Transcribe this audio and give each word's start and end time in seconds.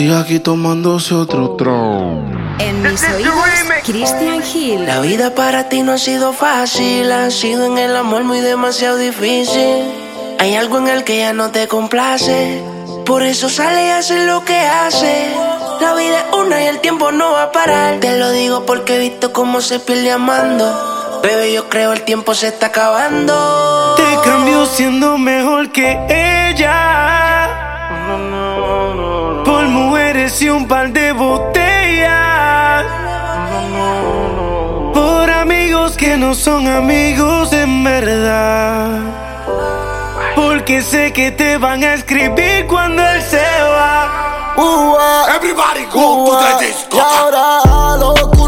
Sigue 0.00 0.16
aquí 0.16 0.40
tomándose 0.40 1.14
otro 1.14 1.56
tron. 1.56 2.56
En 2.58 2.80
mis 2.80 3.06
oídos, 3.06 3.34
Christian 3.84 4.42
Hill. 4.42 4.86
La 4.86 5.00
vida 5.00 5.34
para 5.34 5.68
ti 5.68 5.82
no 5.82 5.92
ha 5.92 5.98
sido 5.98 6.32
fácil, 6.32 7.12
ha 7.12 7.30
sido 7.30 7.66
en 7.66 7.76
el 7.76 7.94
amor 7.94 8.24
muy 8.24 8.40
demasiado 8.40 8.96
difícil. 8.96 9.92
Hay 10.38 10.54
algo 10.54 10.78
en 10.78 10.88
el 10.88 11.04
que 11.04 11.18
ya 11.18 11.34
no 11.34 11.50
te 11.50 11.68
complace, 11.68 12.64
por 13.04 13.22
eso 13.22 13.50
sale 13.50 13.88
y 13.88 13.90
hace 13.90 14.24
lo 14.24 14.42
que 14.42 14.58
hace. 14.58 15.34
La 15.82 15.92
vida 15.92 16.20
es 16.20 16.34
una 16.34 16.62
y 16.62 16.68
el 16.68 16.78
tiempo 16.78 17.12
no 17.12 17.32
va 17.32 17.42
a 17.42 17.52
parar. 17.52 18.00
Te 18.00 18.16
lo 18.16 18.30
digo 18.30 18.64
porque 18.64 18.96
he 18.96 18.98
visto 19.00 19.34
cómo 19.34 19.60
se 19.60 19.80
pierde 19.80 20.12
amando. 20.12 21.20
Bebé, 21.22 21.52
yo 21.52 21.68
creo 21.68 21.92
el 21.92 22.04
tiempo 22.04 22.34
se 22.34 22.48
está 22.48 22.68
acabando. 22.68 23.96
Te 23.98 24.30
cambio 24.30 24.64
siendo 24.64 25.18
mejor 25.18 25.70
que 25.70 25.98
ella. 26.08 27.39
Y 30.12 30.48
un 30.48 30.66
par 30.66 30.92
de 30.92 31.12
botellas. 31.12 32.84
Por 34.92 35.30
amigos 35.30 35.96
que 35.96 36.16
no 36.16 36.34
son 36.34 36.66
amigos 36.66 37.52
en 37.52 37.84
verdad. 37.84 39.02
Porque 40.34 40.82
sé 40.82 41.12
que 41.12 41.30
te 41.30 41.58
van 41.58 41.84
a 41.84 41.94
escribir 41.94 42.66
cuando 42.66 43.06
él 43.06 43.22
se 43.22 43.36
va. 43.36 44.56
Everybody 45.36 45.84
go 45.92 46.26
to 46.26 46.38
the 46.58 46.66
disco. 46.66 46.96
Y 46.96 47.00
ahora 47.00 47.60
a 47.60 47.96
lo 47.96 48.08
oscuro 48.10 48.39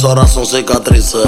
besos 0.00 0.08
ahora 0.08 0.26
son 0.26 0.46
cicatrices. 0.46 1.26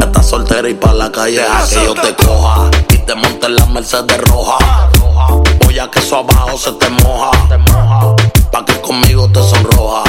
Estás 0.00 0.28
soltera 0.28 0.68
y 0.68 0.74
pa' 0.74 0.92
la 0.92 1.10
calle 1.10 1.42
a 1.42 1.64
que 1.68 1.74
yo 1.74 1.94
te 1.94 2.14
coja. 2.24 2.70
Y 2.90 2.98
te 2.98 3.14
monte 3.14 3.46
en 3.46 3.56
la 3.56 3.66
Mercedes 3.66 4.20
roja. 4.22 4.88
Voy 5.64 5.78
a 5.78 5.90
que 5.90 5.98
eso 5.98 6.18
abajo 6.18 6.56
se 6.56 6.72
te 6.72 6.88
moja. 6.88 7.30
Pa' 8.52 8.64
que 8.64 8.80
conmigo 8.80 9.28
te 9.32 9.40
sonroja. 9.42 10.04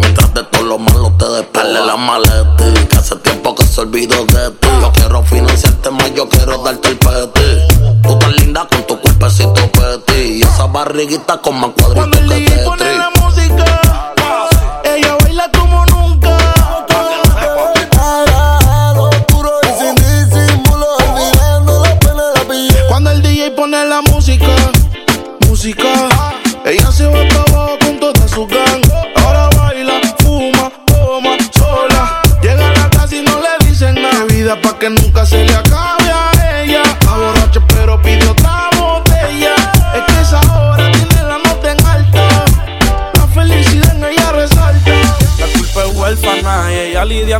Mientras 0.00 0.34
de 0.34 0.42
todo 0.44 0.62
lo 0.62 0.78
malo 0.78 1.12
te 1.18 1.28
despele 1.28 1.84
la 1.84 1.96
maleta. 1.96 2.86
Que 2.88 2.96
hace 2.96 3.16
tiempo 3.16 3.54
que 3.54 3.64
se 3.64 3.80
olvidó 3.80 4.24
de 4.26 4.50
ti. 4.50 4.68
Yo 4.80 4.92
quiero 4.92 5.22
financiarte 5.24 5.90
más, 5.90 6.14
yo 6.14 6.28
quiero 6.28 6.58
darte 6.58 6.88
el 6.88 6.98
peti. 6.98 8.00
Tú 8.02 8.18
tan 8.18 8.36
linda 8.36 8.68
con 8.70 8.86
tu 8.86 9.00
cuerpecito 9.00 9.54
peti. 9.72 10.38
Y 10.38 10.42
esa 10.42 10.66
barriguita 10.66 11.38
con 11.38 11.58
más 11.60 11.70
cuadritos 11.70 12.20
que 12.20 12.34
DJ 12.34 13.11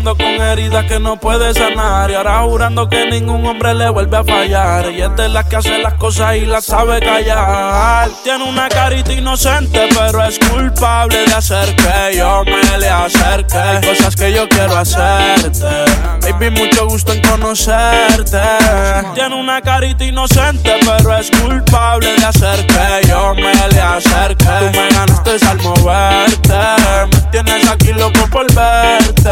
con 0.05 0.27
heridas 0.27 0.85
que 0.87 0.99
no 0.99 1.17
puede 1.17 1.55
sanar. 1.55 2.11
Y 2.11 2.15
ahora 2.15 2.43
jurando 2.43 2.89
que 2.89 3.07
ningún 3.07 3.47
hombre 3.47 3.75
le 3.75 3.89
vuelve 3.89 4.17
a 4.17 4.25
fallar. 4.25 4.87
Ella 4.87 5.07
es 5.07 5.17
de 5.17 5.29
las 5.29 5.45
que 5.47 5.57
hace 5.57 5.79
las 5.79 5.95
cosas 5.95 6.37
y 6.37 6.41
las 6.47 6.65
sabe 6.65 7.01
callar. 7.01 8.09
Tiene 8.25 8.45
una 8.45 8.69
carita 8.69 9.13
inocente, 9.13 9.89
pero 9.95 10.25
es 10.25 10.39
culpable 10.39 11.25
de 11.25 11.35
hacer 11.35 11.77
que 11.77 12.17
yo 12.17 12.43
me 12.45 12.79
le 12.79 12.89
acerque. 12.89 13.87
Cosas 13.87 14.17
que 14.17 14.33
yo 14.33 14.49
quiero 14.49 14.77
hacerte. 14.77 15.85
Baby, 16.23 16.51
mucho 16.51 16.87
gusto 16.87 17.13
en 17.13 17.21
conocerte. 17.23 18.41
Tiene 19.15 19.35
una 19.35 19.61
carita 19.61 20.05
inocente, 20.05 20.79
pero 20.85 21.17
es 21.17 21.31
culpable 21.31 22.15
de 22.17 22.25
hacer 22.25 22.67
que 22.67 23.09
yo 23.09 23.35
me 23.35 23.53
le 23.53 23.81
acerque. 23.81 24.45
Tú 24.45 24.79
me 24.79 24.89
ganaste 24.89 25.47
al 25.47 25.61
moverte. 25.63 26.59
Me 27.13 27.21
tienes 27.31 27.69
aquí 27.69 27.93
loco 27.93 28.27
por 28.31 28.47
verte. 28.55 29.31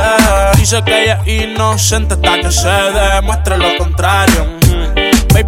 Dice 0.57 0.83
que 0.83 1.05
ella 1.05 1.23
es 1.25 1.45
inocente 1.45 2.15
hasta 2.15 2.41
que 2.41 2.51
se 2.51 2.69
demuestre 2.69 3.59
lo 3.59 3.77
contrario. 3.79 4.59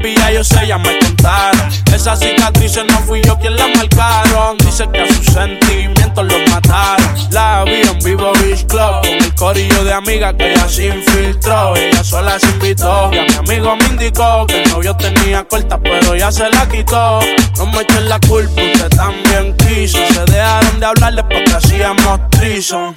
Ya 0.04 0.32
yo 0.32 0.42
sé, 0.42 0.66
ya 0.66 0.78
me 0.78 0.98
contaron. 0.98 1.68
Esas 1.94 2.18
cicatrices 2.18 2.84
no 2.86 2.98
fui 3.00 3.22
yo 3.22 3.38
quien 3.38 3.56
las 3.56 3.68
marcaron. 3.76 4.58
Dice 4.58 4.88
que 4.92 5.00
a 5.00 5.06
sus 5.06 5.26
sentimientos 5.26 6.24
los 6.24 6.50
mataron. 6.50 7.14
La 7.30 7.62
vi 7.64 7.82
en 7.82 7.98
Vivo 8.00 8.32
Beach 8.40 8.66
Club 8.66 9.00
con 9.00 9.06
el 9.06 9.34
corillo 9.34 9.84
de 9.84 9.92
amigas 9.92 10.34
que 10.34 10.52
ella 10.52 10.68
se 10.68 10.88
infiltró. 10.88 11.76
Ella 11.76 12.02
sola 12.02 12.38
se 12.38 12.48
invitó 12.50 13.10
y 13.12 13.18
a 13.18 13.24
mi 13.24 13.34
amigo 13.34 13.76
me 13.76 13.84
indicó 13.86 14.46
que 14.46 14.62
el 14.62 14.70
novio 14.70 14.96
tenía 14.96 15.44
corta, 15.44 15.78
pero 15.78 16.16
ya 16.16 16.32
se 16.32 16.48
la 16.50 16.68
quitó. 16.68 17.20
No 17.56 17.66
me 17.66 17.82
echen 17.82 18.08
la 18.08 18.18
culpa, 18.20 18.60
usted 18.60 18.88
también 18.90 19.56
quiso. 19.56 19.98
Se 20.12 20.24
dejaron 20.24 20.80
de 20.80 20.86
hablar 20.86 21.14
después 21.14 21.42
que 21.44 21.52
hacíamos 21.56 22.30
trison. 22.30 22.96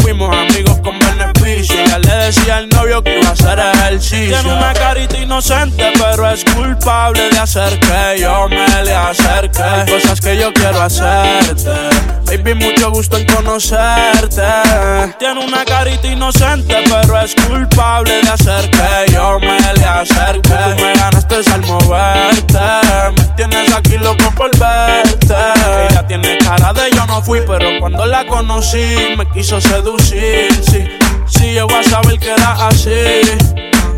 Fuimos 0.00 0.34
amigos 0.34 0.78
con 0.82 0.98
beneficio. 0.98 1.76
Ya 1.86 1.98
le 1.98 2.14
decía 2.24 2.56
al 2.58 2.68
novio 2.68 3.02
que 3.02 3.18
iba 3.18 3.28
a 3.28 3.32
hacer 3.32 3.58
ejercicio. 3.58 4.38
Tiene 4.40 4.56
una 4.56 4.72
carita 4.72 5.18
inocente, 5.18 5.92
pero 5.98 6.30
es 6.30 6.44
culpable 6.44 7.28
de 7.30 7.38
hacer 7.38 7.78
que 7.80 8.20
yo 8.20 8.48
me 8.48 8.84
le 8.84 8.94
acerque. 8.94 9.62
Hay 9.62 9.90
cosas 9.90 10.20
que 10.20 10.36
yo 10.36 10.52
quiero 10.52 10.82
hacerte. 10.82 11.70
Baby, 12.24 12.54
mucho 12.54 12.90
gusto 12.90 13.18
en 13.18 13.26
conocerte. 13.26 14.42
Tiene 15.18 15.44
una 15.44 15.64
carita 15.64 16.06
inocente, 16.06 16.76
pero 16.84 17.20
es 17.20 17.34
culpable 17.34 18.22
de 18.22 18.28
hacer 18.28 18.70
que 18.70 19.12
yo 19.12 19.38
me 19.38 19.58
le 19.60 19.84
acerque. 19.84 20.48
Tú 20.48 20.82
me 20.82 20.94
ganaste 20.94 21.34
al 21.52 21.62
moverte. 21.62 23.21
Tienes 23.36 23.72
aquí 23.72 23.96
loco 23.98 24.30
por 24.36 24.50
verte. 24.58 25.34
Ella 25.90 26.06
tiene 26.06 26.38
cara 26.38 26.72
de 26.72 26.90
yo 26.94 27.06
no 27.06 27.22
fui, 27.22 27.40
pero 27.46 27.80
cuando 27.80 28.04
la 28.06 28.26
conocí 28.26 29.14
me 29.16 29.26
quiso 29.30 29.60
seducir. 29.60 30.48
Sí, 30.62 30.84
sí, 31.26 31.52
llegó 31.52 31.74
a 31.74 31.82
saber 31.82 32.18
que 32.18 32.30
era 32.30 32.68
así. 32.68 32.90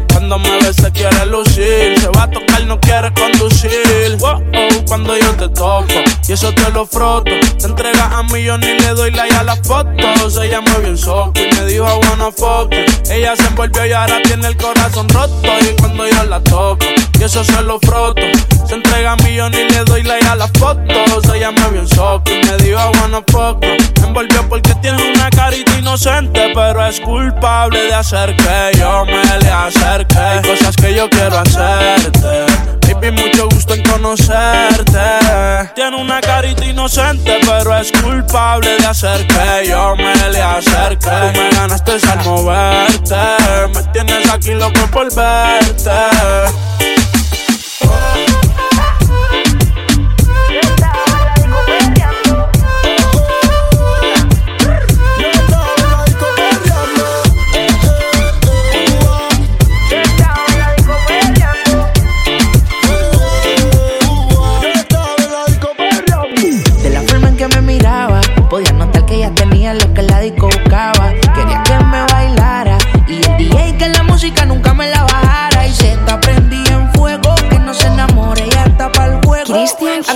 Cuando 0.09 0.39
me 0.39 0.57
ves 0.63 0.77
se 0.77 0.91
quiere 0.93 1.27
lucir, 1.27 1.99
se 1.99 2.09
va 2.17 2.23
a 2.23 2.31
tocar, 2.31 2.65
no 2.65 2.79
quiere 2.81 3.13
conducir. 3.13 4.17
Wow, 4.21 4.43
cuando 4.87 5.19
yo 5.19 5.33
te 5.33 5.49
toco 5.49 5.87
y 6.27 6.33
eso 6.33 6.55
te 6.55 6.71
lo 6.71 6.87
froto. 6.87 7.31
Te 7.59 7.67
entregas 7.67 8.13
a 8.13 8.23
mí, 8.23 8.45
yo 8.45 8.57
ni 8.57 8.79
le 8.79 8.95
doy 8.95 9.11
like 9.11 9.35
a 9.35 9.43
las 9.43 9.61
fotos. 9.67 10.39
Ella 10.41 10.61
me 10.61 10.79
vio 10.79 10.89
en 10.89 10.97
soco 10.97 11.33
y 11.35 11.55
me 11.55 11.67
dijo 11.67 11.85
wanna 11.85 12.31
fuck 12.31 12.73
Ella 13.11 13.35
se 13.37 13.47
envolvió 13.49 13.85
y 13.85 13.93
ahora 13.93 14.23
tiene 14.23 14.47
el 14.47 14.57
corazón 14.57 15.09
roto. 15.09 15.43
Y 15.61 15.75
cuando 15.81 16.09
yo 16.09 16.25
la 16.25 16.41
toco 16.41 16.87
y 17.19 17.25
eso 17.25 17.45
se 17.45 17.63
lo 17.63 17.79
froto. 17.81 18.23
Se 18.67 18.75
entrega 18.75 19.13
a 19.13 19.17
mí, 19.17 19.35
yo 19.35 19.49
le 19.49 19.85
doy 19.85 20.03
like 20.03 20.27
a 20.27 20.37
las 20.37 20.51
fotos. 20.59 21.25
Ella 21.35 21.51
me 21.51 21.71
vio 21.71 21.81
en 21.81 21.89
soco 21.89 22.31
y 22.31 22.45
me 22.47 22.57
dijo 22.59 22.81
wanna 23.01 23.23
fuck 23.31 23.61
Me 23.61 24.07
envolvió 24.07 24.49
porque 24.49 24.75
tiene 24.77 25.13
una 25.13 25.31
carita 25.31 25.79
inocente, 25.79 26.53
pero 26.55 26.87
es 26.87 27.01
culpable 27.01 27.83
de 27.83 27.95
hacer 27.95 28.37
que 28.37 28.79
yo 28.79 29.05
me 29.05 29.39
le 29.39 29.51
acerque. 29.51 30.19
Hay 30.19 30.43
cosas 30.43 30.77
que 30.77 30.95
yo 30.95 31.09
quiero 31.11 31.39
hacerte. 31.39 32.47
Baby, 32.87 33.11
mucho 33.13 33.49
gusto 33.49 33.75
en 33.75 33.83
conocerte. 33.83 35.01
Tiene 35.75 35.97
una 35.97 36.21
carita 36.21 36.65
inocente, 36.65 37.41
pero 37.47 37.77
es 37.77 37.91
culpable 37.93 38.77
de 38.79 38.87
hacer 38.87 39.27
que 39.27 39.69
yo 39.69 39.97
me 39.97 40.31
le 40.31 40.43
acerque. 40.43 41.09
Tú 41.09 41.41
me 41.41 41.51
ganaste 41.51 41.93
al 41.93 42.25
moverte. 42.25 43.17
Me 43.75 43.83
tienes 43.93 44.31
aquí 44.31 44.53
loco 44.53 44.81
por 44.93 45.15
verte. 45.15 45.91
Oh. 47.87 48.44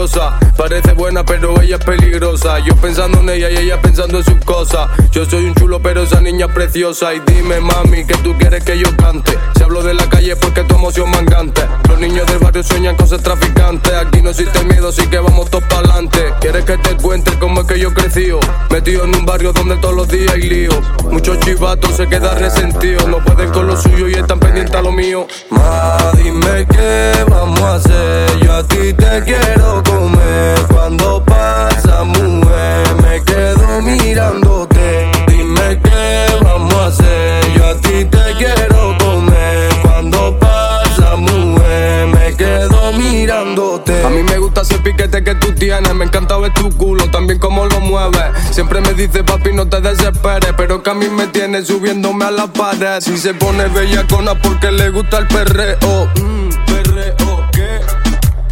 pone 0.00 0.08
rabiosa. 0.08 0.49
Parece 0.60 0.92
buena, 0.92 1.24
pero 1.24 1.58
ella 1.62 1.76
es 1.76 1.84
peligrosa. 1.86 2.58
Yo 2.58 2.76
pensando 2.76 3.20
en 3.20 3.30
ella 3.30 3.50
y 3.50 3.56
ella 3.56 3.80
pensando 3.80 4.18
en 4.18 4.24
sus 4.24 4.44
cosas. 4.44 4.90
Yo 5.10 5.24
soy 5.24 5.46
un 5.46 5.54
chulo, 5.54 5.80
pero 5.80 6.02
esa 6.02 6.20
niña 6.20 6.46
es 6.46 6.52
preciosa. 6.52 7.14
Y 7.14 7.20
dime, 7.20 7.62
mami, 7.62 8.04
que 8.04 8.14
tú 8.18 8.36
quieres 8.36 8.62
que 8.62 8.78
yo 8.78 8.94
cante. 8.98 9.38
Si 9.56 9.62
hablo 9.62 9.82
de 9.82 9.94
la 9.94 10.06
calle 10.10 10.36
porque 10.36 10.62
tu 10.64 10.74
emoción 10.74 11.10
mangante. 11.10 11.62
Los 11.88 11.98
niños 11.98 12.26
del 12.26 12.40
barrio 12.40 12.62
sueñan 12.62 12.94
con 12.94 13.08
ser 13.08 13.22
traficantes. 13.22 13.90
Aquí 13.94 14.20
no 14.20 14.28
existe 14.28 14.62
miedo, 14.64 14.90
así 14.90 15.06
que 15.06 15.18
vamos 15.18 15.48
todos 15.48 15.64
para 15.64 15.78
adelante. 15.78 16.34
¿Quieres 16.42 16.66
que 16.66 16.76
te 16.76 16.94
cuente 16.98 17.30
cómo 17.38 17.62
es 17.62 17.66
que 17.66 17.80
yo 17.80 17.94
crecí? 17.94 18.30
Metido 18.68 19.04
en 19.04 19.16
un 19.16 19.24
barrio 19.24 19.54
donde 19.54 19.78
todos 19.78 19.94
los 19.94 20.08
días 20.08 20.30
hay 20.34 20.42
lío. 20.42 20.72
Muchos 21.10 21.40
chivatos 21.40 21.96
se 21.96 22.06
quedan 22.06 22.38
resentidos. 22.38 23.08
No 23.08 23.24
pueden 23.24 23.48
con 23.50 23.66
lo 23.66 23.80
suyo 23.80 24.08
y 24.08 24.12
están 24.12 24.38
pendientes 24.38 24.74
a 24.74 24.82
lo 24.82 24.92
mío. 24.92 25.26
Ma, 25.48 25.96
dime 26.18 26.66
qué 26.70 27.24
vamos 27.30 27.62
a 27.62 27.76
hacer. 27.76 28.40
Yo 28.40 28.52
a 28.52 28.62
ti 28.62 28.92
te 28.92 29.24
quiero 29.24 29.82
comer. 29.84 30.49
Cuando 30.72 31.24
pasa, 31.24 32.04
mujer, 32.04 32.94
me 33.02 33.22
quedo 33.22 33.80
mirándote. 33.82 35.10
Dime 35.28 35.80
qué 35.82 36.26
vamos 36.42 36.74
a 36.74 36.86
hacer. 36.86 37.52
Yo 37.54 37.66
a 37.66 37.74
ti 37.76 38.04
te 38.04 38.34
quiero 38.38 38.96
comer. 38.98 39.70
Cuando 39.82 40.38
pasa, 40.38 41.16
mujer, 41.16 42.06
me 42.08 42.34
quedo 42.36 42.92
mirándote. 42.92 44.04
A 44.04 44.10
mí 44.10 44.22
me 44.22 44.38
gusta 44.38 44.62
ese 44.62 44.78
piquete 44.78 45.22
que 45.22 45.34
tú 45.36 45.52
tienes. 45.54 45.94
Me 45.94 46.04
encanta 46.04 46.36
ver 46.38 46.52
tu 46.54 46.70
culo, 46.70 47.10
también 47.10 47.38
cómo 47.38 47.66
lo 47.66 47.80
mueves. 47.80 48.24
Siempre 48.50 48.80
me 48.80 48.94
dice, 48.94 49.22
papi, 49.24 49.52
no 49.52 49.68
te 49.68 49.80
desesperes. 49.80 50.52
Pero 50.56 50.82
que 50.82 50.90
a 50.90 50.94
mí 50.94 51.08
me 51.08 51.26
tiene 51.28 51.64
subiéndome 51.64 52.24
a 52.24 52.30
la 52.30 52.46
pared. 52.46 53.00
Si 53.00 53.16
se 53.18 53.34
pone 53.34 53.66
bellacona 53.68 54.34
porque 54.34 54.70
le 54.72 54.90
gusta 54.90 55.18
el 55.18 55.26
perreo. 55.26 56.08
Mm, 56.16 56.48
perreo. 56.66 57.49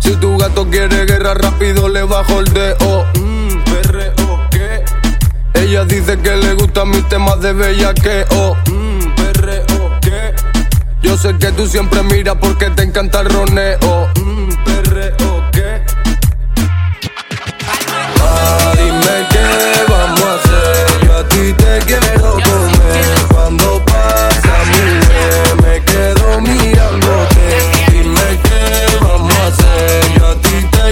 Si 0.09 0.17
tu 0.17 0.39
gato 0.39 0.67
quiere 0.71 1.05
guerra 1.05 1.35
rápido 1.35 1.87
le 1.87 2.03
bajo 2.03 2.41
el 2.41 2.47
dedo. 2.55 3.05
Mm, 3.21 3.63
perreo, 3.65 4.49
¿qué? 4.51 4.83
Ella 5.53 5.85
dice 5.85 6.19
que 6.21 6.35
le 6.35 6.55
gustan 6.55 6.89
mis 6.89 7.07
temas 7.11 7.39
de 7.43 7.53
bellaqueo. 7.53 8.57
Mm, 8.73 9.15
perreo, 9.15 9.99
¿qué? 10.01 10.35
Yo 11.03 11.19
sé 11.19 11.37
que 11.37 11.53
tú 11.53 11.67
siempre 11.67 12.03
miras 12.05 12.37
porque 12.41 12.71
te 12.71 12.85
encanta 12.85 13.21
el 13.21 13.29
roneo. 13.29 14.09
Mm, 14.17 14.49
perreo, 14.65 15.48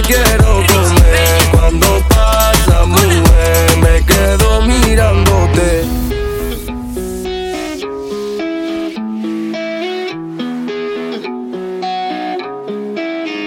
quiero 0.07 0.63
comer. 0.67 1.39
Cuando 1.51 1.87
pasa, 2.07 2.85
mujer, 2.85 3.77
me 3.81 4.05
quedo 4.05 4.61
mirándote. 4.61 5.85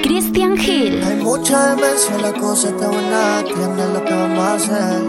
Christian 0.02 0.61
Hill. 0.61 1.02
Hay 1.02 1.17
mucha 1.17 1.75
demencia, 1.75 2.19
la 2.19 2.33
cosa 2.33 2.69
está 2.69 2.88
buena, 2.88 3.38
atiende 3.38 3.88
lo 3.95 4.05
que 4.05 4.14
vamos 4.14 4.45
a 4.45 4.55
hacer. 4.55 5.02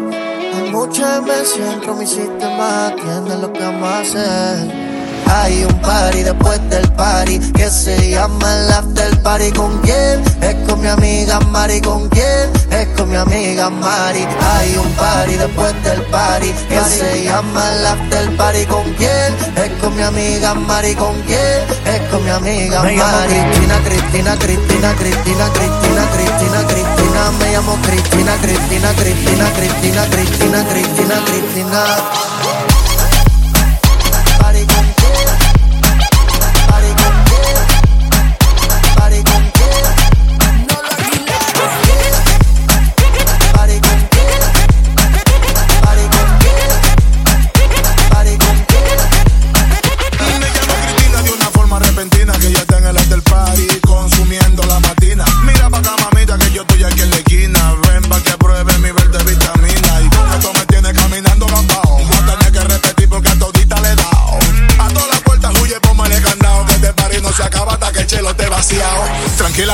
Hay 0.55 0.71
mucha 0.71 1.19
demencia 1.19 1.65
dentro 1.65 1.93
de 1.93 1.99
mi 1.99 2.07
sistema, 2.07 2.87
atiende 2.87 3.37
lo 3.37 3.51
que 3.51 3.59
vamos 3.59 3.89
a 3.89 3.99
hacer. 3.99 4.80
Hay 5.27 5.63
un 5.63 5.73
party 5.81 6.23
después 6.23 6.59
del 6.69 6.87
party 6.93 7.39
que 7.53 7.69
se 7.69 8.11
llama 8.11 8.53
el 8.55 8.71
after 8.71 9.21
party. 9.21 9.51
¿Con 9.51 9.79
quién? 9.79 10.23
Es 10.41 10.55
con 10.67 10.81
mi 10.81 10.87
amiga 10.87 11.39
Mari. 11.39 11.81
¿Con 11.81 12.09
quién? 12.09 12.49
Es 12.71 12.87
con 12.97 13.09
mi 13.09 13.15
amiga 13.15 13.69
Mari. 13.69 14.27
Hay 14.53 14.75
un 14.77 14.91
party 14.93 15.35
después 15.35 15.83
del 15.83 16.01
party 16.03 16.51
que 16.69 16.79
se 16.81 17.23
llama 17.25 17.63
el 17.71 17.85
after 17.85 18.35
party. 18.37 18.65
¿Con 18.65 18.83
quién? 18.93 19.35
Es 19.55 19.71
con 19.81 19.95
mi 19.95 20.01
amiga 20.01 20.53
Mari. 20.53 20.95
¿Con 20.95 21.15
quién? 21.23 21.61
Es 21.85 22.01
con 22.09 22.23
mi 22.23 22.29
amiga 22.29 22.83
Me 22.83 22.95
Mari. 22.95 23.35
Cristina, 23.35 23.79
Cristina, 23.83 24.35
Cristina, 24.37 24.93
Cristina, 24.95 25.49
Cristina, 25.53 26.03
Cristina, 26.13 26.67
Cristina. 26.67 27.31
Me 27.39 27.51
llamo 27.51 27.77
Cristina, 27.83 28.33
Cristina, 28.41 28.89
Cristina, 28.93 29.51
Cristina, 29.53 30.05
Cristina, 30.09 30.65
Cristina, 30.65 31.15
Cristina. 31.25 32.31
Party 32.41 32.60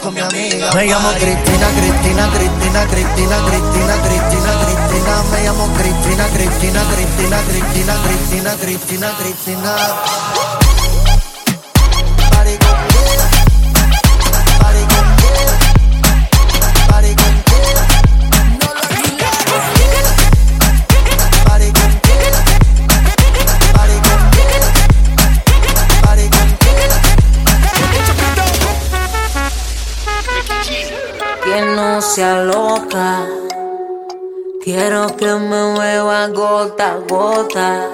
Con 0.00 0.14
mi 0.14 0.20
amiga 0.20 0.72
Me 0.72 0.86
llamo 0.86 1.10
Cristina, 1.10 1.66
Cristina, 1.76 2.28
Cristina, 2.30 2.86
Cristina, 2.86 3.42
Cristina, 3.44 4.00
Cristina, 4.00 4.56
Cristina. 4.64 5.22
Me 5.30 5.42
llamo 5.42 5.68
Cristina, 5.72 6.26
Cristina, 6.28 6.82
Cristina, 6.86 7.42
Cristina, 7.44 8.00
Cristina, 8.02 8.54
Cristina, 8.56 9.14
Cristina. 9.16 10.49
sea 32.14 32.42
loca. 32.42 33.24
Quiero 34.64 35.16
que 35.16 35.26
me 35.26 35.62
mueva 35.74 36.26
gota 36.26 36.94
a 36.94 36.96
gota. 37.08 37.86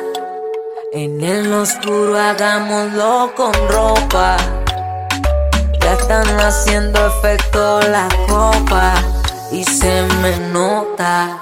En 0.94 1.22
el 1.22 1.52
oscuro 1.52 2.18
hagámoslo 2.18 3.32
con 3.36 3.52
ropa. 3.68 4.38
Ya 5.82 5.92
están 5.92 6.26
haciendo 6.40 6.98
efecto 7.08 7.80
las 7.90 8.12
copas 8.26 9.04
y 9.52 9.62
se 9.64 10.02
me 10.22 10.34
nota. 10.50 11.38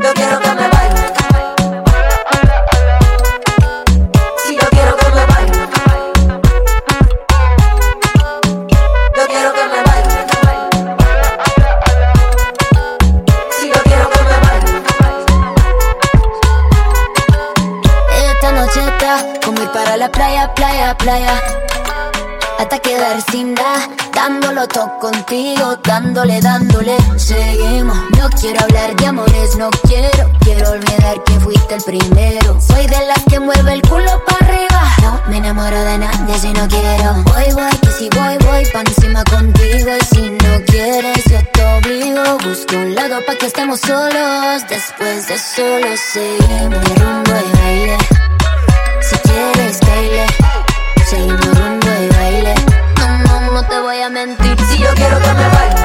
Yo 0.00 0.12
quiero 0.14 0.38
que 0.38 0.50
me 0.52 0.71
playa 21.02 21.42
hasta 22.58 22.78
quedar 22.78 23.20
sin 23.30 23.54
nada. 23.54 23.88
Dándolo 24.14 24.68
todo 24.68 24.98
contigo, 25.00 25.76
dándole, 25.82 26.40
dándole, 26.40 26.96
seguimos. 27.16 27.96
No 28.18 28.28
quiero 28.40 28.60
hablar 28.62 28.94
de 28.94 29.06
amores, 29.06 29.56
no 29.56 29.70
quiero, 29.88 30.30
quiero 30.40 30.70
olvidar 30.70 31.22
que 31.24 31.40
fuiste 31.40 31.74
el 31.74 31.82
primero. 31.82 32.60
Soy 32.60 32.86
de 32.86 33.06
las 33.06 33.20
que 33.28 33.40
mueve 33.40 33.72
el 33.72 33.82
culo 33.82 34.22
para 34.26 34.46
arriba. 34.46 34.82
No 35.02 35.20
me 35.28 35.38
enamoro 35.38 35.82
de 35.82 35.98
nadie 35.98 36.38
si 36.38 36.52
no 36.52 36.68
quiero. 36.68 37.14
Voy, 37.24 37.52
voy, 37.52 37.76
que 37.80 37.90
si 37.98 38.08
voy, 38.10 38.36
voy 38.46 38.64
pa' 38.72 38.80
encima 38.80 39.24
contigo. 39.24 39.90
Y 40.00 40.14
si 40.14 40.30
no 40.30 40.64
quieres, 40.66 41.24
yo 41.24 41.38
te 41.52 41.64
obligo. 41.64 42.38
Busco 42.44 42.76
un 42.76 42.94
lado 42.94 43.18
pa' 43.26 43.34
que 43.34 43.46
estemos 43.46 43.80
solos. 43.80 44.62
Después 44.68 45.26
de 45.26 45.38
solo 45.38 45.88
seguimos 46.12 46.80
de 46.80 46.94
rumbo 46.94 47.32
y 47.32 47.58
baile. 47.58 47.98
Si 49.00 49.16
quieres, 49.16 49.80
baile 49.80 50.71
seguimos 51.12 51.58
dando 51.58 51.90
de 51.90 52.08
baile. 52.08 52.54
No, 52.98 53.18
no, 53.18 53.52
no 53.52 53.68
te 53.68 53.78
voy 53.80 54.00
a 54.00 54.08
mentir. 54.08 54.56
Si 54.70 54.78
yo 54.78 54.88
quiero 54.94 55.18
que 55.20 55.32
me 55.34 55.48
baile. 55.48 55.82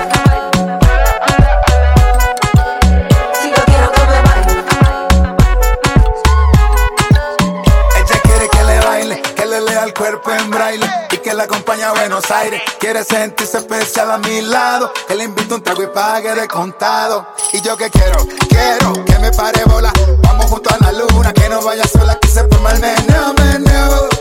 que 9.36 9.46
lea 9.46 9.84
el 9.84 9.94
cuerpo 9.94 10.32
en 10.32 10.50
braille 10.50 10.86
y 11.12 11.18
que 11.18 11.34
la 11.34 11.44
acompañe 11.44 11.84
a 11.84 11.92
Buenos 11.92 12.30
Aires. 12.32 12.62
Quiere 12.80 13.04
sentirse 13.04 13.58
especial 13.58 14.12
a 14.12 14.18
mi 14.18 14.42
lado, 14.42 14.92
que 15.08 15.16
le 15.16 15.26
invito 15.26 15.56
un 15.56 15.62
trago 15.62 15.84
y 15.84 15.88
pague 15.88 16.34
de 16.36 16.48
contado. 16.48 17.28
Y 17.54 17.62
yo 17.62 17.76
que 17.78 17.90
quiero, 17.90 18.18
quiero 18.50 19.06
que 19.06 19.20
me 19.20 19.32
pare 19.32 19.64
bola. 19.66 19.92
Vamos 20.24 20.46
junto 20.46 20.70
a 20.70 20.78
la 20.80 20.92
luna, 20.92 21.34
que 21.34 21.50
no 21.50 21.62
vaya 21.62 21.88
sola, 21.88 22.18
que 22.20 22.28
se 22.28 22.44
forma 22.48 22.72
el 22.72 22.80
meneo, 22.80 23.34
meneo 23.34 24.17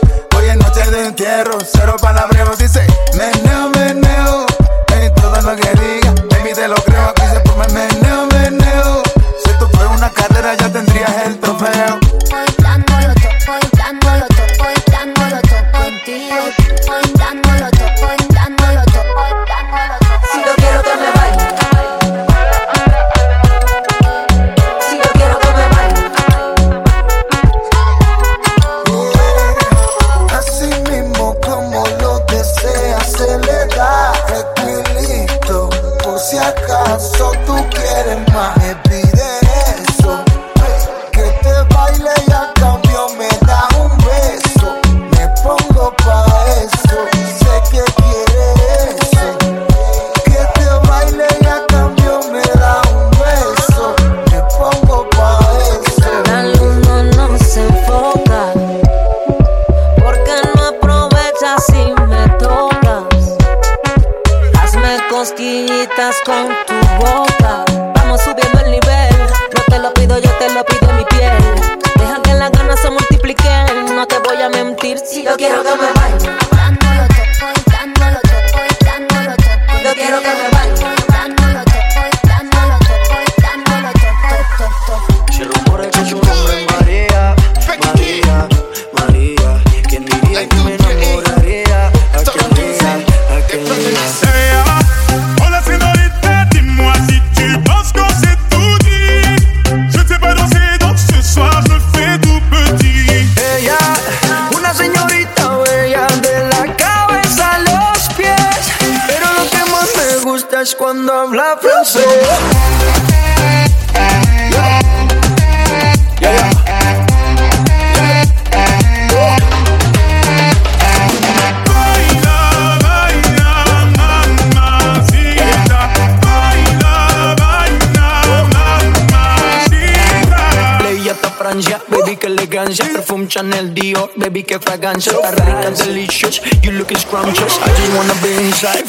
noche 0.57 0.89
de 0.91 1.05
entierro, 1.05 1.57
cero 1.71 1.95
palabreos, 2.01 2.57
dice 2.57 2.85
meneo, 3.17 3.69
meneo. 3.69 4.45
En 4.89 5.13
todo 5.13 5.41
lo 5.41 5.55
que 5.55 5.69
diga, 5.81 6.13
baby 6.29 6.53
te 6.53 6.67
lo 6.67 6.75
creo, 6.75 7.09
aquí 7.09 7.23
se 7.33 7.39
pone 7.41 7.67
meneo, 7.73 8.27
meneo. 8.27 9.03
Si 9.43 9.49
esto 9.51 9.69
fue 9.71 9.87
una 9.87 10.09
carrera, 10.09 10.55
ya 10.55 10.71
te 10.71 10.79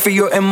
for 0.08 0.12
your 0.12 0.30
emotions. 0.30 0.47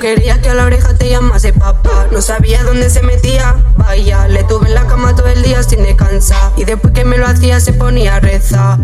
Quería 0.00 0.40
que 0.40 0.50
a 0.50 0.54
la 0.54 0.64
oreja 0.64 0.94
te 0.94 1.08
llamase 1.08 1.52
papá. 1.52 2.06
No 2.12 2.20
sabía 2.20 2.62
dónde 2.62 2.90
se 2.90 3.02
metía. 3.02 3.56
Vaya, 3.76 4.28
le 4.28 4.44
tuve 4.44 4.68
en 4.68 4.74
la 4.74 4.86
cama 4.86 5.16
todo 5.16 5.26
el 5.26 5.42
día 5.42 5.62
sin 5.62 5.82
descansar. 5.82 6.52
Y 6.56 6.64
después 6.64 6.92
que 6.92 7.04
me 7.04 7.16
lo 7.16 7.26
hacía 7.26 7.60
se 7.60 7.72
ponía 7.72 8.16
a 8.16 8.20
rezar. 8.20 8.78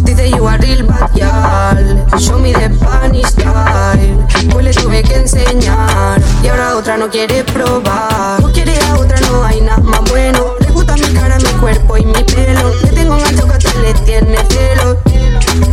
Dice 0.00 0.30
you 0.30 0.48
are 0.48 0.58
real 0.58 0.82
bad 0.84 1.10
girl. 1.14 2.18
Show 2.18 2.40
me 2.40 2.52
the 2.52 2.72
Spanish 2.74 3.26
style. 3.26 4.26
Pues 4.50 4.64
le 4.64 4.72
tuve 4.72 5.02
que 5.02 5.14
enseñar. 5.14 6.20
Y 6.42 6.48
ahora 6.48 6.76
otra 6.76 6.96
no 6.96 7.10
quiere 7.10 7.44
probar. 7.44 8.40
No 8.40 8.50
quiere 8.50 8.76
a 8.80 8.94
otra, 8.94 9.20
no 9.20 9.44
hay 9.44 9.60
nada 9.60 9.78
más 9.78 10.00
bueno. 10.10 10.54
Le 10.60 10.70
gusta 10.70 10.94
mi 10.96 11.12
cara, 11.12 11.36
mi 11.38 11.52
cuerpo 11.60 11.98
y 11.98 12.06
mi 12.06 12.24
pelo. 12.24 12.72
Le 12.82 12.88
tengo 12.88 13.14
un 13.14 13.22
ancho 13.24 13.46
que 13.46 13.78
le 13.78 13.94
tiene 14.04 14.38
celos. 14.48 14.96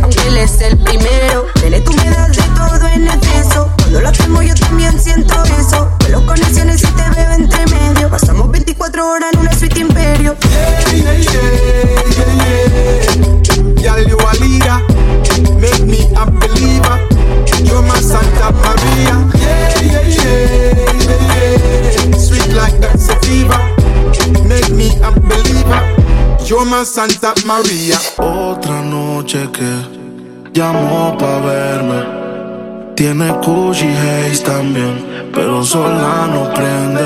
Aunque 0.02 0.28
él 0.28 0.36
es 0.36 0.60
el 0.60 0.76
primero. 0.78 1.46
Vele, 1.62 1.80
tú 1.80 1.92
me 1.94 2.10
das 2.10 2.36
de 2.36 2.42
todo 2.54 2.86
en 2.88 3.08
exceso. 3.08 3.70
Cuando 3.88 4.02
la 4.02 4.12
calmo 4.12 4.42
yo 4.42 4.54
también 4.54 5.00
siento 5.00 5.32
eso. 5.44 5.90
Vuelo 6.00 6.26
conexiones 6.26 6.82
y 6.82 6.88
te 6.88 7.08
veo 7.08 7.32
entre 7.32 7.66
medio. 7.68 8.10
Pasamos 8.10 8.50
24 8.50 9.10
horas 9.10 9.30
en 9.32 9.38
una 9.38 9.52
suite 9.54 9.80
imperio. 9.80 10.36
Hey, 10.42 11.02
hey, 11.06 11.26
hey, 12.44 12.62
Y'all 13.82 14.06
you 14.06 14.18
a 14.18 14.34
leader. 14.34 14.84
Make 15.58 15.86
me 15.86 16.06
a 16.16 16.26
believer. 16.26 17.00
You're 17.64 17.80
my 17.80 17.98
Santa 18.02 18.52
Maria. 18.52 19.26
Yeah, 19.32 19.80
yeah, 19.80 20.02
yeah, 21.38 22.18
Sweet 22.18 22.52
like 22.52 22.78
that 22.80 23.00
sativa. 23.00 23.56
Make 24.46 24.68
me 24.68 24.98
a 25.02 25.10
believer. 25.12 25.82
You're 26.44 26.66
my 26.66 26.84
Santa 26.84 27.32
Maria. 27.46 27.98
Otra 28.18 28.82
noche 28.82 29.48
que 29.50 30.50
llamó 30.52 31.16
pa' 31.16 31.40
verme 31.40 32.27
tiene 32.98 33.30
Gucci 33.30 33.86
Haze 33.86 34.42
también, 34.42 35.30
pero 35.32 35.64
sola 35.64 36.26
no 36.32 36.52
prende. 36.52 37.00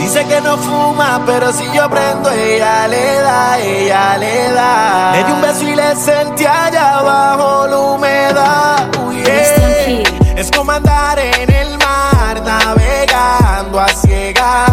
Dice 0.00 0.26
que 0.26 0.40
no 0.40 0.56
fuma, 0.56 1.22
pero 1.24 1.52
si 1.52 1.64
yo 1.72 1.88
prendo, 1.88 2.28
ella 2.32 2.88
le 2.88 3.20
da, 3.20 3.58
ella 3.60 4.18
le 4.18 4.50
da. 4.50 5.12
Le 5.12 5.22
di 5.22 5.30
un 5.30 5.40
beso 5.40 5.62
y 5.62 5.76
le 5.76 5.94
sentí 5.94 6.44
allá 6.44 6.98
abajo 6.98 7.68
la 7.68 7.78
humedad. 7.78 8.88
Uy, 9.06 9.22
yeah. 9.22 10.02
Es 10.40 10.50
como 10.50 10.72
andar 10.72 11.16
en 11.20 11.52
el 11.52 11.78
mar, 11.78 12.42
navegando 12.44 13.78
a 13.78 13.86
ciegas. 13.90 14.72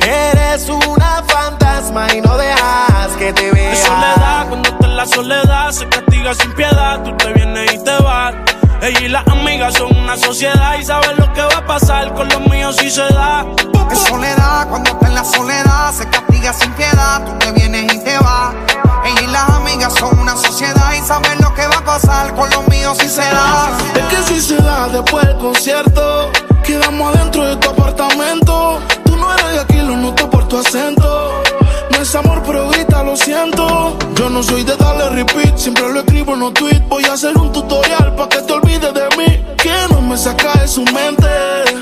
Eres 0.00 0.70
una 0.70 1.22
fantasma 1.26 2.06
y 2.14 2.22
no 2.22 2.38
dejas 2.38 3.08
que 3.18 3.30
te 3.34 3.52
vea. 3.52 3.72
De 3.72 3.76
soledad, 3.76 4.48
cuando 4.48 4.70
está 4.70 4.86
en 4.86 4.96
la 4.96 5.06
soledad, 5.06 5.70
se 5.70 5.84
castiga 6.22 6.34
sin 6.34 6.52
piedad. 6.54 7.02
Tú 7.02 7.16
te 7.16 7.32
vienes 7.32 7.72
y 7.72 7.84
te 7.84 7.96
vas. 8.02 8.34
Ella 8.80 9.00
y 9.00 9.08
las 9.08 9.26
amigas 9.28 9.74
son 9.74 9.96
una 9.96 10.16
sociedad 10.16 10.76
y 10.78 10.84
saben 10.84 11.16
lo 11.16 11.32
que 11.32 11.42
va 11.42 11.58
a 11.58 11.66
pasar 11.66 12.12
con 12.14 12.28
los 12.28 12.40
míos 12.48 12.76
si 12.76 12.90
se 12.90 13.02
da. 13.12 13.44
En 13.90 13.96
soledad, 13.96 14.68
cuando 14.68 14.90
está 14.90 15.06
en 15.06 15.14
la 15.14 15.24
soledad, 15.24 15.92
se 15.92 16.08
castiga 16.08 16.52
sin 16.52 16.72
piedad. 16.72 17.24
Tú 17.24 17.32
te 17.38 17.52
vienes 17.52 17.92
y 17.92 17.98
te 17.98 18.18
vas. 18.18 18.54
Ella 19.04 19.20
y 19.22 19.26
las 19.26 19.48
amigas 19.50 19.92
son 19.94 20.18
una 20.18 20.36
sociedad 20.36 20.92
y 20.94 21.06
saben 21.06 21.40
lo 21.40 21.52
que 21.54 21.66
va 21.66 21.76
a 21.76 21.84
pasar 21.84 22.34
con 22.34 22.48
los 22.50 22.66
míos 22.68 22.96
si 22.98 23.08
se 23.08 23.22
da. 23.22 23.70
Es 23.94 24.04
que 24.16 24.22
si 24.22 24.40
se 24.40 24.56
da 24.56 24.88
después 24.88 25.26
del 25.26 25.36
concierto, 25.38 26.30
quedamos 26.64 27.14
adentro 27.14 27.44
de 27.44 27.56
tu 27.56 27.68
apartamento. 27.68 28.80
Tú 29.04 29.16
no 29.16 29.32
eres 29.34 29.52
de 29.52 29.60
aquí, 29.60 29.76
lo 29.80 29.96
noto 29.96 30.30
por 30.30 30.48
tu 30.48 30.58
acento. 30.58 31.42
Es 32.02 32.16
amor, 32.16 32.42
pero 32.44 32.68
grita, 32.68 33.04
lo 33.04 33.16
siento. 33.16 33.96
Yo 34.16 34.28
no 34.28 34.42
soy 34.42 34.64
de 34.64 34.74
darle 34.76 35.08
repeat, 35.10 35.56
siempre 35.56 35.88
lo 35.92 36.00
escribo 36.00 36.34
en 36.34 36.40
los 36.40 36.52
tweets. 36.52 36.88
Voy 36.88 37.04
a 37.04 37.12
hacer 37.12 37.38
un 37.38 37.52
tutorial 37.52 38.16
para 38.16 38.28
que 38.28 38.42
te 38.42 38.52
olvides 38.52 38.92
de 38.92 39.08
mí. 39.16 39.54
Que 39.56 39.72
no 39.88 40.00
me 40.00 40.16
saca 40.16 40.52
de 40.60 40.66
su 40.66 40.82
mente. 40.86 41.81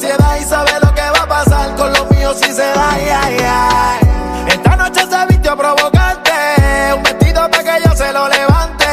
y 0.00 0.44
sabe 0.44 0.70
lo 0.80 0.94
que 0.94 1.00
va 1.00 1.22
a 1.24 1.26
pasar 1.26 1.74
con 1.74 1.92
los 1.92 2.08
míos 2.12 2.36
si 2.40 2.52
se 2.52 2.62
da. 2.62 2.90
ay, 2.92 3.08
ay. 3.10 3.98
Esta 4.46 4.76
noche 4.76 5.00
se 5.00 5.26
vistió 5.26 5.52
a 5.52 5.56
provocarte, 5.56 6.30
un 6.96 7.02
vestido 7.02 7.50
para 7.50 7.64
que 7.64 7.82
yo 7.84 7.96
se 7.96 8.12
lo 8.12 8.28
levante. 8.28 8.86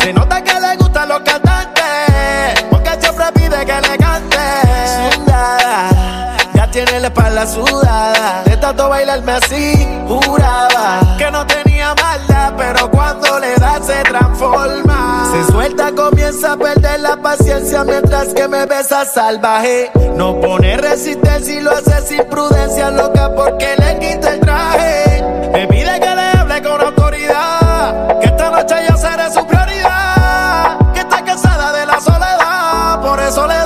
Se 0.00 0.12
nota 0.12 0.40
que 0.42 0.60
le 0.60 0.76
gustan 0.76 1.08
los 1.08 1.20
cantantes, 1.20 2.62
porque 2.70 2.90
siempre 3.00 3.24
pide 3.34 3.66
que 3.66 3.80
le 3.80 3.98
cante. 3.98 4.36
Sudada, 5.12 6.36
ya 6.54 6.70
tiene 6.70 7.00
la 7.00 7.08
espalda 7.08 7.46
sudada, 7.46 8.44
de 8.44 8.56
tanto 8.58 8.88
bailarme 8.88 9.32
así, 9.32 9.88
juraba 10.06 11.16
que 11.18 11.30
no 11.32 11.44
tenía 11.46 11.94
maldad, 11.96 12.52
pero 12.56 12.88
cuando 12.90 13.40
le 13.40 13.56
da 13.56 13.80
se 13.82 14.02
transforma. 14.04 15.32
Se 15.32 15.52
suelta, 15.52 15.90
comienza 15.92 16.52
a 16.52 16.56
perder 16.56 17.00
la 17.00 17.16
paciencia 17.16 17.47
mientras 17.84 18.34
que 18.34 18.48
me 18.48 18.66
besa 18.66 19.04
salvaje. 19.04 19.90
No 20.14 20.40
pone 20.40 20.76
resistencia 20.76 21.54
y 21.54 21.60
lo 21.60 21.70
hace 21.70 22.00
sin 22.02 22.24
prudencia, 22.24 22.90
loca 22.90 23.34
porque 23.34 23.76
le 23.76 23.98
quita 23.98 24.34
el 24.34 24.40
traje. 24.40 25.22
Me 25.52 25.66
pide 25.66 26.00
que 26.00 26.14
le 26.14 26.22
hable 26.38 26.62
con 26.62 26.80
autoridad, 26.80 28.18
que 28.20 28.26
esta 28.26 28.50
noche 28.50 28.74
yo 28.88 28.96
seré 28.96 29.30
su 29.32 29.46
prioridad. 29.46 30.92
Que 30.92 31.00
está 31.00 31.24
cansada 31.24 31.72
de 31.72 31.86
la 31.86 32.00
soledad, 32.00 33.00
por 33.00 33.20
eso 33.20 33.46
le 33.46 33.57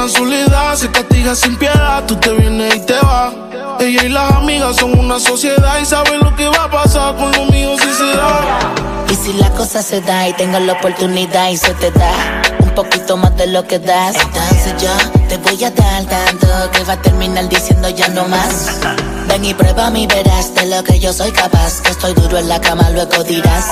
la 0.00 0.08
soledad, 0.08 0.74
se 0.76 0.90
castiga 0.90 1.34
sin 1.34 1.56
piedad. 1.56 2.04
Tú 2.06 2.16
te 2.16 2.32
vienes 2.32 2.74
y 2.74 2.80
te 2.80 2.94
vas. 2.94 3.34
Ella 3.80 4.04
y 4.04 4.08
las 4.08 4.32
amigas 4.32 4.76
son 4.76 4.98
una 4.98 5.20
sociedad 5.20 5.78
y 5.80 5.84
saben 5.84 6.20
lo 6.20 6.34
que 6.36 6.48
va 6.48 6.64
a 6.64 6.70
pasar 6.70 7.16
con 7.16 7.30
los 7.32 7.50
míos 7.50 7.78
si 7.82 7.92
se 7.92 8.16
da. 8.16 8.72
Y 9.10 9.14
si 9.14 9.32
la 9.34 9.50
cosa 9.50 9.82
se 9.82 10.00
da 10.00 10.28
y 10.28 10.32
tengo 10.32 10.58
la 10.58 10.72
oportunidad 10.74 11.50
y 11.50 11.56
se 11.56 11.74
te 11.74 11.90
da 11.90 12.12
un 12.60 12.70
poquito 12.70 13.16
más 13.16 13.36
de 13.36 13.48
lo 13.48 13.66
que 13.66 13.78
das, 13.78 14.16
entonces 14.16 14.74
yo 14.82 14.92
te 15.28 15.36
voy 15.38 15.62
a 15.64 15.70
dar 15.70 16.04
tanto 16.04 16.46
que 16.72 16.84
va 16.84 16.94
a 16.94 17.02
terminar 17.02 17.48
diciendo 17.48 17.88
ya 17.90 18.08
no 18.08 18.26
más. 18.28 18.80
Ven 19.28 19.44
y 19.44 19.54
prueba 19.54 19.90
mi 19.90 20.06
verás 20.06 20.54
de 20.54 20.66
lo 20.66 20.82
que 20.82 20.98
yo 20.98 21.12
soy 21.12 21.30
capaz. 21.30 21.80
Que 21.82 21.90
estoy 21.90 22.14
duro 22.14 22.38
en 22.38 22.48
la 22.48 22.60
cama, 22.60 22.88
luego 22.90 23.22
dirás. 23.24 23.66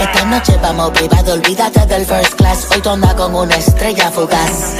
Esta 0.00 0.24
noche 0.24 0.58
vamos 0.62 0.90
privado, 0.90 1.34
olvídate 1.34 1.86
del 1.86 2.04
first 2.04 2.34
class. 2.34 2.66
Hoy 2.70 2.82
andas 2.90 3.14
con 3.14 3.34
una 3.34 3.56
estrella 3.56 4.10
fugaz. 4.10 4.74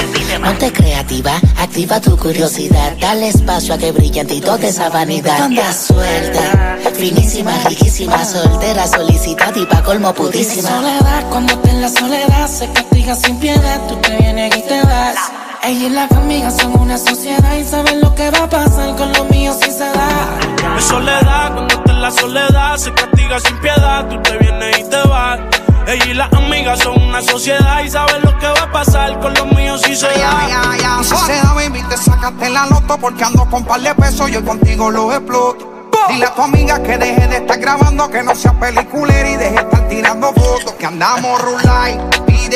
Creativa, 0.87 1.33
activa 1.59 2.01
tu 2.01 2.17
curiosidad. 2.17 2.97
Dale 3.01 3.29
espacio 3.29 3.75
a 3.75 3.79
que 3.79 3.91
brille 3.91 4.21
en 4.21 4.27
ti 4.29 4.41
toda 4.41 4.69
esa 4.69 4.89
vanidad. 4.89 5.41
Andas 5.43 5.87
suelta, 5.89 6.79
finísima, 6.95 7.53
riquísima, 7.69 8.25
soltera, 8.25 8.87
solicitada 8.87 9.59
y 9.59 9.67
pa' 9.67 9.83
colmo 9.83 10.15
putísima. 10.15 10.69
soledad, 10.69 11.29
cuando 11.29 11.55
está 11.55 11.71
en 11.71 11.83
la 11.83 11.89
soledad, 11.89 12.49
se 12.49 12.71
castiga 12.73 13.15
sin 13.17 13.37
piedad, 13.39 13.81
tú 13.89 13.97
te 13.97 14.17
vienes 14.17 14.57
y 14.57 14.63
te 14.63 14.81
vas. 14.83 15.17
Ella 15.65 15.87
y 15.87 15.91
las 15.91 16.13
amigas 16.13 16.57
son 16.57 16.81
una 16.81 16.97
sociedad 16.99 17.57
y 17.57 17.65
saben 17.65 18.01
lo 18.01 18.15
que 18.15 18.31
va 18.31 18.45
a 18.45 18.49
pasar 18.49 18.95
con 18.95 19.13
los 19.13 19.29
míos 19.31 19.57
si 19.61 19.73
se 19.73 19.89
da. 19.99 20.39
De 20.77 20.83
soledad, 20.83 21.53
cuando 21.55 21.75
está 21.75 21.93
en 21.93 22.03
la 22.03 22.11
soledad, 22.13 22.77
se 22.77 22.93
castiga 22.93 23.41
sin 23.41 23.59
piedad. 23.59 24.09
Tú 24.09 24.23
te 24.23 24.39
vienes 24.39 24.79
y 24.79 24.85
te 24.85 25.03
vas. 25.09 25.41
Ella 25.87 26.05
y 26.05 26.15
las 26.15 26.33
amigas 26.33 26.81
son 26.81 27.01
una 27.01 27.23
sociedad 27.23 27.81
y 27.81 27.89
saben 27.89 28.21
lo 28.23 28.37
que 28.39 28.47
va 28.49 28.63
a 28.63 28.73
pasar 28.73 29.21
con 29.21 29.33
los 29.35 29.47
míos 29.53 29.81
si 29.83 29.95
se 29.95 30.09
da. 30.09 30.77
Y 31.01 31.05
si 31.05 31.17
se 31.17 31.37
da, 31.37 31.53
baby, 31.55 31.81
te 31.89 31.97
sacaste 31.97 32.51
la 32.51 32.67
loto 32.67 32.99
porque 32.99 33.23
ando 33.23 33.49
con 33.49 33.65
par 33.65 33.81
de 33.81 33.95
pesos 33.95 34.29
y 34.29 34.33
yo 34.33 34.45
contigo 34.45 34.91
lo 34.91 35.13
exploto. 35.13 35.73
Dile 36.09 36.27
a 36.27 36.35
tu 36.35 36.43
amiga 36.43 36.83
que 36.83 36.99
deje 36.99 37.29
de 37.29 37.37
estar 37.37 37.59
grabando, 37.59 38.11
que 38.11 38.23
no 38.23 38.35
sea 38.35 38.53
peliculera 38.53 39.29
y 39.29 39.37
deje 39.37 39.51
de 39.53 39.61
estar 39.61 39.89
tirando 39.89 40.33
fotos. 40.33 40.73
Que 40.73 40.87
andamos 40.87 41.41
rulay, 41.41 42.01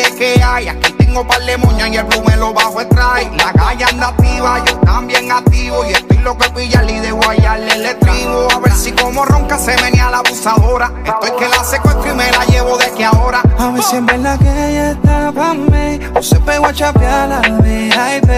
pide 0.01 0.17
que 0.17 0.43
hay. 0.43 0.69
Aquí 0.69 0.93
tengo 0.93 1.27
par 1.27 1.41
de 1.43 1.57
moñas 1.59 1.89
y 1.89 1.97
el 1.97 2.05
blue 2.05 2.23
me 2.27 2.37
lo 2.37 2.53
bajo 2.53 2.87
trae. 2.87 3.31
La 3.37 3.53
calle 3.53 3.85
anda 3.85 4.09
activa, 4.09 4.63
yo 4.65 4.77
también 4.79 5.31
activo. 5.31 5.85
Y 5.85 5.93
estoy 5.93 6.19
loco 6.19 6.45
de 6.45 6.51
pillarle 6.51 6.93
y 6.93 7.01
de 7.01 7.13
guayarle 7.13 7.73
el 7.75 7.87
estribo. 7.87 8.49
A 8.53 8.59
ver 8.59 8.73
si 8.73 8.93
como 8.93 9.25
ronca 9.25 9.59
se 9.59 9.77
venía 9.77 10.11
la 10.11 10.19
abusadora. 10.19 10.93
Estoy 11.05 11.31
que 11.39 11.49
la 11.49 11.65
secuestro 11.65 12.13
y 12.13 12.15
me 12.15 12.31
la 12.31 12.45
llevo 12.47 12.77
de 12.77 12.91
que 12.93 13.05
ahora. 13.05 13.43
A 13.59 13.71
ver 13.71 13.83
si 13.83 13.97
en 13.97 14.07
verdad 14.07 14.39
que 14.39 14.49
ella 14.49 14.91
está 14.93 15.33
pa' 15.33 15.55
mí 15.55 16.01
O 16.15 16.23
se 16.23 16.41
pegó 16.41 16.67
a 16.67 16.73
chapear 16.73 17.29
la 17.29 17.41
VIP 17.41 18.31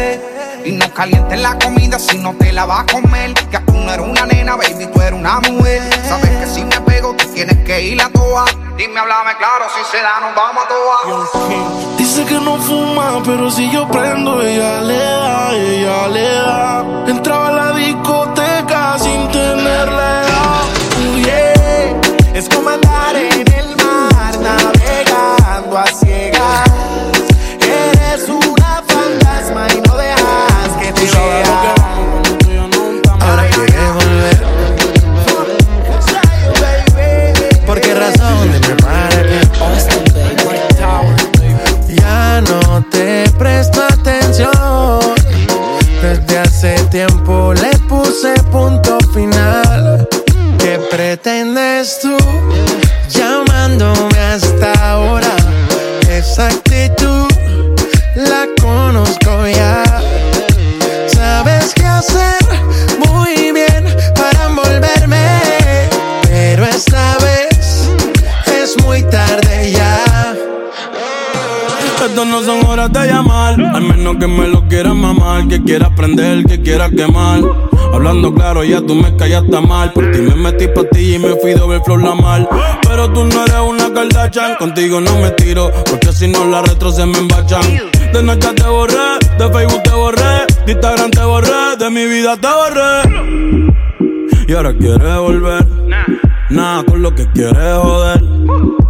Y 0.64 0.72
no 0.72 0.92
calientes 0.92 1.40
la 1.40 1.56
comida 1.58 1.98
si 1.98 2.18
no 2.18 2.34
te 2.34 2.52
la 2.52 2.64
vas 2.66 2.80
a 2.80 2.92
comer. 2.92 3.34
Que 3.34 3.58
tú 3.60 3.72
no 3.72 3.92
eres 3.92 4.06
una 4.06 4.26
nena, 4.26 4.56
baby, 4.56 4.86
tú 4.92 5.00
eres 5.00 5.18
una 5.18 5.40
mujer. 5.40 5.82
Sabes 6.08 6.30
que 6.30 6.46
si 6.46 6.64
me 6.64 6.80
pego, 6.80 7.14
tú 7.14 7.26
tienes 7.32 7.56
que 7.64 7.82
ir 7.82 8.02
a 8.02 8.08
toa. 8.08 8.44
Dime, 8.76 8.98
háblame 8.98 9.36
claro, 9.36 9.66
si 9.76 9.96
se 9.96 10.02
da, 10.02 10.20
nos 10.20 10.34
vamos 10.34 10.64
a 10.64 10.68
toa. 10.68 11.51
Dice 11.98 12.24
que 12.24 12.38
no 12.40 12.56
fuma, 12.58 13.22
pero 13.24 13.50
si 13.50 13.70
yo 13.70 13.88
prendo, 13.88 14.42
ella 14.42 14.80
le 14.80 14.98
da, 14.98 15.54
ella 15.54 16.08
le 16.08 16.28
da. 16.34 16.84
Entraba 17.06 17.48
a 17.48 17.52
la 17.52 17.72
discoteca 17.72 18.98
sin 18.98 19.28
tenerla 19.30 20.22
edad. 20.22 20.64
Uh, 21.00 21.18
yeah. 21.18 22.00
Es 22.34 22.48
como 22.48 22.70
andar 22.70 23.16
en 23.16 23.52
el 23.52 23.76
mar, 23.76 24.38
navegando 24.40 24.71
eres 51.82 51.98
llamándome 53.08 54.18
hasta 54.18 54.72
ahora. 54.88 55.34
Esa 56.08 56.46
actitud 56.46 57.31
Estas 72.12 72.26
no 72.26 72.42
son 72.42 72.66
horas 72.66 72.92
de 72.92 73.06
llamar, 73.06 73.58
al 73.58 73.82
menos 73.84 74.16
que 74.18 74.26
me 74.26 74.46
lo 74.46 74.68
quieras 74.68 74.94
mamar, 74.94 75.48
que 75.48 75.62
quieras 75.64 75.88
prender, 75.96 76.44
que 76.44 76.60
quieras 76.60 76.90
quemar. 76.90 77.40
Hablando 77.90 78.34
claro, 78.34 78.62
ya 78.62 78.82
tú 78.82 78.94
me 78.94 79.16
callaste 79.16 79.58
mal. 79.62 79.94
Por 79.94 80.10
ti 80.10 80.18
me 80.18 80.34
metí 80.34 80.68
pa' 80.68 80.84
ti 80.92 81.14
y 81.14 81.18
me 81.18 81.30
fui 81.36 81.54
de 81.54 81.66
ver 81.66 81.80
flor 81.82 82.02
la 82.02 82.14
mal. 82.14 82.46
Pero 82.86 83.10
tú 83.14 83.24
no 83.24 83.44
eres 83.44 83.56
una 83.66 83.90
Kardashian, 83.94 84.56
contigo 84.56 85.00
no 85.00 85.20
me 85.20 85.30
tiro, 85.30 85.72
porque 85.88 86.12
si 86.12 86.28
no 86.28 86.44
la 86.44 86.60
retro 86.60 86.92
se 86.92 87.06
me 87.06 87.16
embachan. 87.16 87.62
De 88.12 88.22
noche 88.22 88.48
te 88.56 88.68
borré, 88.68 89.18
de 89.38 89.50
Facebook 89.50 89.82
te 89.82 89.90
borré, 89.92 90.46
de 90.66 90.72
Instagram 90.72 91.10
te 91.12 91.24
borré, 91.24 91.76
de 91.78 91.88
mi 91.88 92.04
vida 92.04 92.36
te 92.36 92.48
borré. 92.60 93.08
Y 94.48 94.52
ahora 94.52 94.74
quieres 94.74 95.16
volver, 95.16 95.66
nada 96.50 96.84
con 96.84 97.00
lo 97.00 97.14
que 97.14 97.26
quieres 97.32 97.78
joder. 97.82 98.81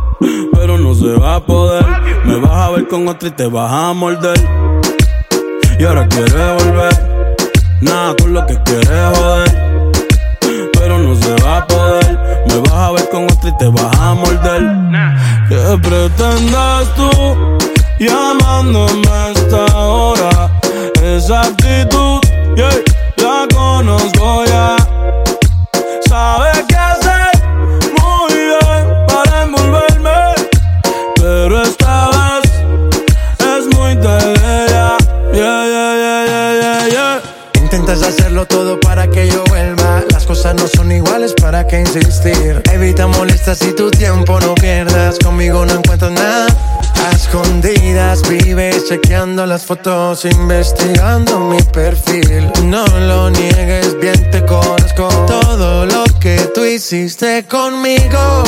Pero 0.63 0.79
no 0.79 0.95
se 0.95 1.13
va 1.19 1.35
a 1.35 1.41
poder, 1.45 1.85
me 2.25 2.37
vas 2.37 2.53
a 2.53 2.71
ver 2.71 2.87
con 2.87 3.09
otra 3.09 3.29
y 3.29 3.33
te 3.33 3.49
vas 3.49 3.73
a 3.73 3.93
morder. 3.95 4.39
Y 5.77 5.85
ahora 5.85 6.07
quieres 6.07 6.33
volver, 6.33 7.37
nada 7.81 8.15
con 8.15 8.33
lo 8.33 8.47
que 8.47 8.57
quieres 8.63 8.89
joder. 8.89 9.91
Pero 10.73 10.99
no 11.01 11.17
se 11.17 11.35
va 11.43 11.57
a 11.57 11.67
poder, 11.67 12.17
me 12.47 12.59
vas 12.61 12.73
a 12.75 12.93
ver 12.93 13.09
con 13.11 13.25
otra 13.25 13.51
y 13.51 13.57
te 13.57 13.67
vas 13.71 13.99
a 13.99 14.15
morder. 14.15 14.63
¿Qué 15.49 15.79
pretendes 15.83 16.95
tú 16.95 17.11
llamándome 17.99 19.09
a 19.11 19.31
esta 19.33 19.77
hora? 19.77 20.61
Esa 21.03 21.41
actitud, 21.41 22.21
yeah, 22.55 22.71
la 23.17 23.49
conozco 23.53 24.42
pero 31.43 31.61
esta 31.61 32.09
vez 32.11 32.53
es 33.41 33.77
muy 33.77 33.97
ya. 33.97 34.97
Yeah, 35.33 35.65
yeah, 35.67 36.89
yeah. 36.89 37.23
Intentas 37.61 38.05
hacerlo 38.05 38.47
todo 38.47 38.79
para 38.79 39.09
que 39.09 39.27
yo 39.29 39.43
vuelva. 39.49 40.05
Las 40.13 40.25
cosas 40.25 40.55
no 40.55 40.69
son 40.69 40.93
iguales, 40.93 41.35
¿para 41.35 41.67
qué 41.67 41.81
insistir? 41.81 42.63
Evita 42.73 43.09
molestas 43.09 43.61
y 43.63 43.73
tu 43.73 43.91
tiempo 43.91 44.39
no 44.39 44.55
pierdas. 44.55 45.19
Conmigo 45.19 45.67
no 45.67 45.73
encuentro 45.73 46.11
nada. 46.11 46.47
A 47.05 47.11
escondidas 47.11 48.23
vives 48.29 48.87
chequeando 48.89 49.45
las 49.45 49.65
fotos, 49.65 50.25
investigando 50.25 51.41
mi 51.41 51.61
perfil. 51.61 52.53
No 52.67 52.87
lo 52.87 53.31
niegues, 53.31 53.99
bien 53.99 54.31
te 54.31 54.45
conozco. 54.47 55.09
Todo 55.27 55.87
lo 55.87 56.05
que 56.21 56.37
tú 56.55 56.65
hiciste 56.65 57.45
conmigo, 57.49 58.45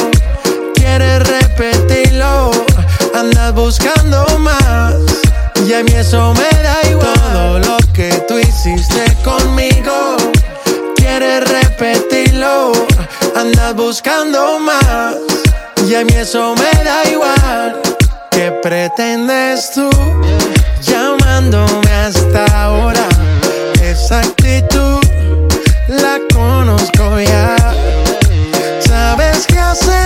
quieres 0.75 1.27
repetirlo. 1.27 2.53
Andas 3.15 3.55
buscando 3.55 4.27
más. 4.41 4.97
Y 5.65 5.73
a 5.73 5.85
mí 5.85 5.93
eso 5.93 6.35
me 6.35 6.63
da 6.63 6.91
igual. 6.91 7.15
Todo 7.33 7.59
lo 7.61 7.77
que 7.93 8.11
tú 8.27 8.39
hiciste 8.39 9.05
conmigo, 9.23 10.17
quieres 10.97 11.49
repetirlo. 11.49 12.73
Andas 13.37 13.75
buscando 13.77 14.59
más. 14.59 15.15
Y 15.87 15.95
a 15.95 16.05
mí 16.05 16.13
eso 16.15 16.55
me 16.57 16.85
da 16.85 17.05
igual. 17.09 17.81
¿Qué 18.31 18.51
pretendes 18.63 19.71
tú 19.73 19.89
llamándome 20.83 21.91
hasta 21.93 22.45
ahora? 22.65 23.07
Esa 23.81 24.21
actitud 24.21 25.01
la 25.87 26.19
conozco 26.33 27.21
ya. 27.21 27.57
Sabes 28.81 29.47
qué 29.47 29.59
hacer 29.59 30.04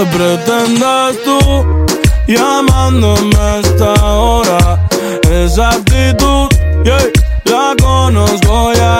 ¿Qué 0.00 0.06
pretendes 0.06 1.22
tú 1.24 1.86
llamándome 2.26 3.36
a 3.36 3.58
esta 3.58 3.92
hora? 4.16 4.88
Esa 5.30 5.72
actitud, 5.72 6.48
yeah, 6.84 7.06
la 7.44 7.74
conozco 7.78 8.72
ya. 8.72 8.99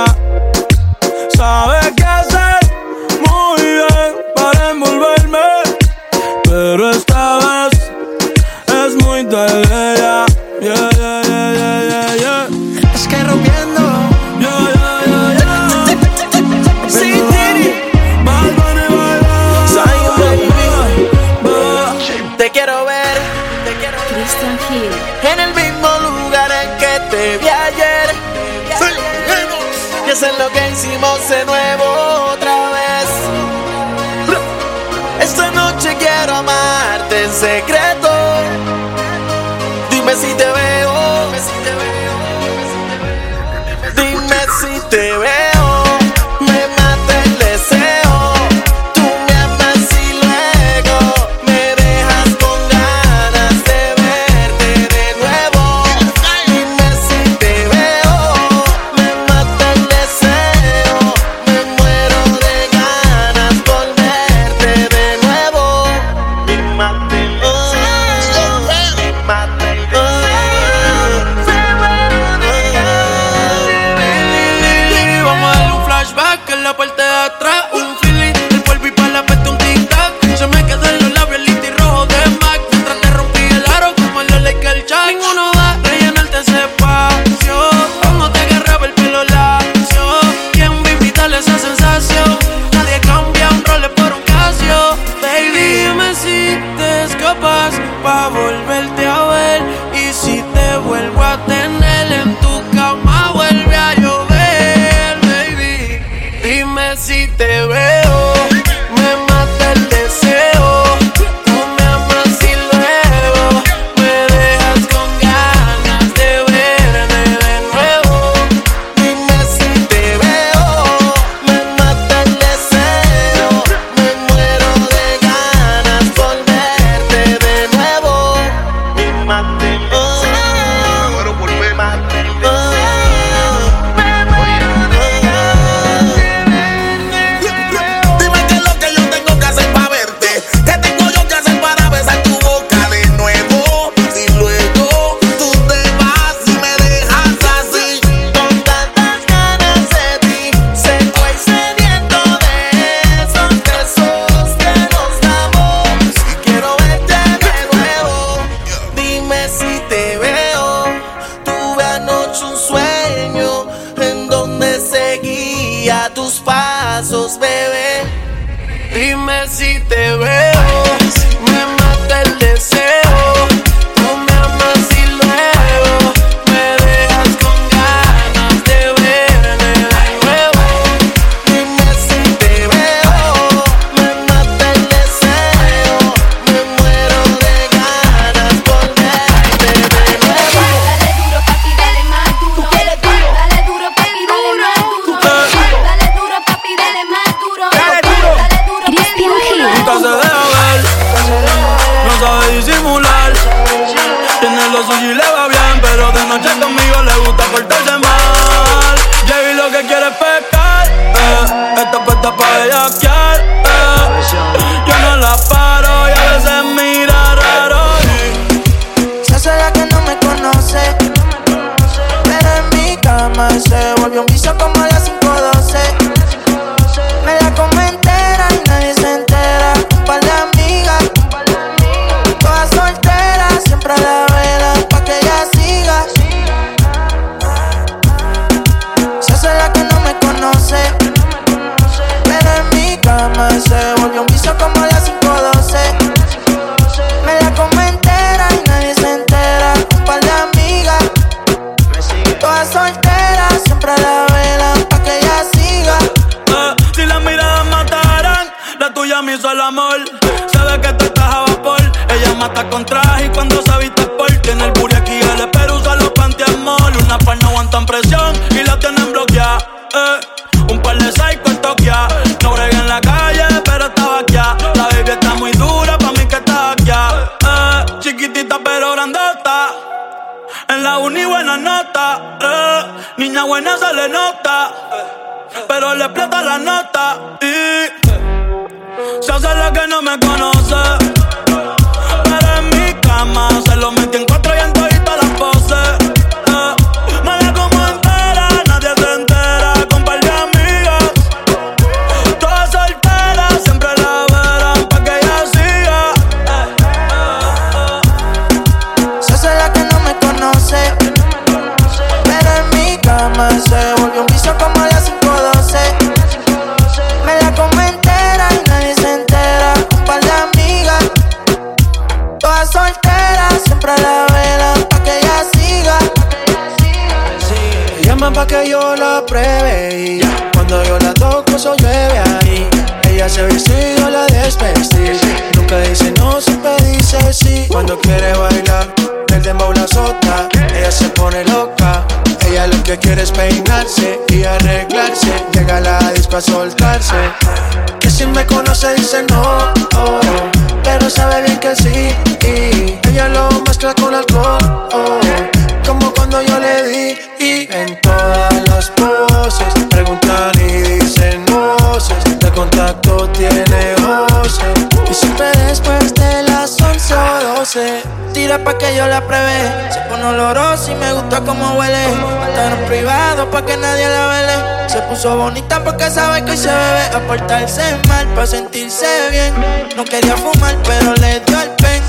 pa' 373.51 373.65
que 373.65 373.77
nadie 373.77 374.09
la 374.09 374.27
vele. 374.27 374.89
Se 374.89 375.01
puso 375.03 375.37
bonita 375.37 375.83
porque 375.83 376.11
sabe 376.11 376.45
que 376.45 376.53
hoy 376.53 376.57
se 376.57 376.69
bebe. 376.69 377.05
A 377.15 377.21
portarse 377.27 377.83
mal 378.09 378.27
pa' 378.35 378.47
sentirse 378.47 379.07
bien. 379.31 379.55
No 379.97 380.05
quería 380.05 380.37
fumar, 380.37 380.77
pero 380.85 381.15
le 381.17 381.41
dio 381.41 381.61
el 381.61 381.71
pen. 381.71 382.03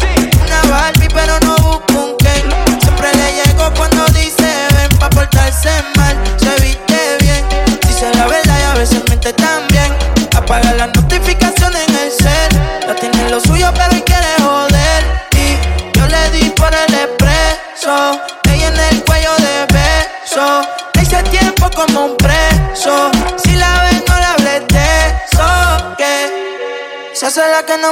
Una 0.45 0.61
Barbie, 0.71 1.07
pero 1.13 1.39
no 1.41 1.55
busco 1.57 1.93
un 2.05 2.17
Ken. 2.17 2.45
Siempre 2.81 3.09
le 3.13 3.43
llego 3.43 3.71
cuando 3.75 4.05
dice 4.07 4.49
ven 4.75 4.99
pa' 4.99 5.09
portarse 5.09 5.71
mal. 5.97 6.10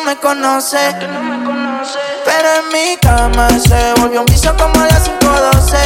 me 0.09 0.17
conoce. 0.17 0.95
Pero 2.25 2.47
en 2.59 2.67
mi 2.73 2.97
cama 2.97 3.47
se 3.49 3.93
volvió 4.01 4.21
un 4.21 4.25
piso 4.25 4.55
como 4.57 4.81
a 4.81 4.87
las 4.87 5.03
512. 5.03 5.77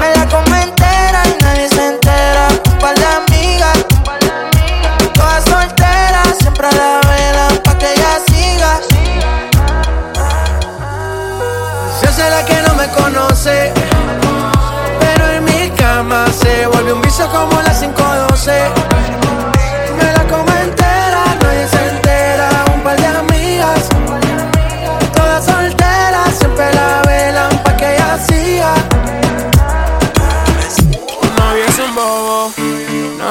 Me 0.00 0.14
la 0.14 0.28
come 0.28 0.62
entera 0.62 1.22
y 1.26 1.42
nadie 1.42 1.68
se 1.68 1.86
entera. 1.86 2.48
Un 2.72 2.78
par 2.78 2.94
de 2.94 3.06
amigas, 3.06 3.78
todas 5.14 5.44
solteras, 5.44 6.36
siempre 6.38 6.66
a 6.66 6.72
la 6.72 7.00
vela, 7.08 7.48
pa' 7.64 7.78
que 7.78 7.90
ella 7.90 8.18
siga. 8.28 8.80
Yo 12.02 12.12
sé 12.12 12.28
la 12.28 12.44
que 12.44 12.60
no 12.66 12.74
me 12.74 12.88
conoce. 12.88 13.72
Pero 15.00 15.30
en 15.30 15.44
mi 15.44 15.70
cama 15.70 16.26
se 16.38 16.66
volvió 16.66 16.96
un 16.96 17.00
piso 17.00 17.26
como 17.30 17.58
a 17.60 17.62
las 17.62 17.78
512. 17.78 18.93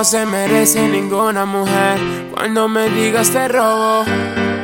no 0.03 0.09
se 0.09 0.25
merece 0.25 0.85
ninguna 0.85 1.45
mujer. 1.45 1.97
Cuando 2.33 2.67
me 2.67 2.89
digas 2.89 3.29
te 3.29 3.47
robo, 3.47 4.03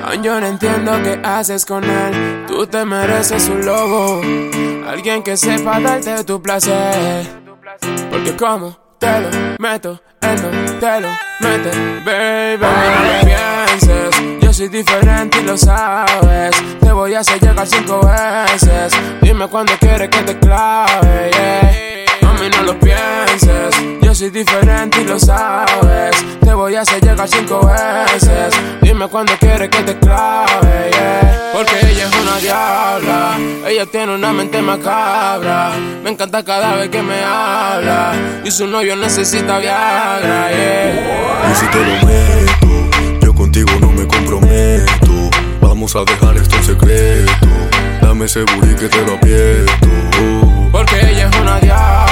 aún 0.04 0.22
yo 0.22 0.38
no 0.38 0.46
entiendo 0.46 0.92
qué 1.02 1.18
haces 1.24 1.66
con 1.66 1.82
él. 1.86 2.44
Tú 2.46 2.68
te 2.68 2.84
mereces 2.84 3.48
un 3.48 3.66
lobo, 3.66 4.20
alguien 4.86 5.24
que 5.24 5.38
sepa 5.38 5.80
darte 5.80 6.26
tu 6.26 6.42
placer. 6.42 7.26
Porque 8.12 8.36
como 8.36 8.78
te 9.00 9.22
lo 9.22 9.30
meto, 9.60 10.02
él 10.20 10.42
no 10.42 10.74
te 10.78 11.00
lo 11.00 11.08
mete, 11.40 11.72
baby. 12.04 12.62
No 12.62 13.26
pienses, 13.26 14.42
yo 14.42 14.52
soy 14.52 14.68
diferente 14.68 15.40
y 15.40 15.44
lo 15.44 15.58
sabes. 15.58 16.52
Te 16.82 16.92
voy 16.92 17.14
a 17.14 17.22
hacer 17.22 17.40
llegar 17.40 17.66
cinco 17.66 18.02
veces. 18.02 18.92
Dime 19.22 19.48
cuándo 19.48 19.72
quieres 19.80 20.10
que 20.10 20.22
te 20.22 20.38
clave, 20.38 21.32
yeah. 21.32 22.06
Mami, 22.24 22.50
no 22.50 22.64
lo 22.64 22.78
pienses 22.78 24.00
soy 24.20 24.32
diferente 24.32 25.00
y 25.00 25.06
lo 25.06 25.18
sabes. 25.18 26.14
Te 26.42 26.54
voy 26.54 26.76
a 26.76 26.82
hacer 26.82 27.02
llegar 27.02 27.26
cinco 27.30 27.66
veces. 27.66 28.54
Dime 28.82 29.08
cuando 29.08 29.32
quieres 29.40 29.70
que 29.70 29.82
te 29.82 29.98
clave, 29.98 30.92
yeah. 30.92 31.52
Porque 31.54 31.80
ella 31.90 32.10
es 32.10 32.16
una 32.22 32.38
diabla. 32.38 33.38
Ella 33.66 33.86
tiene 33.86 34.16
una 34.16 34.34
mente 34.34 34.62
macabra. 34.62 35.72
Me 36.04 36.10
encanta 36.10 36.44
cada 36.44 36.76
vez 36.76 36.90
que 36.90 37.02
me 37.02 37.24
habla. 37.24 38.12
Y 38.44 38.52
su 38.52 38.68
novio 38.68 38.98
necesita 38.98 39.58
Viagra, 39.58 40.52
yeah. 40.52 41.52
Y 41.54 41.56
si 41.56 41.66
te 41.68 41.78
lo 41.78 42.06
meto, 42.06 43.22
yo 43.22 43.34
contigo 43.34 43.72
no 43.80 43.90
me 43.90 44.06
comprometo. 44.06 45.30
Vamos 45.62 45.96
a 45.96 46.04
dejar 46.04 46.36
esto 46.36 46.58
en 46.58 46.64
secreto. 46.66 47.48
Dame 48.02 48.26
ese 48.26 48.42
booty 48.42 48.76
que 48.76 48.90
te 48.90 49.02
lo 49.02 49.14
aprieto. 49.14 49.88
Porque 50.74 51.10
ella 51.10 51.30
es 51.30 51.40
una 51.40 51.58
diabla. 51.62 52.09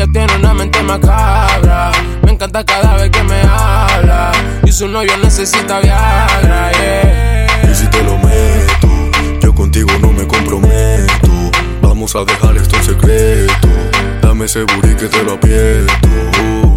Ella 0.00 0.12
tiene 0.12 0.34
una 0.36 0.54
mente 0.54 0.82
macabra. 0.82 1.92
Me 2.22 2.32
encanta 2.32 2.64
cada 2.64 2.96
vez 2.96 3.10
que 3.10 3.22
me 3.22 3.42
habla. 3.42 4.32
Y 4.64 4.72
su 4.72 4.88
novio 4.88 5.14
necesita 5.18 5.78
Viagra, 5.80 6.72
yeah. 6.72 7.70
Y 7.70 7.74
si 7.74 7.86
te 7.88 8.02
lo 8.02 8.16
meto, 8.16 8.88
yo 9.42 9.54
contigo 9.54 9.90
no 10.00 10.10
me 10.10 10.26
comprometo. 10.26 11.50
Vamos 11.82 12.16
a 12.16 12.24
dejar 12.24 12.56
esto 12.56 12.76
en 12.76 12.82
secreto. 12.82 13.68
Dame 14.22 14.46
ese 14.46 14.62
booty 14.62 14.94
que 14.94 15.06
te 15.08 15.22
lo 15.22 15.32
aprieto. 15.34 16.69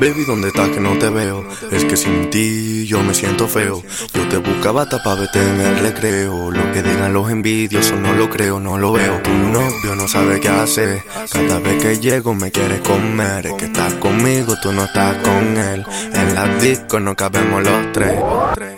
Baby, 0.00 0.24
¿dónde 0.24 0.48
estás 0.48 0.68
que 0.68 0.78
no 0.78 0.96
te 0.96 1.10
veo? 1.10 1.44
Es 1.72 1.84
que 1.84 1.96
sin 1.96 2.30
ti 2.30 2.86
yo 2.86 3.02
me 3.02 3.12
siento 3.14 3.48
feo. 3.48 3.82
Yo 4.14 4.28
te 4.28 4.36
buscaba 4.36 4.82
hasta 4.82 5.02
pa' 5.02 5.16
verte 5.16 5.40
en 5.40 5.60
el 5.60 5.78
recreo. 5.80 6.52
Lo 6.52 6.72
que 6.72 6.84
digan 6.84 7.12
los 7.12 7.28
envidiosos 7.28 7.98
no 7.98 8.12
lo 8.12 8.30
creo, 8.30 8.60
no 8.60 8.78
lo 8.78 8.92
veo. 8.92 9.20
Tu 9.22 9.30
novio 9.30 9.96
no 9.96 10.06
sabe 10.06 10.38
qué 10.38 10.50
hacer. 10.50 11.02
Cada 11.32 11.58
vez 11.58 11.82
que 11.82 11.98
llego 11.98 12.32
me 12.32 12.52
quieres 12.52 12.80
comer. 12.82 13.46
Es 13.46 13.54
que 13.54 13.64
estás 13.64 13.94
conmigo, 13.94 14.54
tú 14.62 14.72
no 14.72 14.84
estás 14.84 15.16
con 15.16 15.56
él. 15.56 15.84
En 16.14 16.34
la 16.34 16.46
disco 16.58 17.00
no 17.00 17.16
cabemos 17.16 17.60
los 17.64 17.92
tres. 17.92 18.20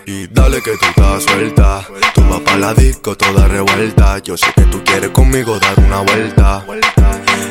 Y 0.07 0.25
dale 0.25 0.59
que 0.63 0.71
tú 0.71 0.85
estás 0.89 1.23
suelta. 1.23 1.87
Tú 2.15 2.21
vas 2.27 2.39
pa' 2.39 2.57
la 2.57 2.73
disco 2.73 3.15
toda 3.15 3.47
revuelta. 3.47 4.17
Yo 4.19 4.35
sé 4.35 4.47
que 4.55 4.63
tú 4.63 4.83
quieres 4.83 5.11
conmigo 5.11 5.59
dar 5.59 5.79
una 5.79 6.01
vuelta. 6.01 6.65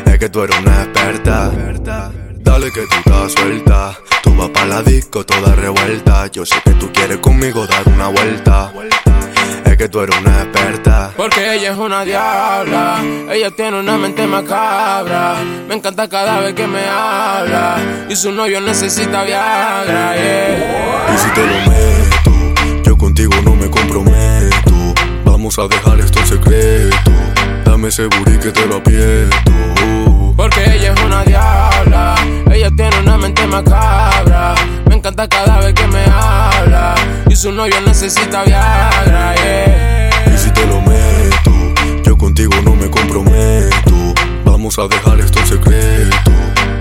Es 0.06 0.18
que 0.18 0.28
tú 0.28 0.42
eres 0.42 0.58
una 0.58 0.82
experta. 0.82 2.29
Dale 2.50 2.72
que 2.72 2.80
tú 2.80 2.96
estás 2.96 3.32
suelta. 3.32 3.96
Tú 4.24 4.34
vas 4.34 4.48
pa' 4.48 4.64
la 4.64 4.82
disco 4.82 5.24
toda 5.24 5.54
revuelta. 5.54 6.26
Yo 6.26 6.44
sé 6.44 6.56
que 6.64 6.72
tú 6.72 6.90
quieres 6.92 7.18
conmigo 7.18 7.64
dar 7.64 7.86
una 7.86 8.08
vuelta. 8.08 8.72
Es 9.64 9.76
que 9.76 9.88
tú 9.88 10.00
eres 10.00 10.18
una 10.18 10.42
experta. 10.42 11.12
Porque 11.16 11.54
ella 11.54 11.70
es 11.70 11.78
una 11.78 12.04
diabla. 12.04 12.98
Ella 13.30 13.52
tiene 13.52 13.78
una 13.78 13.96
mente 13.96 14.26
macabra. 14.26 15.36
Me 15.68 15.76
encanta 15.76 16.08
cada 16.08 16.40
vez 16.40 16.54
que 16.54 16.66
me 16.66 16.84
habla. 16.88 17.78
Y 18.08 18.16
su 18.16 18.32
novio 18.32 18.60
necesita 18.60 19.22
Viagra, 19.22 20.16
yeah. 20.16 21.14
Y 21.14 21.18
si 21.18 21.30
te 21.30 21.46
lo 21.46 21.54
meto, 21.70 22.82
yo 22.82 22.98
contigo 22.98 23.32
no 23.44 23.54
me 23.54 23.70
comprometo. 23.70 24.72
Vamos 25.24 25.56
a 25.56 25.68
dejar 25.68 26.00
esto 26.00 26.18
en 26.18 26.26
secreto. 26.26 27.12
Dame 27.64 27.88
ese 27.90 28.06
booty 28.06 28.38
que 28.38 28.50
te 28.50 28.66
lo 28.66 28.78
aprieto. 28.78 29.52
Porque 30.36 30.64
ella 30.64 30.94
es 30.94 31.00
una 31.02 31.22
diabla. 31.22 31.89
Ella 32.52 32.70
tiene 32.76 32.98
una 33.00 33.16
mente 33.16 33.46
macabra. 33.46 34.54
Me 34.86 34.96
encanta 34.96 35.28
cada 35.28 35.60
vez 35.60 35.74
que 35.74 35.86
me 35.86 36.04
habla. 36.04 36.94
Y 37.28 37.36
su 37.36 37.52
novio 37.52 37.80
necesita 37.80 38.42
Viagra, 38.42 39.34
yeah. 39.36 40.34
Y 40.34 40.38
si 40.38 40.50
te 40.50 40.66
lo 40.66 40.80
meto, 40.80 41.52
yo 42.04 42.18
contigo 42.18 42.52
no 42.64 42.74
me 42.74 42.90
comprometo. 42.90 44.14
Vamos 44.44 44.78
a 44.78 44.88
dejar 44.88 45.20
esto 45.20 45.38
en 45.38 45.46
secreto. 45.46 46.32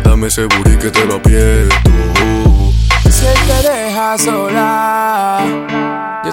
Dame 0.03 0.27
ese 0.27 0.45
booty 0.45 0.77
que 0.77 0.89
te 0.89 1.05
lo 1.05 1.15
aprieto. 1.15 1.91
Si 3.09 3.25
él 3.25 3.39
te 3.47 3.69
deja 3.69 4.17
sola, 4.17 5.45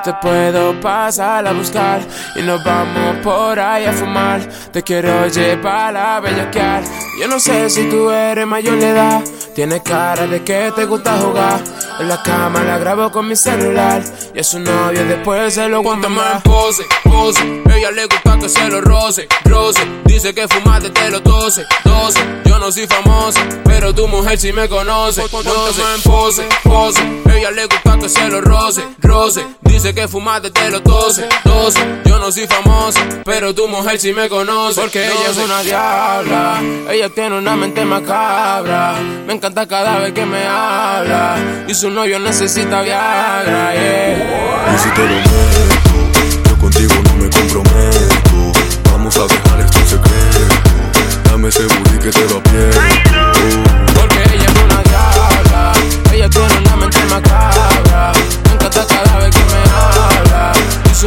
te 0.06 0.14
puedo 0.22 0.80
pasar 0.80 1.44
a 1.48 1.52
buscar 1.52 2.00
y 2.36 2.42
nos 2.42 2.62
vamos 2.62 3.16
por 3.24 3.58
ahí 3.58 3.86
a 3.86 3.92
fumar. 3.92 4.40
Te 4.70 4.80
quiero 4.84 5.26
llevar 5.26 5.96
a 5.96 6.20
bellaquear. 6.20 6.84
Yo 7.20 7.26
no 7.26 7.40
sé 7.40 7.68
si 7.68 7.88
tú 7.88 8.08
eres 8.10 8.46
mayor 8.46 8.78
de 8.78 8.90
edad, 8.90 9.24
tienes 9.52 9.82
cara 9.82 10.28
de 10.28 10.44
que 10.44 10.72
te 10.76 10.84
gusta 10.84 11.18
jugar. 11.18 11.60
En 11.98 12.08
la 12.08 12.22
cama 12.22 12.62
la 12.62 12.78
grabo 12.78 13.10
con 13.10 13.26
mi 13.26 13.34
celular 13.34 14.00
y 14.32 14.38
a 14.38 14.44
su 14.44 14.60
novio 14.60 15.04
después 15.06 15.54
se 15.54 15.68
lo 15.68 15.82
gusta 15.82 16.08
más. 16.08 16.40
Pose, 16.42 16.84
pose, 17.02 17.62
ella 17.74 17.90
le 17.90 18.06
gusta 18.06 18.38
que 18.38 18.48
se 18.48 18.68
lo 18.68 18.80
roce, 18.82 19.26
roce. 19.44 19.80
Dice 20.04 20.32
que 20.32 20.46
fumaste 20.46 20.90
te 20.90 21.10
lo 21.10 21.18
12, 21.18 21.64
12. 21.84 22.20
Yo 22.44 22.58
no 22.60 22.70
soy 22.70 22.86
famoso, 22.86 23.40
pero 23.64 23.92
tu 23.92 24.06
mujer 24.06 24.38
sí 24.38 24.52
me 24.52 24.68
conoce. 24.68 25.22
Póntame 25.28 25.56
en 25.96 26.02
pose, 26.02 26.46
pose. 26.62 27.00
Ella 27.34 27.50
le 27.50 27.66
gusta 27.66 27.98
que 27.98 28.08
se 28.08 28.28
lo 28.28 28.40
roce, 28.40 28.82
roce. 29.00 29.44
Dice 29.76 29.92
que 29.92 30.08
fumaste 30.08 30.50
te 30.50 30.70
lo 30.70 30.80
12, 30.80 31.28
12. 31.44 31.80
Yo 32.06 32.18
no 32.18 32.32
soy 32.32 32.46
famoso, 32.46 32.98
pero 33.26 33.54
tu 33.54 33.68
mujer 33.68 34.00
sí 34.00 34.10
me 34.14 34.26
conoce. 34.26 34.80
Porque 34.80 35.04
ella 35.04 35.30
es 35.30 35.36
una 35.36 35.62
diabla. 35.62 36.62
Ella 36.90 37.10
tiene 37.10 37.36
una 37.36 37.56
mente 37.56 37.84
macabra. 37.84 38.94
Me 39.26 39.34
encanta 39.34 39.68
cada 39.68 39.98
vez 39.98 40.14
que 40.14 40.24
me 40.24 40.46
habla. 40.46 41.36
Y 41.68 41.74
su 41.74 41.90
novio 41.90 42.18
necesita 42.18 42.80
Viagra, 42.80 43.74
yeah. 43.74 44.74
Y 44.74 44.78
si 44.78 44.88
te 44.88 45.02
lo 45.02 45.14
meto, 45.14 46.48
yo 46.48 46.56
contigo 46.56 46.94
no 47.04 47.14
me 47.22 47.28
comprometo. 47.28 48.58
Vamos 48.90 49.14
a 49.18 49.24
dejar 49.24 49.60
esto 49.60 49.78
en 49.78 49.88
secreto. 49.88 51.20
Dame 51.24 51.48
ese 51.50 51.64
booty 51.64 51.98
que 51.98 52.10
te 52.10 52.28
lo 52.30 52.38
aprieto. 52.38 53.15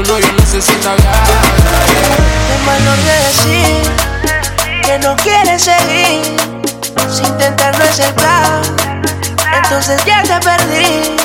Su 0.06 0.14
novio 0.14 0.28
necesita. 0.38 0.96
Es 2.78 3.36
decir 3.36 3.92
que 4.84 5.00
no 5.00 5.16
quieres 5.18 5.64
seguir. 5.64 6.38
Si 7.10 7.24
intentar 7.24 7.78
no 7.78 7.84
es 7.84 8.00
el 8.00 8.14
plan, 8.14 8.62
entonces 9.64 10.02
ya 10.06 10.22
te 10.24 10.40
perdí. 10.40 11.18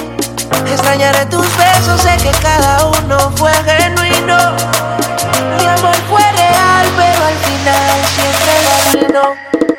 Extrañaré 0.72 1.27
tus 1.27 1.47
besos, 1.57 2.01
sé 2.01 2.16
que 2.16 2.33
cada 2.43 2.87
uno 2.87 3.33
fue 3.37 3.53
genuino. 3.64 4.39
Mi 5.59 5.66
amor 5.66 5.97
fue 6.11 6.22
real, 6.33 6.87
pero 6.97 7.25
al 7.27 7.39
final 7.47 7.97
siempre 8.16 8.53
lo 8.64 8.70
arruinó. 8.81 9.37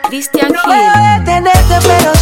Cristian 0.10 0.52
No 0.54 0.62
voy 0.66 0.78
a 0.78 1.20
detenerte, 1.20 1.76
pero 1.86 2.15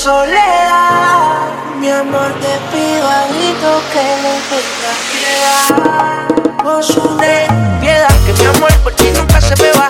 soledad. 0.00 1.76
Mi 1.78 1.90
amor, 1.90 2.32
te 2.40 2.52
pido 2.72 3.06
a 3.06 3.26
grito 3.34 3.82
que 3.92 4.02
no 4.22 4.32
tengas 4.50 4.98
piedad. 5.12 6.78
Osune, 6.78 7.46
piedad, 7.80 8.14
que 8.24 8.32
mi 8.32 8.46
amor 8.46 8.72
por 8.82 8.92
ti 8.94 9.10
nunca 9.14 9.40
se 9.40 9.54
me 9.56 9.70
va. 9.72 9.89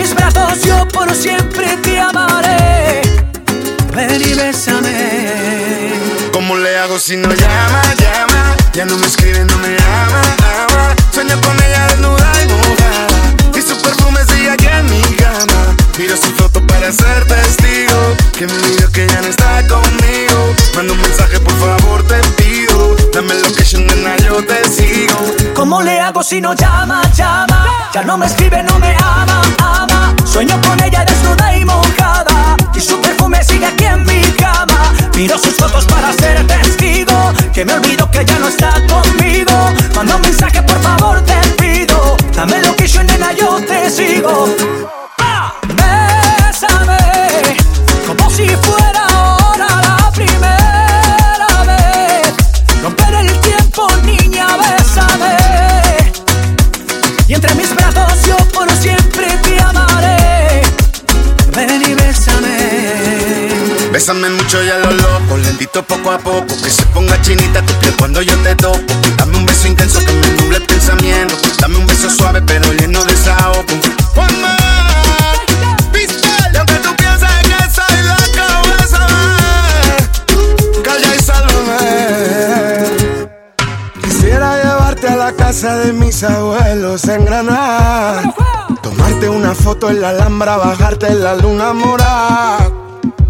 Mis 0.00 0.14
brazos 0.14 0.62
yo 0.62 0.88
por 0.88 1.14
siempre 1.14 1.76
te 1.82 2.00
amaré. 2.00 3.02
Ven 3.94 4.22
y 4.22 4.34
bésame. 4.34 5.92
¿Cómo 6.32 6.56
le 6.56 6.78
hago 6.78 6.98
si 6.98 7.16
no 7.16 7.28
llama, 7.28 7.82
llama? 8.02 8.56
Ya 8.72 8.86
no 8.86 8.96
me 8.96 9.06
escribe, 9.06 9.44
no 9.44 9.56
me 9.58 9.76
ama, 9.76 10.22
ama. 10.64 10.94
Sueño 11.12 11.38
con 11.42 11.56
ella 11.62 11.86
desnuda 11.88 12.32
y 12.42 12.46
mojada. 12.48 13.06
Y 13.58 13.60
su 13.60 13.76
perfume 13.82 14.20
sigue 14.32 14.50
aquí 14.50 14.66
en 14.66 14.86
mi 14.86 15.02
cama. 15.16 15.76
Miro 15.98 16.16
su 16.16 16.30
foto 16.32 16.66
para 16.66 16.90
ser 16.92 17.26
testigo. 17.26 18.16
Que 18.38 18.46
me 18.46 18.54
olvido 18.54 18.90
que 18.92 19.06
ya 19.06 19.20
no 19.20 19.28
está 19.28 19.66
conmigo. 19.66 20.54
Manda 20.74 20.94
un 20.94 21.00
mensaje, 21.02 21.38
por 21.40 21.56
favor, 21.58 22.02
te 22.06 22.20
pido. 22.42 22.96
Dame 23.12 23.34
location, 23.34 23.89
yo 24.40 24.46
te 24.46 24.68
sigo. 24.68 25.54
¿Cómo 25.54 25.82
le 25.82 26.00
hago 26.00 26.22
si 26.22 26.40
no 26.40 26.54
llama, 26.54 27.02
llama? 27.14 27.66
Ya 27.92 28.02
no 28.02 28.16
me 28.16 28.26
escribe, 28.26 28.62
no 28.62 28.78
me 28.78 28.94
ama, 28.96 29.42
ama. 29.58 30.14
Sueño 30.24 30.60
con 30.66 30.82
ella 30.82 31.04
desnuda 31.04 31.56
y 31.56 31.64
mojada. 31.64 32.56
Y 32.74 32.80
su 32.80 33.00
perfume 33.00 33.42
sigue 33.44 33.66
aquí 33.66 33.84
en 33.84 34.04
mi 34.04 34.20
cama. 34.38 34.92
Miro 35.16 35.38
sus 35.38 35.56
fotos 35.56 35.84
para 35.86 36.12
ser 36.14 36.46
testigo. 36.46 37.32
Que 37.52 37.64
me 37.64 37.74
olvido 37.74 38.10
que 38.10 38.24
ya 38.24 38.38
no 38.38 38.48
está 38.48 38.72
conmigo. 38.88 39.52
Manda 39.94 40.16
un 40.16 40.22
mensaje, 40.22 40.62
por 40.62 40.80
favor, 40.80 41.20
te 41.22 41.34
pido. 41.62 42.16
Dame 42.34 42.56
el 42.56 42.66
location, 42.66 43.06
nena, 43.06 43.32
yo 43.32 43.60
te 43.66 43.90
sigo. 43.90 44.46
Y 57.30 57.34
entre 57.34 57.54
mis 57.54 57.72
brazos 57.76 58.26
yo 58.26 58.36
por 58.48 58.68
siempre 58.72 59.28
te 59.44 59.60
amaré. 59.60 60.62
Ven 61.54 61.80
y 61.80 61.94
bésame. 61.94 63.48
Bésame 63.92 64.30
mucho 64.30 64.60
y 64.64 64.68
a 64.68 64.78
lo 64.78 64.90
loco, 64.90 65.36
lentito 65.36 65.80
poco 65.84 66.10
a 66.10 66.18
poco, 66.18 66.48
que 66.60 66.68
se 66.68 66.82
ponga 66.86 67.22
chinita 67.22 67.64
tu 67.64 67.72
piel 67.74 67.94
cuando 67.96 68.20
yo 68.20 68.34
te 68.38 68.56
toco. 68.56 68.80
Dame 69.16 69.38
un 69.38 69.46
beso 69.46 69.68
intenso 69.68 70.04
que 70.04 70.12
me 70.12 70.26
nuble 70.42 70.56
el 70.56 70.66
pensamiento. 70.66 71.36
Dame 71.60 71.76
un 71.76 71.86
beso 71.86 72.10
suave 72.10 72.42
pero 72.42 72.72
lleno 72.72 73.04
de 73.04 73.12
desahogo. 73.12 73.62
One 74.16 74.59
casa 85.50 85.78
de 85.78 85.92
mis 85.92 86.22
abuelos 86.22 87.08
en 87.08 87.24
Granada. 87.24 88.22
Tomarte 88.84 89.28
una 89.28 89.52
foto 89.52 89.90
en 89.90 90.00
la 90.00 90.10
Alhambra, 90.10 90.56
bajarte 90.56 91.08
en 91.08 91.24
la 91.24 91.34
luna 91.34 91.72
morada. 91.72 92.70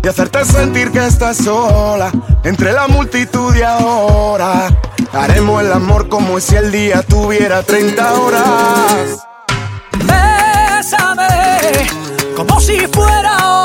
Y 0.05 0.07
hacerte 0.07 0.45
sentir 0.45 0.91
que 0.91 1.07
estás 1.07 1.39
sola 1.39 2.13
entre 2.45 2.75
la 2.75 2.89
multitud 2.89 3.55
de 3.55 3.65
ahora. 3.65 4.69
Haremos 5.15 5.63
el 5.63 5.73
amor 5.73 6.11
como 6.11 6.39
si 6.41 6.57
el 6.57 6.71
día 6.71 7.03
tuviera 7.03 7.63
30 7.63 8.13
horas. 8.13 9.27
Bésame, 10.05 11.27
como 12.37 12.61
si 12.61 12.81
fuera 12.89 13.60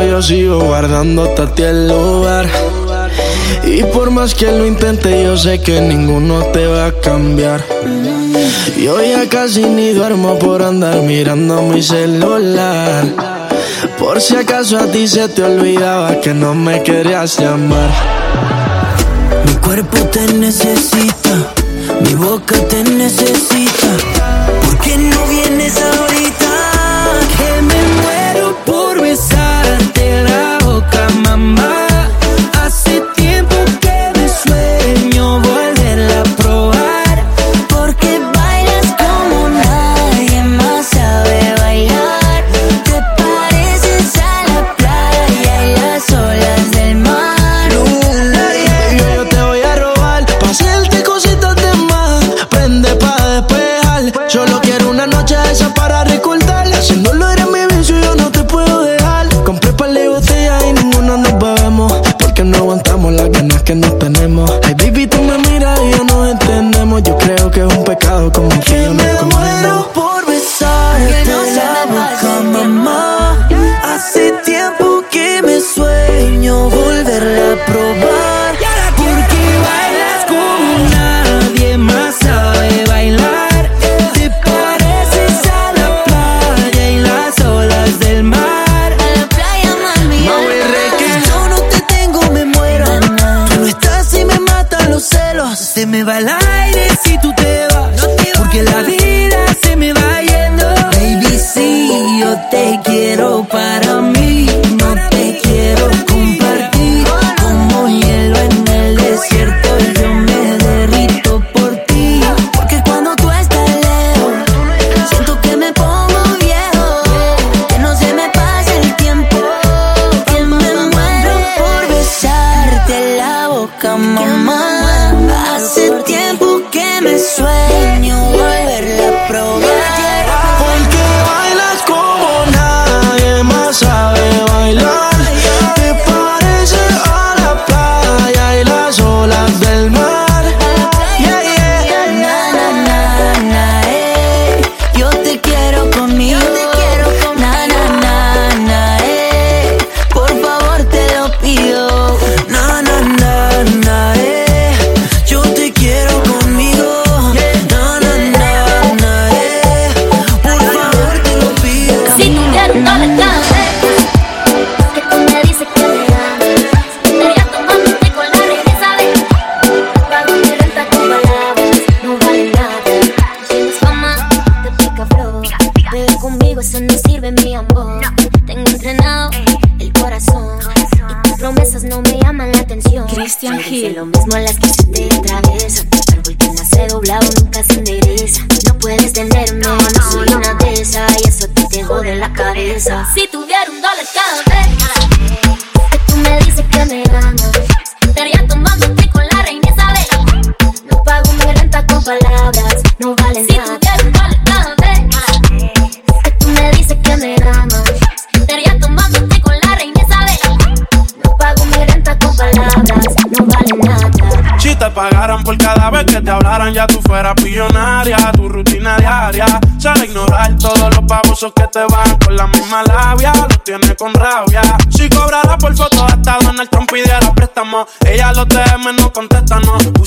yo 0.00 0.22
sigo 0.22 0.60
guardándote 0.60 1.42
a 1.42 1.54
ti 1.54 1.62
el 1.62 1.88
lugar. 1.88 2.46
Y 3.64 3.82
por 3.84 4.10
más 4.10 4.34
que 4.34 4.50
lo 4.50 4.66
intente, 4.66 5.22
yo 5.22 5.36
sé 5.36 5.60
que 5.60 5.80
ninguno 5.80 6.44
te 6.46 6.66
va 6.66 6.86
a 6.86 6.92
cambiar. 6.92 7.62
Yo 8.78 9.02
ya 9.02 9.28
casi 9.28 9.64
ni 9.64 9.90
duermo 9.90 10.38
por 10.38 10.62
andar 10.62 11.02
mirando 11.02 11.62
mi 11.62 11.82
celular. 11.82 13.04
Por 13.98 14.20
si 14.20 14.36
acaso 14.36 14.78
a 14.78 14.86
ti 14.86 15.06
se 15.06 15.28
te 15.28 15.42
olvidaba 15.42 16.20
que 16.20 16.32
no 16.32 16.54
me 16.54 16.82
querías 16.82 17.38
llamar. 17.38 17.90
Mi 19.46 19.52
cuerpo 19.56 19.98
te 20.08 20.26
necesita, 20.32 21.52
mi 22.00 22.14
boca 22.14 22.56
te 22.68 22.82
necesita. 22.84 24.11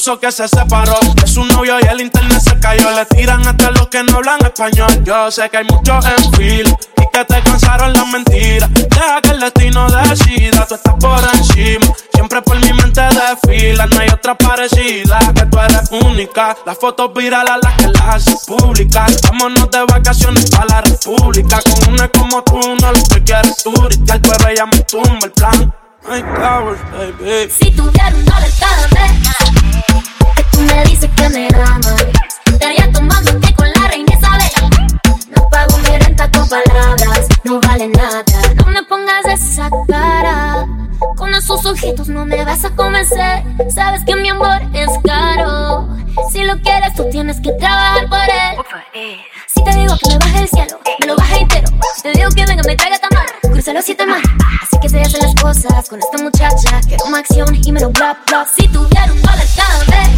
Que 0.05 0.31
se 0.31 0.47
separó 0.47 0.99
de 1.15 1.25
su 1.25 1.43
novio 1.45 1.77
y 1.81 1.87
el 1.87 1.99
internet 1.99 2.39
se 2.39 2.59
cayó. 2.59 2.91
Le 2.91 3.07
tiran 3.07 3.41
hasta 3.47 3.71
los 3.71 3.87
que 3.87 4.03
no 4.03 4.17
hablan 4.17 4.39
español. 4.45 5.03
Yo 5.03 5.31
sé 5.31 5.49
que 5.49 5.57
hay 5.57 5.63
muchos 5.65 6.05
en 6.05 6.33
fila 6.33 6.77
y 7.01 7.11
que 7.11 7.25
te 7.25 7.41
cansaron 7.41 7.91
las 7.91 8.07
mentiras. 8.09 8.71
Deja 8.71 9.19
que 9.23 9.31
el 9.31 9.39
destino 9.39 9.89
decida, 9.89 10.63
tú 10.67 10.75
estás 10.75 10.93
por 10.99 11.19
encima. 11.33 11.87
Siempre 12.13 12.39
por 12.43 12.55
mi 12.59 12.71
mente 12.73 13.01
desfila, 13.01 13.87
no 13.87 13.99
hay 13.99 14.09
otra 14.09 14.37
parecida. 14.37 15.17
Que 15.33 15.45
tú 15.47 15.59
eres 15.59 15.89
única. 15.89 16.55
Las 16.67 16.77
fotos 16.77 17.11
virales 17.11 17.55
las 17.63 17.73
que 17.73 17.87
las 17.87 18.15
haces 18.15 18.45
públicas. 18.45 19.19
Vámonos 19.23 19.71
de 19.71 19.85
vacaciones 19.85 20.51
para 20.51 20.65
la 20.67 20.81
república. 20.81 21.59
Con 21.63 21.93
una 21.93 22.07
como 22.09 22.43
tú, 22.43 22.59
no 22.79 22.91
lo 22.91 23.03
que 23.11 23.23
quieres 23.23 23.57
turistear, 23.63 24.21
pero 24.21 24.49
ella 24.49 24.67
me 24.67 24.79
tumba 24.81 25.19
el 25.23 25.31
plan. 25.31 25.73
Baby. 26.07 27.49
Si 27.49 27.71
tuviera 27.71 28.09
un 28.09 28.25
dólar 28.25 28.49
cada 28.59 28.87
vez 28.87 29.11
que 30.35 30.43
tú 30.51 30.59
me 30.59 30.83
dices 30.83 31.09
que 31.15 31.29
me 31.29 31.47
amas, 31.47 32.05
estaría 32.45 32.91
tomándote 32.91 33.53
con 33.55 33.67
la 33.71 33.87
reina 33.87 34.13
Isabel. 34.13 34.91
No 35.35 35.49
pago 35.49 35.77
mi 35.79 35.97
renta 35.97 36.29
con 36.29 36.47
palabras, 36.47 37.27
no 37.43 37.59
vale 37.59 37.87
nada. 37.87 38.23
No 38.55 38.71
me 38.71 38.83
pongas 38.83 39.25
esa 39.25 39.69
cara, 39.87 40.67
con 41.17 41.33
esos 41.33 41.65
ojitos 41.65 42.07
no 42.07 42.23
me 42.25 42.45
vas 42.45 42.63
a 42.65 42.69
convencer. 42.69 43.43
Sabes 43.73 44.03
que 44.05 44.15
mi 44.15 44.29
amor 44.29 44.61
es 44.73 44.91
caro. 45.03 45.87
Si 46.31 46.43
lo 46.43 46.61
quieres, 46.61 46.93
tú 46.95 47.09
tienes 47.09 47.39
que 47.41 47.51
trabajar 47.53 48.07
por 48.09 48.19
él. 48.93 49.19
Si 49.55 49.63
te 49.63 49.75
digo 49.75 49.97
que 49.97 50.09
me 50.09 50.17
baje 50.17 50.39
del 50.39 50.49
cielo, 50.49 50.79
me 50.99 51.07
lo 51.07 51.15
baje 51.15 51.39
entero. 51.39 51.67
Si 51.95 52.01
te 52.03 52.11
digo 52.11 52.29
que 52.29 52.45
venga, 52.45 52.63
me 52.63 52.75
traiga 52.75 52.99
tamar, 52.99 53.25
cruza 53.41 53.73
los 53.73 53.85
siete 53.85 54.05
mares. 54.05 54.29
Así 54.61 54.77
que 54.81 54.89
se 54.89 55.01
hacen 55.01 55.21
las 55.21 55.35
cosas 55.35 55.89
con 55.89 55.99
esta 55.99 56.17
muchacha. 56.21 56.81
Quiero 56.87 57.05
más 57.07 57.21
acción 57.21 57.55
y 57.63 57.71
menos 57.71 57.91
bla 57.93 58.17
bla. 58.27 58.45
Si 58.55 58.67
tuviera 58.67 59.11
un 59.11 59.21
dólar 59.21 59.47
cada 59.55 59.79
vez 59.79 60.09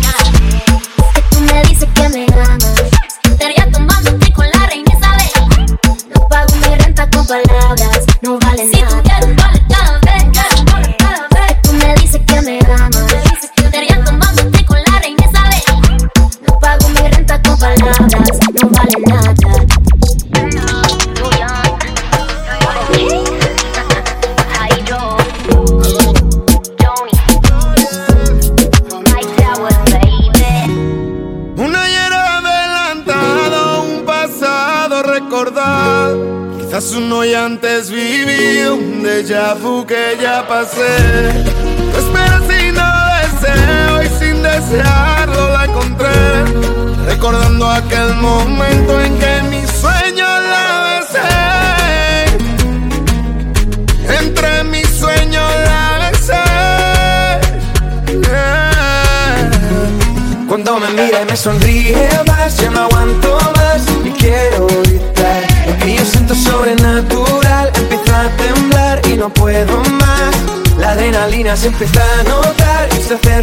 que 1.13 1.21
tú 1.29 1.39
me 1.41 1.61
dices 1.63 1.87
que 1.93 2.09
me 2.09 2.25
amas, 2.33 2.83
estaría 3.23 3.71
tomándote 3.71 4.33
con 4.33 4.45
la 4.49 4.65
reina 4.67 4.91
Isabel. 4.97 5.79
No 6.15 6.27
pago 6.27 6.55
mi 6.55 6.75
renta 6.75 7.09
con 7.09 7.25
palabras, 7.27 8.05
no 8.21 8.39
vale 8.39 8.65
nada. 8.65 8.89
Si 8.89 8.95
tuviera 8.95 9.25
un 9.25 9.35
dólar 9.35 9.61
cada 9.69 9.99
vez, 9.99 10.23
que 11.47 11.55
tú 11.61 11.73
me 11.73 11.93
dices 11.95 12.21
que 12.25 12.41
me 12.41 12.59
amas, 12.59 13.13
estaría 13.55 14.03
tomándote 14.03 14.65
con 14.65 14.77
la 14.81 14.86
pago 16.59 16.89
mi 16.89 17.07
renta 17.09 17.41
con 17.41 17.57
palabras, 17.57 18.39
no 18.61 18.69
vale 18.69 18.97
nada. 19.07 19.33
Quizás 36.57 36.91
uno 36.93 37.23
ya 37.23 37.45
antes 37.45 37.89
vivido, 37.89 38.75
un 38.75 39.01
déjà 39.03 39.53
vu 39.53 39.85
que 39.85 40.17
ya 40.21 40.45
pasé. 40.47 41.43
Tú 41.91 41.97
esperas 41.97 42.43
y 42.59 42.71
no 42.71 42.89
deseo, 43.21 44.03
y 44.03 44.09
sin 44.19 44.43
desearlo 44.43 45.26
la 45.26 45.26
Recordando 47.05 47.69
aquel 47.69 48.13
momento 48.15 49.01
en 49.01 49.17
que 49.17 49.41
mi 49.49 49.61
sueño 49.81 50.27
la 50.53 50.99
besé. 50.99 51.31
Entre 54.19 54.63
mis 54.65 54.87
sueños 54.87 55.49
la 55.65 56.11
besé. 56.11 56.45
Yeah. 58.21 59.49
Cuando 60.47 60.79
me 60.79 60.89
mira 60.91 61.21
y 61.21 61.25
me 61.25 61.35
sonríe 61.35 62.09
más, 62.27 62.57
ya 62.57 62.69
no 62.71 62.81
aguanto 62.81 63.37
más 63.55 63.81
y 64.05 64.11
quiero 64.11 64.67
gritar. 64.67 65.43
Lo 65.67 65.77
que 65.79 65.95
yo 65.95 66.05
siento 66.05 66.35
sobrenatural 66.35 67.71
empieza 67.75 68.21
a 68.21 68.29
temblar 68.37 69.01
y 69.07 69.17
no 69.17 69.29
puedo 69.29 69.77
más. 70.01 70.35
La 70.77 70.91
adrenalina 70.91 71.55
se 71.55 71.67
empieza 71.67 72.01
a 72.19 72.23
notar 72.23 72.89
y 72.97 73.01
se 73.01 73.15
acerca 73.15 73.36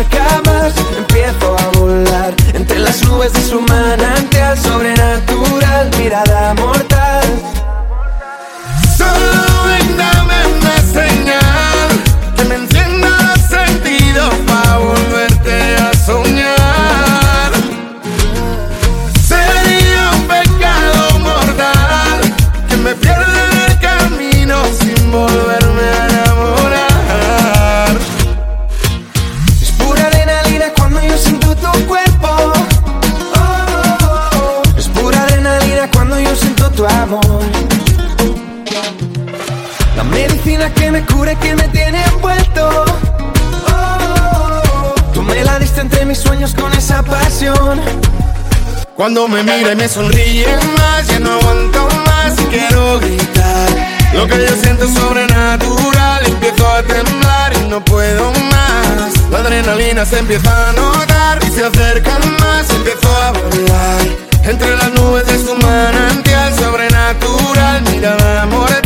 Me 49.28 49.42
mira 49.42 49.72
y 49.72 49.76
me 49.76 49.88
sonríe 49.88 50.46
más, 50.76 51.06
ya 51.08 51.18
no 51.18 51.32
aguanto 51.32 51.88
más 52.06 52.38
y 52.38 52.44
quiero 52.44 53.00
gritar. 53.00 53.68
Lo 54.12 54.26
que 54.26 54.46
yo 54.46 54.54
siento 54.62 54.84
es 54.84 54.92
sobrenatural, 54.92 56.26
empiezo 56.26 56.68
a 56.68 56.82
temblar 56.82 57.52
y 57.56 57.68
no 57.68 57.82
puedo 57.82 58.30
más. 58.32 59.30
La 59.30 59.38
adrenalina 59.38 60.04
se 60.04 60.18
empieza 60.18 60.68
a 60.68 60.72
notar 60.74 61.38
y 61.42 61.50
se 61.50 61.64
acercan 61.64 62.20
más, 62.38 62.68
empiezo 62.68 63.16
a 63.16 63.32
volar. 63.32 64.00
Entre 64.44 64.76
las 64.76 64.92
nubes 64.92 65.26
de 65.26 65.38
su 65.38 65.56
manantial 65.56 66.54
sobrenatural, 66.56 67.82
mirada 67.90 68.46
mortal. 68.46 68.84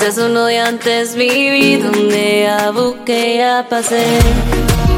Quizás 0.00 0.16
uno 0.16 0.46
de 0.46 0.58
antes 0.58 1.14
vivido, 1.14 1.90
un 1.90 2.08
día 2.08 2.70
busqué 2.70 3.36
ya 3.36 3.66
pasé. 3.68 4.02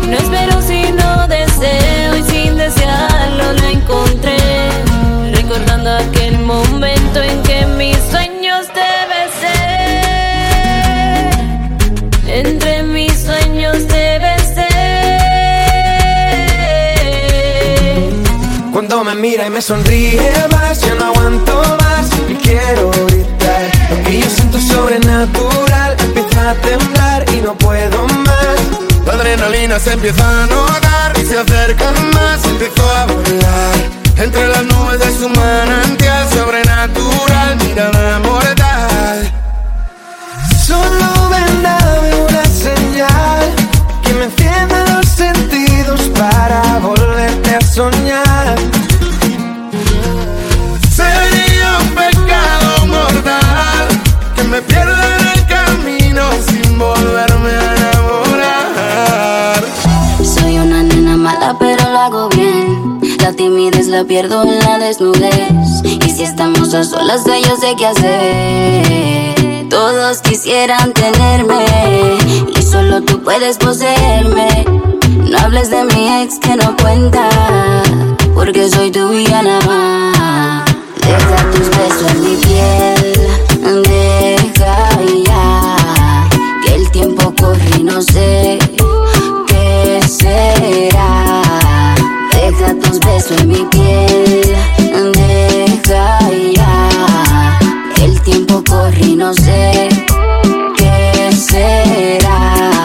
No 0.07 0.16
espero 0.16 0.62
sino 0.62 1.26
deseo 1.26 2.16
y 2.18 2.22
sin 2.22 2.57
desearlo 2.57 3.53
lo 3.53 3.66
encontré. 3.66 4.36
Recordando 5.34 5.90
aquel 5.90 6.38
momento 6.38 7.20
en 7.20 7.42
que 7.42 7.66
mis 7.66 7.96
sueños 8.12 8.68
te 8.68 8.92
besé. 9.12 9.59
Entre 12.28 12.84
mis 12.84 13.24
sueños 13.24 13.84
te 13.88 14.20
besé. 14.20 14.68
Cuando 18.72 19.03
me 19.03 19.16
mira 19.16 19.46
y 19.48 19.50
me 19.50 19.62
sonríe 19.62 20.32
más, 20.53 20.80
ya 20.80 20.94
no 20.94 21.07
aguanto 21.07 21.61
más 21.80 22.09
y 22.28 22.34
quiero 22.34 23.11
sobrenatural, 24.83 25.97
empieza 26.01 26.51
a 26.51 26.55
temblar 26.55 27.24
y 27.33 27.41
no 27.41 27.55
puedo 27.55 28.07
más. 28.26 28.59
La 29.07 29.12
adrenalina 29.12 29.78
se 29.78 29.93
empieza 29.93 30.24
a 30.43 30.47
notar 30.47 31.12
y 31.20 31.24
se 31.24 31.39
acercan 31.39 31.95
más, 32.11 32.45
empiezo 32.45 32.83
a 32.97 33.07
volar. 33.07 33.74
Entre 34.16 34.49
las 34.49 34.64
nubes 34.64 34.99
de 34.99 35.18
su 35.18 35.28
manantial 35.28 36.28
sobrenatural, 36.30 37.57
mirada 37.64 38.18
mortal. 38.20 39.33
Solo 40.66 41.28
ven, 41.30 41.62
dame 41.62 42.14
una 42.28 42.45
señal 42.45 43.55
que 44.03 44.14
me 44.14 44.24
encienda 44.24 44.85
los 44.95 45.07
sentidos 45.09 46.01
para 46.18 46.78
volverte 46.80 47.55
a 47.55 47.61
soñar. 47.61 48.82
La 63.22 63.32
timidez 63.32 63.86
la 63.86 64.02
pierdo 64.02 64.42
en 64.42 64.58
la 64.58 64.78
desnudez. 64.78 65.52
Y 65.84 66.10
si 66.10 66.24
estamos 66.24 66.74
a 66.74 66.82
solas, 66.82 67.22
yo 67.24 67.56
sé 67.56 67.76
qué 67.78 67.86
hacer. 67.86 69.68
Todos 69.70 70.20
quisieran 70.22 70.92
tenerme. 70.92 71.64
Y 72.52 72.62
solo 72.62 73.00
tú 73.02 73.22
puedes 73.22 73.58
poseerme. 73.58 74.64
No 75.30 75.38
hables 75.38 75.70
de 75.70 75.84
mi 75.84 76.22
ex 76.22 76.40
que 76.40 76.56
no 76.56 76.76
cuenta. 76.82 77.28
Porque 78.34 78.68
soy 78.68 78.90
tuya 78.90 79.40
nada 79.40 79.60
más. 79.66 80.64
Deja 81.06 81.50
tus 81.52 81.70
besos 81.70 82.10
en 82.10 82.20
mi 82.24 82.36
piel. 82.36 83.84
Deja 83.84 84.88
ya. 85.24 86.28
Que 86.66 86.74
el 86.74 86.90
tiempo 86.90 87.32
corre 87.38 87.70
y 87.78 87.84
no 87.84 88.02
sé 88.02 88.58
qué 89.46 90.00
será. 90.08 91.32
Besos 93.01 93.40
en 93.40 93.49
mi 93.49 93.64
piel. 93.70 94.57
Deja 95.14 96.18
ya. 96.55 97.59
El 98.03 98.20
tiempo 98.22 98.62
corre 98.68 99.01
y 99.01 99.16
no 99.16 99.32
sé 99.34 99.88
qué 100.76 101.30
será. 101.32 102.84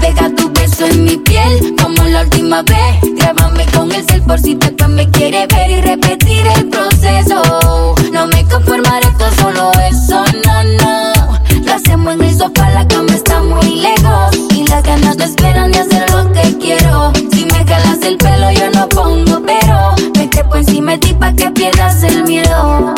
Deja 0.00 0.30
tu 0.36 0.50
beso 0.50 0.86
en 0.86 1.04
mi 1.04 1.16
piel 1.16 1.74
como 1.80 2.04
la 2.04 2.22
última 2.22 2.62
vez. 2.62 3.00
Grábame 3.16 3.66
con 3.74 3.90
el 3.92 4.04
cel 4.04 4.22
por 4.22 4.38
si 4.38 4.58
me 4.88 5.10
quiere 5.10 5.46
ver 5.46 5.70
y 5.70 5.80
repetir 5.80 6.46
el 6.56 6.68
proceso. 6.68 7.94
No 8.12 8.26
me 8.26 8.44
conformaré, 8.44 9.06
esto 9.06 9.26
solo 9.42 9.72
eso, 9.90 10.24
no, 10.44 10.62
no. 10.62 11.15
Hacemos 11.76 12.14
en 12.14 12.22
el 12.22 12.34
sofá, 12.34 12.70
la 12.70 12.88
cama 12.88 13.12
está 13.12 13.42
muy 13.42 13.82
lejos. 13.82 14.34
Y 14.54 14.66
las 14.66 14.82
ganas 14.82 15.14
no 15.18 15.24
esperan 15.24 15.70
de 15.72 15.80
hacer 15.80 16.10
lo 16.10 16.32
que 16.32 16.56
quiero. 16.56 17.12
Si 17.30 17.44
me 17.44 17.66
jalas 17.66 18.00
el 18.02 18.16
pelo, 18.16 18.50
yo 18.50 18.70
no 18.70 18.88
pongo 18.88 19.42
pero. 19.44 19.94
Me 20.16 20.30
quepo 20.30 20.56
encima 20.56 20.92
de 20.92 20.98
ti 20.98 21.12
pa' 21.12 21.34
que 21.34 21.50
pierdas 21.50 22.02
el 22.02 22.24
miedo. 22.24 22.94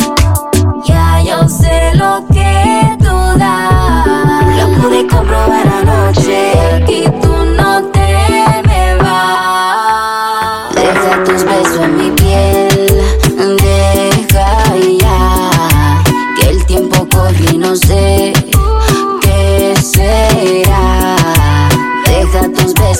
Ya 0.85 1.21
yo 1.21 1.49
sé 1.49 1.91
lo 1.95 2.25
que 2.31 2.95
tú 2.99 3.37
das. 3.37 4.47
Lo 4.55 4.81
pude 4.81 5.05
comprobar 5.07 5.67
anoche. 5.67 6.53
Y 6.87 7.03
tú 7.21 7.35
no 7.57 7.83
te 7.91 7.99
me 8.65 8.95
vas. 9.03 10.73
Deja 10.73 11.23
tus 11.25 11.43
besos 11.43 11.79
en 11.81 11.97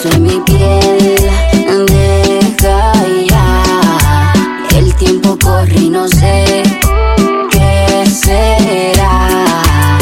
tus 0.02 0.12
besos 0.12 0.16
en 0.16 0.24
mi 0.24 0.40
piel. 0.42 1.86
Deja 1.88 2.94
ya. 3.28 4.34
El 4.76 4.94
tiempo 4.96 5.38
corre 5.42 5.76
y 5.76 5.90
no 5.90 6.08
sé 6.08 6.64
qué 7.52 8.06
será. 8.06 9.98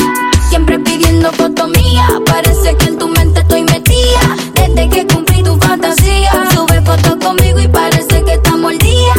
Siempre 0.49 0.79
pidiendo 0.79 1.31
foto 1.33 1.67
mía. 1.67 2.07
Parece 2.25 2.75
que 2.77 2.85
en 2.85 2.97
tu 2.97 3.07
mente 3.07 3.41
estoy 3.41 3.63
metida. 3.63 4.35
Desde 4.53 4.89
que 4.89 5.07
cumplí 5.07 5.43
tu 5.43 5.57
fantasía. 5.57 6.31
Sube 6.53 6.81
fotos 6.81 7.15
conmigo 7.23 7.59
y 7.59 7.67
parece 7.67 8.23
que 8.23 8.33
estamos 8.33 8.71
al 8.71 8.77
día. 8.79 9.13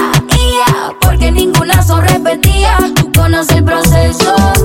Porque 1.01 1.31
ninguna 1.31 1.83
son 1.83 2.03
repetidas. 2.03 2.95
Tú 2.95 3.11
conoces 3.13 3.57
el 3.57 3.65
proceso. 3.65 4.58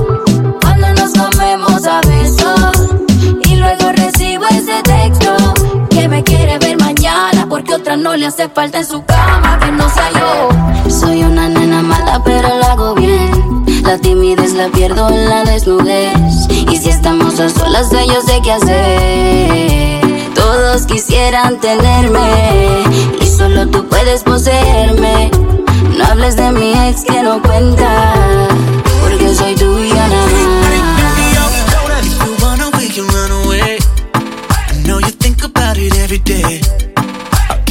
Le 8.16 8.26
hace 8.26 8.48
falta 8.48 8.78
en 8.78 8.86
su 8.86 9.04
cama. 9.04 9.58
Que 9.58 9.72
no 9.72 9.88
sea. 9.88 10.04
Soy 10.88 11.22
una 11.24 11.48
nena 11.48 11.82
mala, 11.82 12.22
pero 12.24 12.48
lo 12.48 12.64
hago 12.64 12.94
bien. 12.94 13.64
La 13.82 13.98
timidez 13.98 14.52
la 14.52 14.68
pierdo 14.68 15.08
en 15.08 15.28
la 15.28 15.44
desnudez. 15.44 16.14
Y 16.70 16.76
si 16.76 16.90
estamos 16.90 17.40
a 17.40 17.48
solas, 17.48 17.90
yo 17.90 18.20
sé 18.22 18.40
qué 18.42 18.52
hacer. 18.52 20.34
Todos 20.34 20.86
quisieran 20.86 21.60
tenerme. 21.60 22.84
Y 23.20 23.26
solo 23.26 23.66
tú 23.68 23.86
puedes 23.88 24.22
poseerme. 24.22 25.30
No 25.96 26.04
hables 26.04 26.36
de 26.36 26.50
mi 26.52 26.72
ex 26.72 27.02
que 27.04 27.22
no 27.22 27.40
cuenta. 27.42 28.14
Porque 29.02 29.34
soy 29.34 29.54
tuya 29.54 30.08
nada 30.08 30.26
más. 30.26 30.54
You 34.86 35.10
think 35.10 35.42
about 35.44 35.76
it 35.76 35.94
every 35.96 36.18
day. 36.18 36.83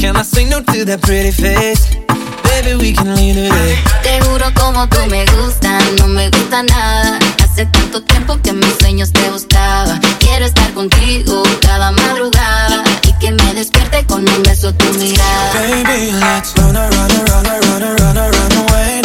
Can 0.04 0.16
I 0.16 0.22
say 0.22 0.44
no 0.44 0.60
to 0.60 0.84
that 0.84 1.00
pretty 1.00 1.30
face? 1.30 1.88
Baby, 2.44 2.76
we 2.76 2.92
can 2.92 3.16
leave 3.16 3.36
today. 3.36 3.80
Te 4.02 4.20
juro 4.20 4.52
como 4.52 4.86
tú 4.86 5.00
me 5.08 5.24
gustas, 5.24 5.82
no 5.98 6.08
me 6.08 6.28
gusta 6.28 6.62
nada. 6.62 7.18
Hace 7.42 7.64
tanto 7.64 8.02
tiempo 8.02 8.38
que 8.42 8.52
mis 8.52 8.74
sueños 8.78 9.10
te 9.14 9.30
gustaba. 9.30 9.98
Quiero 10.18 10.44
estar 10.44 10.74
contigo 10.74 11.42
cada 11.62 11.90
madrugada 11.92 12.84
y 13.08 13.14
que 13.14 13.30
me 13.30 13.54
despierte 13.54 14.04
con 14.04 14.28
un 14.28 14.42
beso 14.42 14.74
tu 14.74 14.92
mirada. 14.92 15.54
Baby, 15.54 16.12
let's 16.20 16.52
run, 16.58 16.74
run, 16.74 16.90
run, 16.90 17.08
run, 17.24 17.80
run, 17.80 17.96
run, 17.96 18.30
run 18.30 18.68
away 18.68 19.03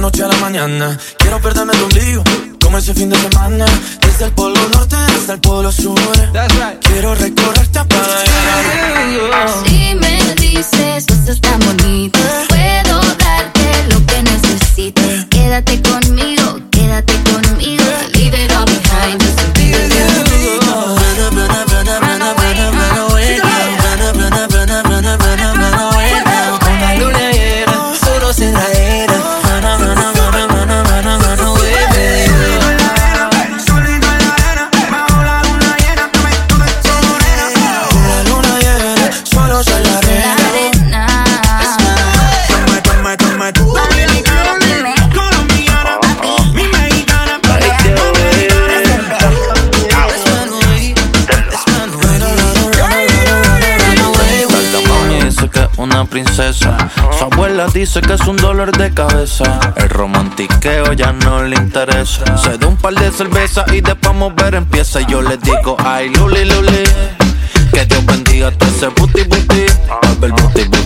la 0.00 0.06
noche 0.06 0.24
a 0.24 0.28
la 0.28 0.36
mañana. 0.36 0.98
Quiero 1.18 1.40
perderme 1.40 1.74
contigo 1.74 2.24
como 2.62 2.78
ese 2.78 2.94
fin 2.94 3.10
de 3.10 3.16
semana. 3.16 3.66
Desde 4.00 4.24
el 4.26 4.32
polo 4.32 4.58
norte 4.70 4.96
hasta 4.96 5.34
el 5.34 5.40
polo 5.40 5.70
sur. 5.70 6.00
Quiero 6.80 7.14
recorrerte 7.14 7.80
para 7.84 8.24
llegar. 9.10 9.48
Si 9.66 9.94
me 9.96 10.34
dices 10.36 11.04
cosas 11.06 11.40
tan 11.40 11.58
bonitas, 11.60 12.46
puedo 12.48 13.00
darte 13.18 13.88
lo 13.90 14.06
que 14.06 14.22
necesites. 14.22 15.26
Quédate 15.28 15.82
conmigo, 15.82 16.29
princesa. 56.06 56.76
Su 57.16 57.24
abuela 57.24 57.66
dice 57.68 58.00
que 58.00 58.14
es 58.14 58.20
un 58.22 58.36
dolor 58.36 58.76
de 58.76 58.92
cabeza. 58.92 59.60
El 59.76 59.88
romantiqueo 59.88 60.92
ya 60.92 61.12
no 61.12 61.42
le 61.42 61.56
interesa. 61.56 62.36
Se 62.36 62.58
da 62.58 62.66
un 62.66 62.76
par 62.76 62.94
de 62.94 63.10
cervezas 63.10 63.72
y 63.72 63.80
después 63.80 64.14
mover 64.14 64.54
empieza. 64.54 65.00
Yo 65.00 65.22
le 65.22 65.36
digo, 65.38 65.76
ay, 65.84 66.10
luli, 66.10 66.44
luli. 66.44 66.84
Que 67.72 67.84
Dios 67.86 68.04
bendiga 68.06 68.50
todo 68.50 68.68
ese. 68.68 68.88
Mueve 68.98 69.66
el 70.22 70.32
booty, 70.32 70.64
booty. 70.64 70.79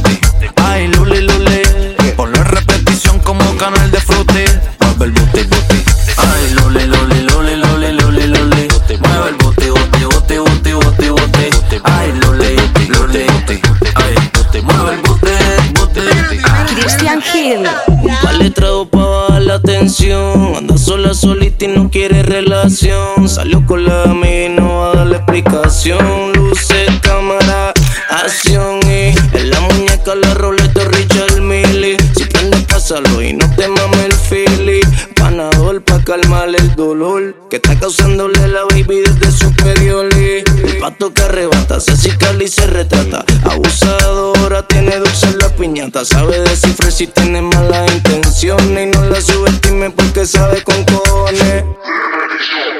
Anda 19.85 20.79
sola, 20.79 21.13
solita 21.13 21.67
y 21.67 21.69
no 21.69 21.91
quiere 21.91 22.23
relación. 22.23 23.29
Salió 23.29 23.67
con 23.67 23.85
la 23.85 24.05
amiga 24.05 24.47
y 24.47 24.49
no 24.49 24.79
va 24.79 24.93
a 24.93 24.95
darle 24.95 25.17
explicación. 25.17 26.33
Luces, 26.33 26.89
cámara, 27.03 27.75
acción 28.09 28.81
y 28.85 29.13
en 29.37 29.51
la 29.51 29.61
muñeca 29.61 30.15
la 30.15 30.33
roleta 30.33 30.85
Richard 30.85 31.39
Millie. 31.43 31.99
Si 32.17 32.25
prende, 32.25 32.57
pásalo 32.67 33.21
y 33.21 33.35
no 33.35 33.45
te 33.57 33.69
mames 33.69 34.07
el 34.07 34.13
fili. 34.15 34.81
Panador 35.17 35.85
pa' 35.85 36.03
calmar 36.03 36.49
el 36.49 36.75
dolor 36.77 37.37
que 37.51 37.57
está 37.57 37.79
causándole 37.79 38.49
la 38.49 38.63
baby 38.71 39.03
desde 39.05 39.33
su 39.33 39.53
perioli. 39.53 40.45
El 40.65 40.79
pato 40.81 41.13
que 41.13 41.25
arrebata, 41.25 41.79
se 41.79 41.93
acicala 41.93 42.43
y 42.43 42.49
se 42.49 42.67
retrata. 42.67 43.23
Abusadora, 43.45 44.67
tiene 44.67 44.97
dulce 44.97 45.31
piñata. 45.75 46.05
Sabe 46.05 46.39
descifrar 46.41 46.93
si 46.93 47.07
tiene 47.07 47.43
malas 47.43 47.93
intenciones. 47.93 48.87
Y 48.87 48.97
no 48.97 49.05
la 49.07 49.21
subestime 49.21 49.91
porque 49.91 50.27
sabe 50.27 50.63
con 50.63 50.85
cojones. 50.85 51.65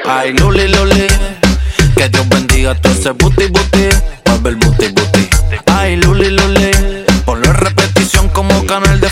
Ay, 0.05 0.33
luli, 0.33 0.67
luli. 0.67 1.07
Que 1.95 2.09
Dios 2.09 2.27
bendiga 2.29 2.75
todo 2.75 2.93
ese 2.93 3.11
booty, 3.11 3.47
booty. 3.47 3.89
Mueve 4.25 4.49
el 4.49 4.55
booty, 4.55 4.87
booty. 4.89 5.29
Ay, 5.65 5.97
luli, 5.97 6.29
luli. 6.29 6.71
Ponlo 7.25 7.45
en 7.45 7.55
repetición 7.55 8.29
como 8.29 8.65
canal 8.65 8.99
de 8.99 9.04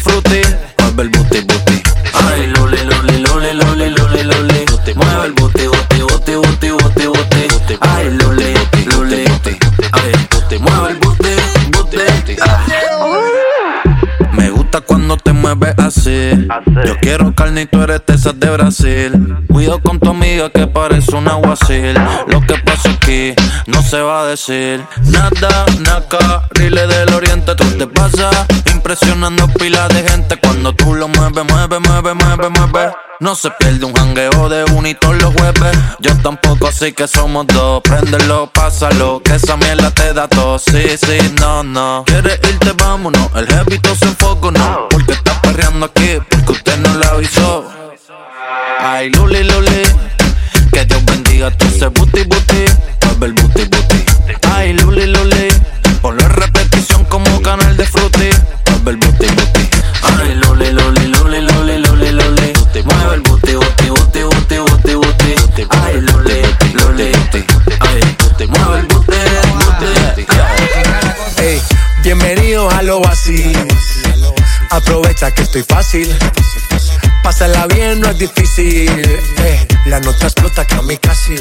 Yo 15.96 16.98
quiero 17.02 17.34
carne 17.36 17.62
y 17.62 17.66
tú 17.68 17.82
eres 17.82 18.02
de 18.06 18.16
esas 18.16 18.40
de 18.40 18.50
Brasil. 18.50 19.38
Cuido 19.48 19.80
con 19.80 20.00
tu 20.00 20.10
amiga 20.10 20.50
que 20.50 20.66
parece 20.68 21.16
un 21.16 21.28
aguacil. 21.28 21.94
Lo 22.28 22.42
que 22.42 22.56
pasa 22.56 22.90
aquí 22.92 23.34
no 23.68 23.82
se 23.82 24.02
va 24.02 24.24
a 24.24 24.26
decir. 24.26 24.84
Nada, 25.06 25.66
naca, 25.80 26.48
rile 26.52 26.88
del 26.88 27.14
oriente, 27.14 27.56
tú 27.56 27.66
te 27.78 27.88
pasas. 27.88 28.48
Impresionando 28.74 29.48
pila 29.50 29.88
de 29.90 30.04
gente 30.10 30.36
cuando 30.38 30.74
tú 30.74 30.96
lo 30.96 31.08
mueves, 31.08 31.46
mueve, 31.50 31.80
mueve, 31.80 32.14
mueve, 32.14 32.50
mueve. 32.50 32.92
No 33.20 33.36
se 33.36 33.50
pierde 33.52 33.86
un 33.86 33.94
jangueo 33.94 34.50
de 34.50 34.66
unito 34.74 35.14
los 35.14 35.34
jueves. 35.34 35.78
Yo 36.00 36.16
tampoco, 36.18 36.68
así 36.68 36.92
que 36.92 37.08
somos 37.08 37.48
dos. 37.48 37.82
Préndelo, 37.82 38.50
pásalo, 38.52 39.22
que 39.24 39.36
esa 39.36 39.56
mierda 39.56 39.92
te 39.92 40.14
da 40.14 40.28
todo. 40.28 40.60
Sí, 40.60 40.98
sí, 40.98 41.34
no, 41.40 41.64
no. 41.64 42.04
¿Quieres 42.06 42.40
irte? 42.50 42.74
Vámonos. 42.74 43.30
El 43.36 43.48
jevito 43.48 43.96
se 43.96 44.06
enfoca, 44.06 44.52
no. 44.52 44.88
Porque 44.90 45.14
está 45.14 45.33
perreando 45.44 45.86
aquí, 45.86 46.18
porque 46.30 46.52
usted 46.54 46.78
no 46.80 46.94
la 46.96 47.08
avisó. 47.10 47.70
Ay, 48.80 49.10
luli, 49.12 49.44
luli. 49.44 49.84
Que 50.72 50.86
Dios 50.86 51.06
bendiga 51.06 51.52
todo 51.52 51.70
ese 51.70 51.88
booty, 51.88 52.24
booty. 52.24 52.66
Mueve 53.06 53.26
el 53.28 53.34
booty, 53.34 53.64
booty. 53.66 54.04
Ay, 54.52 54.74
luli, 54.74 55.06
luli. 55.06 55.48
Ponlo 56.02 56.24
en 56.24 56.30
repetición 56.32 57.06
como 57.06 57.42
canal 57.42 57.78
de 57.78 57.86
fruity. 57.86 58.30
Mueve 58.70 58.92
el 58.92 58.98
booty, 58.98 59.28
booty. 59.28 59.70
Ay, 60.20 60.36
luli, 60.36 60.72
luli, 60.72 61.08
luli, 61.08 61.42
luli, 61.42 61.78
luli, 61.86 62.12
luli. 62.12 62.54
Mueve 62.86 63.16
el 63.16 63.22
booty, 63.22 63.54
booty, 63.54 63.90
booty, 63.90 64.22
booty, 64.24 64.94
booty, 64.96 64.96
booty. 64.96 65.68
Ay, 65.70 66.02
luli, 66.02 66.42
luli. 66.74 67.12
Ay, 67.80 68.00
mueve 68.48 68.80
el 68.80 68.86
booty. 68.88 69.14
Ey, 71.38 71.62
bienvenidos 72.04 72.74
a 72.74 72.82
lo 72.82 73.06
así. 73.08 73.54
Aprovecha 74.70 75.32
que 75.32 75.44
estoy 75.44 75.64
fácil. 75.64 76.16
Pásala 77.24 77.68
bien, 77.68 78.02
no 78.02 78.10
es 78.10 78.18
difícil. 78.18 78.90
Eh, 79.40 79.68
la 79.86 80.00
nota 80.00 80.26
explota 80.26 80.66
que 80.66 80.76
a 80.76 80.82
mí 80.82 80.98
casi. 80.98 81.36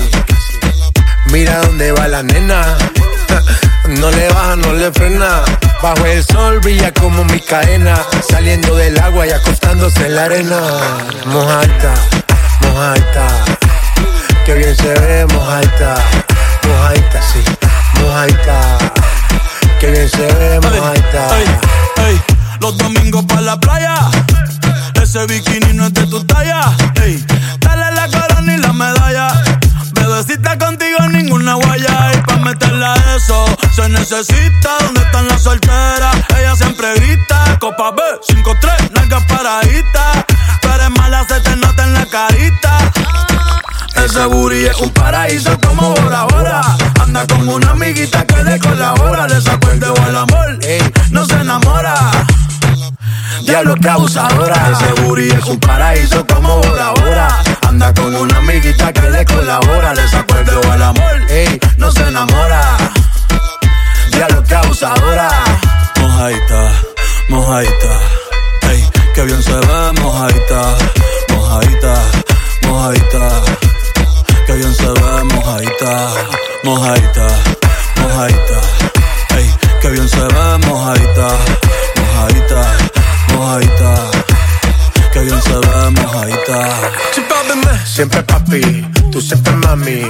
Mira 1.26 1.58
dónde 1.62 1.92
va 1.92 2.08
la 2.08 2.22
nena. 2.22 2.76
No 3.88 4.10
le 4.10 4.28
baja, 4.28 4.56
no 4.56 4.72
le 4.74 4.92
frena. 4.92 5.42
Bajo 5.82 6.06
el 6.06 6.24
sol 6.24 6.60
brilla 6.60 6.92
como 6.92 7.24
mi 7.24 7.40
cadena. 7.40 7.96
Saliendo 8.30 8.76
del 8.76 8.98
agua 8.98 9.26
y 9.26 9.30
acostándose 9.30 10.06
en 10.06 10.14
la 10.14 10.24
arena. 10.24 10.60
Mojaita, 11.26 11.94
mojaita. 12.60 13.26
Que 14.46 14.54
bien 14.54 14.76
se 14.76 14.94
ve, 14.94 15.26
mojaita. 15.26 15.96
Mojaita, 16.68 17.22
sí, 17.22 17.42
mojaita. 18.00 18.78
Que 19.80 19.90
bien 19.90 20.08
se 20.08 20.26
ve, 20.26 20.60
mojaita. 20.60 21.38
Ey, 21.38 21.46
ey, 22.06 22.20
los 22.62 22.78
domingos 22.78 23.24
para 23.24 23.40
la 23.40 23.60
playa. 23.60 23.96
Ese 25.02 25.26
bikini 25.26 25.72
no 25.74 25.86
es 25.86 25.94
de 25.94 26.06
tu 26.06 26.22
talla. 26.24 26.60
Ey, 27.02 27.22
dale 27.58 27.90
la 27.96 28.06
corona 28.06 28.54
y 28.54 28.56
la 28.58 28.72
medalla. 28.72 29.32
Bebecita 29.94 30.56
contigo 30.56 31.08
ninguna 31.10 31.54
guaya. 31.54 32.12
Y 32.14 32.20
pa' 32.22 32.36
meterla 32.36 32.94
a 32.94 33.16
eso 33.16 33.44
se 33.74 33.88
necesita. 33.88 34.78
¿Dónde 34.78 35.00
están 35.00 35.26
las 35.26 35.42
solteras? 35.42 36.14
Ella 36.38 36.54
siempre 36.54 36.94
grita. 36.94 37.58
Copa 37.58 37.90
B, 37.90 38.00
5-3, 38.28 38.92
nalgas 38.92 39.24
paraditas. 39.24 40.24
Pero 40.60 40.74
eres 40.74 40.90
mala, 40.90 41.26
se 41.26 41.40
te 41.40 41.56
nota 41.56 41.82
en 41.82 41.94
la 41.94 42.06
carita. 42.06 42.78
Ese 44.04 44.26
booty 44.26 44.66
es 44.66 44.80
un 44.80 44.90
paraíso 44.90 45.56
como 45.60 45.94
Bora 45.94 46.24
Bora. 46.24 46.60
Anda 47.00 47.24
con 47.26 47.48
una 47.48 47.70
amiguita 47.70 48.26
que 48.26 48.42
le 48.42 48.58
colabora. 48.58 49.28
Le 49.28 49.40
sacó 49.40 49.70
el 49.70 49.78
dedo 49.78 49.94
al 50.02 50.16
amor, 50.16 50.58
no 51.10 51.24
se 51.24 51.34
enamora. 51.34 51.94
Diablo 53.42 53.76
que 53.76 53.88
abusadora. 53.88 54.72
Ese 54.72 55.02
booty 55.02 55.28
es 55.30 55.44
un 55.46 55.58
paraíso 55.60 56.26
como 56.26 56.58
Bora 56.58 56.90
Bora. 56.90 57.42
Anda 57.68 57.94
con 57.94 58.14
una 58.14 58.38
amiguita 58.38 58.92
que 58.92 59.08
le 59.08 59.24
colabora. 59.24 59.94
Le 59.94 60.08
sacó 60.08 60.36
el 60.36 60.46
dedo 60.46 60.72
al 60.72 60.82
amor, 60.82 61.20
no 61.76 61.92
se 61.92 62.02
enamora. 62.02 62.76
Diablo 64.10 64.42
que 64.42 64.54
abusadora. 64.54 65.30
Mojaita, 66.00 66.72
mojaita. 67.28 68.00
Ey, 68.68 68.90
que 69.14 69.22
bien 69.24 69.42
se 69.42 69.54
ve, 69.54 69.92
mojaita, 70.00 70.76
mojaita, 71.30 71.94
mojaita. 72.66 73.51
Que 74.46 74.54
bien 74.54 74.74
se 74.74 74.86
ve 74.86 75.24
mojadita, 75.34 76.08
mojadita, 76.64 77.26
mojadita. 77.96 78.60
Ey, 79.36 79.50
que 79.80 79.88
bien 79.90 80.08
se 80.08 80.20
ve 80.20 80.58
mojadita, 80.66 81.28
mojadita, 81.96 82.76
mojadita. 83.34 83.94
Que 85.12 85.20
bien 85.20 85.42
se 85.42 85.54
ve 85.54 85.90
mojadita. 85.90 86.68
Siempre 87.84 88.22
papi, 88.22 88.86
tú 89.10 89.20
siempre 89.20 89.52
mami. 89.52 90.02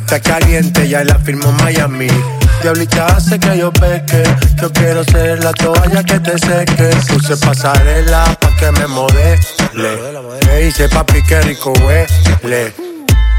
Está 0.00 0.20
caliente, 0.20 0.88
ya 0.88 1.04
la 1.04 1.18
firmó 1.20 1.52
Miami. 1.52 2.08
Diablita 2.62 3.06
hace 3.06 3.38
que 3.38 3.58
yo 3.58 3.72
peque. 3.72 4.22
Yo 4.60 4.72
quiero 4.72 5.04
ser 5.04 5.42
la 5.44 5.52
toalla 5.52 6.02
que 6.02 6.18
te 6.18 6.38
seque. 6.38 6.90
tú 7.06 7.14
Puse 7.14 7.36
pasarela 7.36 8.24
pa' 8.40 8.54
que 8.56 8.72
me 8.72 8.86
modele. 8.86 9.38
Le 10.46 10.66
hice 10.66 10.88
papi, 10.88 11.22
que 11.22 11.40
rico 11.42 11.72
huele. 11.84 12.87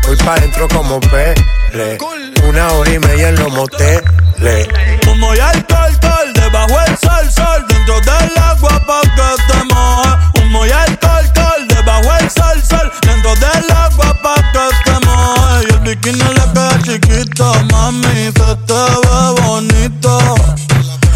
Voy 0.10 0.18
pa' 0.18 0.39
dentro 0.39 0.68
como 0.70 0.99
pele. 1.01 1.99
Una 2.43 2.68
hora 2.72 2.91
y 2.91 2.97
media 2.97 3.30
en 3.30 3.36
los 3.36 3.53
moteles. 3.53 4.68
Humo 5.07 5.36
y 5.36 5.39
alcohol, 5.39 5.84
alcohol, 5.84 6.34
debajo 6.34 6.80
el 6.88 6.97
sol, 6.97 7.32
sol, 7.32 7.66
dentro 7.68 8.01
del 8.01 8.38
agua 8.39 8.82
pa' 8.88 9.01
que 9.01 9.53
te 9.53 9.64
moje. 9.72 10.10
Humo 10.41 10.65
y 10.65 10.72
alcohol, 10.72 11.14
alcohol, 11.14 11.68
debajo 11.68 12.10
el 12.22 12.30
sol, 12.31 12.64
sol, 12.68 12.91
dentro 13.03 13.36
del 13.36 13.72
agua 13.72 14.19
pa' 14.23 14.36
que 14.52 14.68
te 14.84 15.06
moje. 15.06 15.68
Y 15.69 15.73
el 15.73 15.80
bikini 15.81 16.18
le 16.18 16.53
queda 16.53 16.80
chiquito, 16.81 17.53
mami, 17.72 18.31
se 18.31 18.56
te 18.65 18.73
ve 18.73 19.41
bonito. 19.44 20.36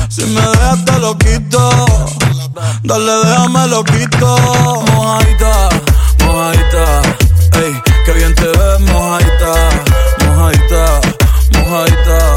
Si 0.07 0.23
me 0.25 0.41
dejas 0.41 0.85
te 0.85 0.99
lo 0.99 1.17
quito, 1.17 1.87
dale 2.83 3.11
déjame 3.25 3.67
lo 3.69 3.83
quito. 3.83 4.37
Mojadita, 4.93 5.69
mojadita, 6.19 7.01
que 8.05 8.11
bien 8.13 8.35
te 8.35 8.47
ves, 8.47 8.79
mojadita, 8.81 9.53
mojadita, 10.25 11.01
mojadita. 11.53 12.35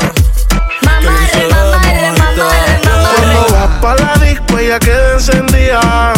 Cuando 3.17 3.47
va 3.53 3.81
pa' 3.81 3.95
la 3.97 4.15
disco, 4.25 4.59
ella 4.59 4.79
queda 4.79 5.15
encendida. 5.15 6.13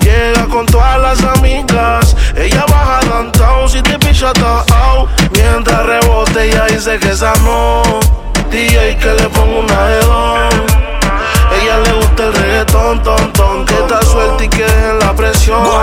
Llega 0.00 0.46
con 0.46 0.66
todas 0.66 1.00
las 1.00 1.24
amigas. 1.36 2.16
Ella 2.36 2.64
baja 2.68 3.00
downtown 3.08 3.68
si 3.68 3.82
te 3.82 3.98
picha 3.98 4.32
out. 4.38 5.08
Mientras 5.32 5.84
rebote, 5.84 6.50
ella 6.50 6.66
dice 6.66 6.98
que 6.98 7.10
esa 7.10 7.32
no. 7.42 7.82
DJ 8.50 8.96
que 8.98 9.12
le 9.14 9.28
ponga 9.30 9.58
una 9.60 9.86
de 9.86 10.00
dos. 10.04 10.54
Ella 11.60 11.78
le 11.78 11.92
gusta 11.92 12.24
el 12.24 12.34
reggaetón, 12.34 13.02
ton, 13.02 13.32
ton. 13.32 13.64
Que 13.64 13.74
está 13.74 14.02
suelta 14.02 14.44
y 14.44 14.48
que 14.48 14.62
dejen 14.62 14.98
la 15.00 15.12
presión. 15.14 15.64
Como 15.64 15.82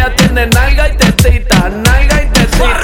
Y 0.00 0.02
y. 0.02 0.06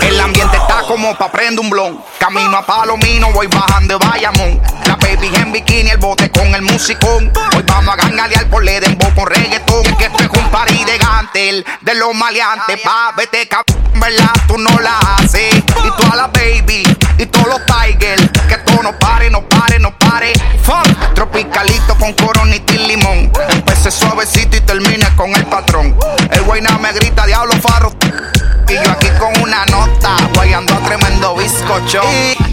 El 0.06 0.20
ambiente 0.20 0.56
está 0.56 0.82
como 0.86 1.16
pa' 1.16 1.32
prender 1.32 1.60
un 1.60 1.70
blon. 1.70 1.98
Camino 2.18 2.58
a 2.58 2.66
Palomino, 2.66 3.32
voy 3.32 3.46
bajando 3.46 3.98
de 3.98 4.06
Bayamón. 4.06 4.60
La 4.84 4.96
baby 4.96 5.30
en 5.34 5.50
bikini, 5.50 5.88
el 5.90 5.96
bote 5.96 6.30
con 6.30 6.54
el 6.54 6.60
musicón. 6.60 7.32
Hoy 7.56 7.64
vamos 7.66 7.94
a 7.94 7.96
gangalear 7.96 8.50
por 8.50 8.62
Ledembo 8.62 9.08
con 9.14 9.26
reggaetón. 9.26 9.82
Que 9.96 10.04
esto 10.04 10.24
es 10.24 10.30
un 10.30 10.50
party 10.50 10.84
de 10.84 10.98
gantel, 10.98 11.64
de 11.80 11.94
los 11.94 12.14
maleantes. 12.14 12.82
Pa' 12.82 13.14
vete 13.16 13.48
cabrón, 13.48 13.82
¿verdad? 13.94 14.32
Tú 14.46 14.58
no 14.58 14.78
la 14.80 14.98
haces. 14.98 15.54
Y 15.54 15.90
toda 15.96 16.16
la 16.16 16.26
baby, 16.26 16.82
y 17.16 17.26
todos 17.26 17.48
los 17.48 17.62
tigers. 17.64 18.28
Que 18.46 18.54
esto 18.54 18.82
no 18.82 18.92
pare, 18.98 19.30
no 19.30 19.40
pare, 19.48 19.78
no 19.78 19.96
pare. 19.98 20.34
Fuck, 20.62 21.14
tropicalito 21.14 21.94
con 21.96 22.12
coronita 22.12 22.74
y 22.74 22.88
limón. 22.88 23.32
Empecé 23.48 23.90
suavecito 23.90 24.56
y 24.56 24.60
termine 24.60 25.08
con 25.16 25.34
el 25.34 25.46
patrón. 25.46 25.96
El 26.46 26.50
guayna 26.50 26.78
me 26.78 26.92
grita, 26.92 27.26
diablo 27.26 27.54
farro. 27.54 27.92
Y 28.68 28.74
yo 28.74 28.92
aquí 28.92 29.08
con 29.18 29.42
una 29.42 29.64
nota, 29.66 30.16
guayando 30.32 30.74
a 30.74 30.78
tremendo 30.78 31.34
bizcocho. 31.34 32.02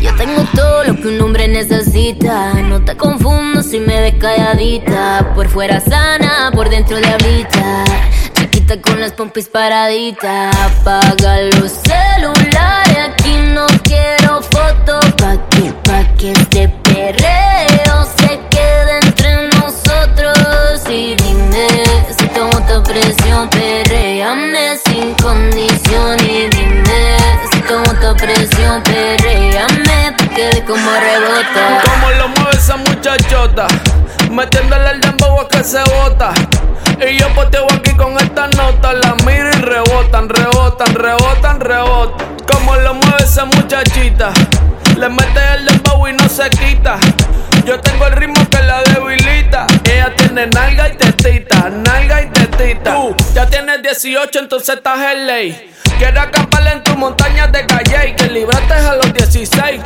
Yo 0.01 0.15
tengo 0.15 0.43
todo 0.55 0.83
lo 0.85 0.95
que 0.95 1.09
un 1.09 1.21
hombre 1.21 1.47
necesita. 1.47 2.55
No 2.55 2.83
te 2.83 2.97
confundo 2.97 3.61
si 3.61 3.79
me 3.79 4.01
ves 4.01 4.15
calladita. 4.19 5.31
Por 5.35 5.47
fuera 5.47 5.79
sana, 5.79 6.49
por 6.55 6.71
dentro 6.71 6.97
diablita. 6.97 7.83
Chiquita 8.33 8.81
con 8.81 8.99
las 8.99 9.11
pompis 9.11 9.47
paraditas. 9.47 10.55
Apaga 10.55 11.41
los 11.59 11.71
celulares. 11.71 12.97
Aquí 13.11 13.35
no 13.53 13.67
quiero 13.83 14.41
fotos. 14.41 15.05
Pa' 15.17 15.37
que, 15.51 15.71
pa' 15.83 16.03
que 16.17 16.31
este 16.31 16.67
presión. 28.81 28.83
Perréame 28.83 30.15
pa' 30.17 30.27
que 30.33 30.47
de 30.47 30.63
como 30.65 30.89
rebota. 30.91 31.81
Como 31.83 32.09
lo 32.11 32.27
mueve 32.29 32.57
esa 32.57 32.77
muchachota, 32.77 33.67
metiéndole 34.31 34.91
el 34.91 35.01
dembow 35.01 35.41
a 35.41 35.47
que 35.47 35.63
se 35.63 35.79
bota. 35.83 36.33
Y 36.99 37.17
yo 37.17 37.27
poteo 37.33 37.65
aquí 37.73 37.91
con 37.91 38.17
esta 38.17 38.47
nota, 38.47 38.93
la 38.93 39.15
miro 39.25 39.49
y 39.49 39.61
rebotan, 39.61 40.29
rebotan, 40.29 40.95
rebotan, 40.95 41.59
rebotan. 41.59 42.27
Como 42.51 42.75
lo 42.77 42.93
mueve 42.95 43.23
esa 43.23 43.45
muchachita, 43.45 44.31
le 44.97 45.09
mete 45.09 45.53
el 45.55 45.65
dembow 45.65 46.07
y 46.07 46.13
no 46.13 46.29
se 46.29 46.49
quita. 46.49 46.97
Yo 47.65 47.79
tengo 47.79 48.05
el 48.07 48.13
ritmo 48.13 48.49
que 48.49 48.61
la 48.61 48.83
debilita. 48.83 49.65
Ella 49.85 50.13
tiene 50.17 50.47
nalga 50.47 50.89
y 50.89 50.97
tetita, 50.97 51.69
nalga 51.69 52.21
y 52.21 52.27
tetita. 52.27 52.93
Tú 52.93 53.15
ya 53.33 53.45
tienes 53.45 53.81
18, 53.81 54.39
entonces 54.39 54.75
estás 54.75 54.99
en 54.99 55.27
ley. 55.27 55.73
Quiero 55.97 56.19
acampar 56.21 56.67
en 56.67 56.83
tu 56.83 56.95
montaña 56.97 57.47
de 57.47 57.65
calle 57.65 58.09
y 58.09 58.15
que 58.15 58.25
libraste 58.25 58.73
a 58.73 58.95
los 58.95 59.13
16. 59.13 59.81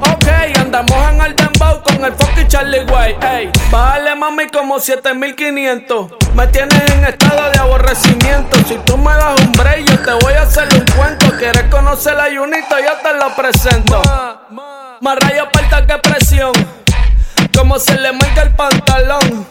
Ok, 0.00 0.28
andamos 0.58 1.10
en 1.10 1.20
el 1.22 1.34
dembow 1.34 1.82
con 1.82 2.04
el 2.04 2.12
fucking 2.12 2.48
Charlie 2.48 2.84
Way. 2.84 3.16
Ey, 3.22 3.50
bájale 3.70 4.14
mami 4.14 4.48
como 4.48 4.78
7500. 4.78 6.12
Me 6.34 6.46
tienes 6.48 6.90
en 6.90 7.04
estado 7.06 7.50
de 7.50 7.58
aborrecimiento. 7.60 8.58
Si 8.68 8.76
tú 8.84 8.98
me 8.98 9.12
das 9.12 9.40
un 9.40 9.52
break, 9.52 9.88
yo 9.88 9.98
te 10.00 10.24
voy 10.24 10.34
a 10.34 10.42
hacer 10.42 10.68
un 10.74 10.84
cuento. 10.94 11.26
Quieres 11.38 11.64
conocer 11.70 12.18
a 12.20 12.24
Junito, 12.24 12.76
yo 12.78 12.92
te 13.02 13.14
lo 13.14 13.34
presento. 13.34 14.02
Más 15.00 15.18
rayo 15.20 15.48
falta 15.52 15.86
que 15.86 15.98
presión. 15.98 16.52
Como 17.56 17.78
se 17.78 17.98
le 17.98 18.12
marca 18.12 18.42
el 18.42 18.54
pantalón. 18.54 19.46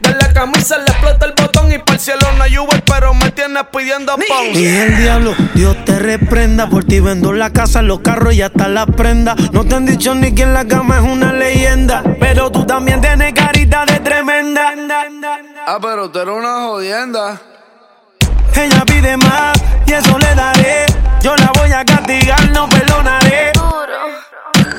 De 0.00 0.10
la 0.14 0.32
camisa 0.32 0.78
le 0.78 0.84
explota 0.84 1.26
el 1.26 1.32
botón 1.32 1.72
y 1.72 1.78
para 1.78 1.94
el 1.94 2.00
cielo 2.00 2.26
no 2.36 2.42
hay 2.42 2.58
Uber, 2.58 2.82
pero 2.84 3.14
me 3.14 3.30
tienes 3.30 3.62
pidiendo 3.72 4.16
pon. 4.16 4.46
Y 4.52 4.66
el 4.66 4.96
diablo, 4.96 5.34
Dios 5.54 5.76
te 5.84 5.98
reprenda. 5.98 6.68
Por 6.68 6.84
ti 6.84 6.98
vendo 6.98 7.32
la 7.32 7.50
casa, 7.50 7.82
los 7.82 8.00
carros 8.00 8.34
y 8.34 8.42
hasta 8.42 8.66
la 8.66 8.86
prenda. 8.86 9.36
No 9.52 9.64
te 9.64 9.76
han 9.76 9.86
dicho 9.86 10.14
ni 10.14 10.34
que 10.34 10.42
en 10.42 10.54
la 10.54 10.64
cama 10.66 10.96
es 10.98 11.04
una 11.04 11.32
leyenda. 11.32 12.02
Pero 12.18 12.50
tú 12.50 12.66
también 12.66 13.00
tienes 13.00 13.32
carita 13.32 13.84
de 13.86 14.00
tremenda. 14.00 14.74
Ah, 15.66 15.78
pero 15.80 16.10
tú 16.10 16.18
eres 16.18 16.34
una 16.34 16.64
jodienda. 16.64 17.40
Ella 18.56 18.84
pide 18.84 19.16
más 19.16 19.52
y 19.86 19.92
eso 19.92 20.18
le 20.18 20.34
daré. 20.34 20.86
Yo 21.22 21.36
la 21.36 21.52
voy 21.54 21.70
a 21.72 21.84
castigar, 21.84 22.50
no 22.50 22.68
perdonaré. 22.68 23.52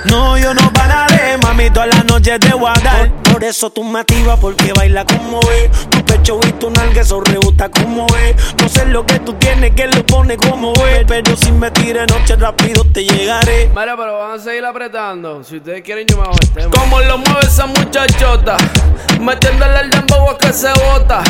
No, 0.05 0.37
yo 0.37 0.53
no 0.53 0.71
pararé, 0.73 1.37
mami, 1.63 1.73
toda 1.73 1.87
la 1.87 2.03
noche 2.03 2.39
te 2.39 2.53
voy 2.53 2.71
a 2.75 2.79
dar. 2.81 3.09
Por, 3.09 3.33
por 3.33 3.43
eso 3.43 3.69
tú 3.69 3.83
me 3.83 3.99
activas, 3.99 4.39
porque 4.39 4.73
baila 4.73 5.05
como 5.05 5.39
es. 5.51 5.89
Tu 5.89 6.03
pecho 6.05 6.39
y 6.47 6.51
tu 6.53 6.69
nalga, 6.69 7.01
eso 7.01 7.21
rebota 7.21 7.69
como 7.69 8.05
es. 8.17 8.35
No 8.61 8.69
sé 8.69 8.85
lo 8.85 9.05
que 9.05 9.19
tú 9.19 9.33
tienes, 9.33 9.71
que 9.71 9.87
lo 9.87 10.05
pone 10.05 10.37
como 10.37 10.73
es. 10.87 11.05
Pero 11.07 11.35
si 11.35 11.51
me 11.51 11.71
tires 11.71 12.09
noche 12.09 12.35
rápido 12.35 12.83
te 12.93 13.03
llegaré. 13.03 13.69
Mira, 13.69 13.95
pero 13.97 14.19
van 14.19 14.39
a 14.39 14.43
seguir 14.43 14.65
apretando. 14.65 15.43
Si 15.43 15.57
ustedes 15.57 15.81
quieren, 15.81 16.05
yo 16.07 16.17
me 16.17 16.23
hago 16.23 16.35
el 16.41 16.49
tema. 16.51 16.69
Como 16.71 16.99
lo 17.01 17.17
mueve 17.17 17.41
esa 17.41 17.65
muchachota, 17.65 18.57
metiéndole 19.19 19.79
el 19.81 19.89
dembow 19.89 20.29
a 20.29 20.37
que 20.37 20.53
se 20.53 20.69
bota. 20.69 21.23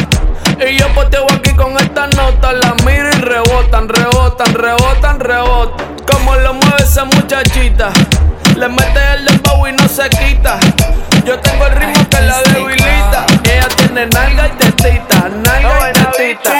Y 0.60 0.78
yo 0.78 0.88
poteo 0.94 1.26
aquí 1.32 1.52
con 1.56 1.76
esta 1.78 2.08
nota, 2.08 2.54
la 2.54 2.76
miro 2.86 3.10
y 3.10 3.22
rebotan, 3.22 3.90
rebotan, 3.90 4.54
rebotan, 4.54 5.20
rebotan. 5.20 5.96
Como 6.10 6.36
lo 6.36 6.54
mueve 6.54 6.84
esa 6.84 7.06
muchachita, 7.06 7.92
le 8.56 8.70
mete 8.70 9.14
el 9.16 9.26
dembow 9.26 9.68
y 9.68 9.72
no 9.74 9.88
se 9.88 10.10
quita. 10.10 10.60
Yo 11.26 11.40
tengo 11.40 11.66
el 11.68 11.76
ritmo 11.76 12.10
que 12.10 12.22
la 12.22 12.42
debilita. 12.44 13.26
Ella 13.44 13.68
tiene 13.76 14.06
nalga 14.08 14.48
y 14.48 14.52
tetita, 14.52 15.30
nalga 15.30 15.90
y 15.90 15.94
tetita. 15.94 16.52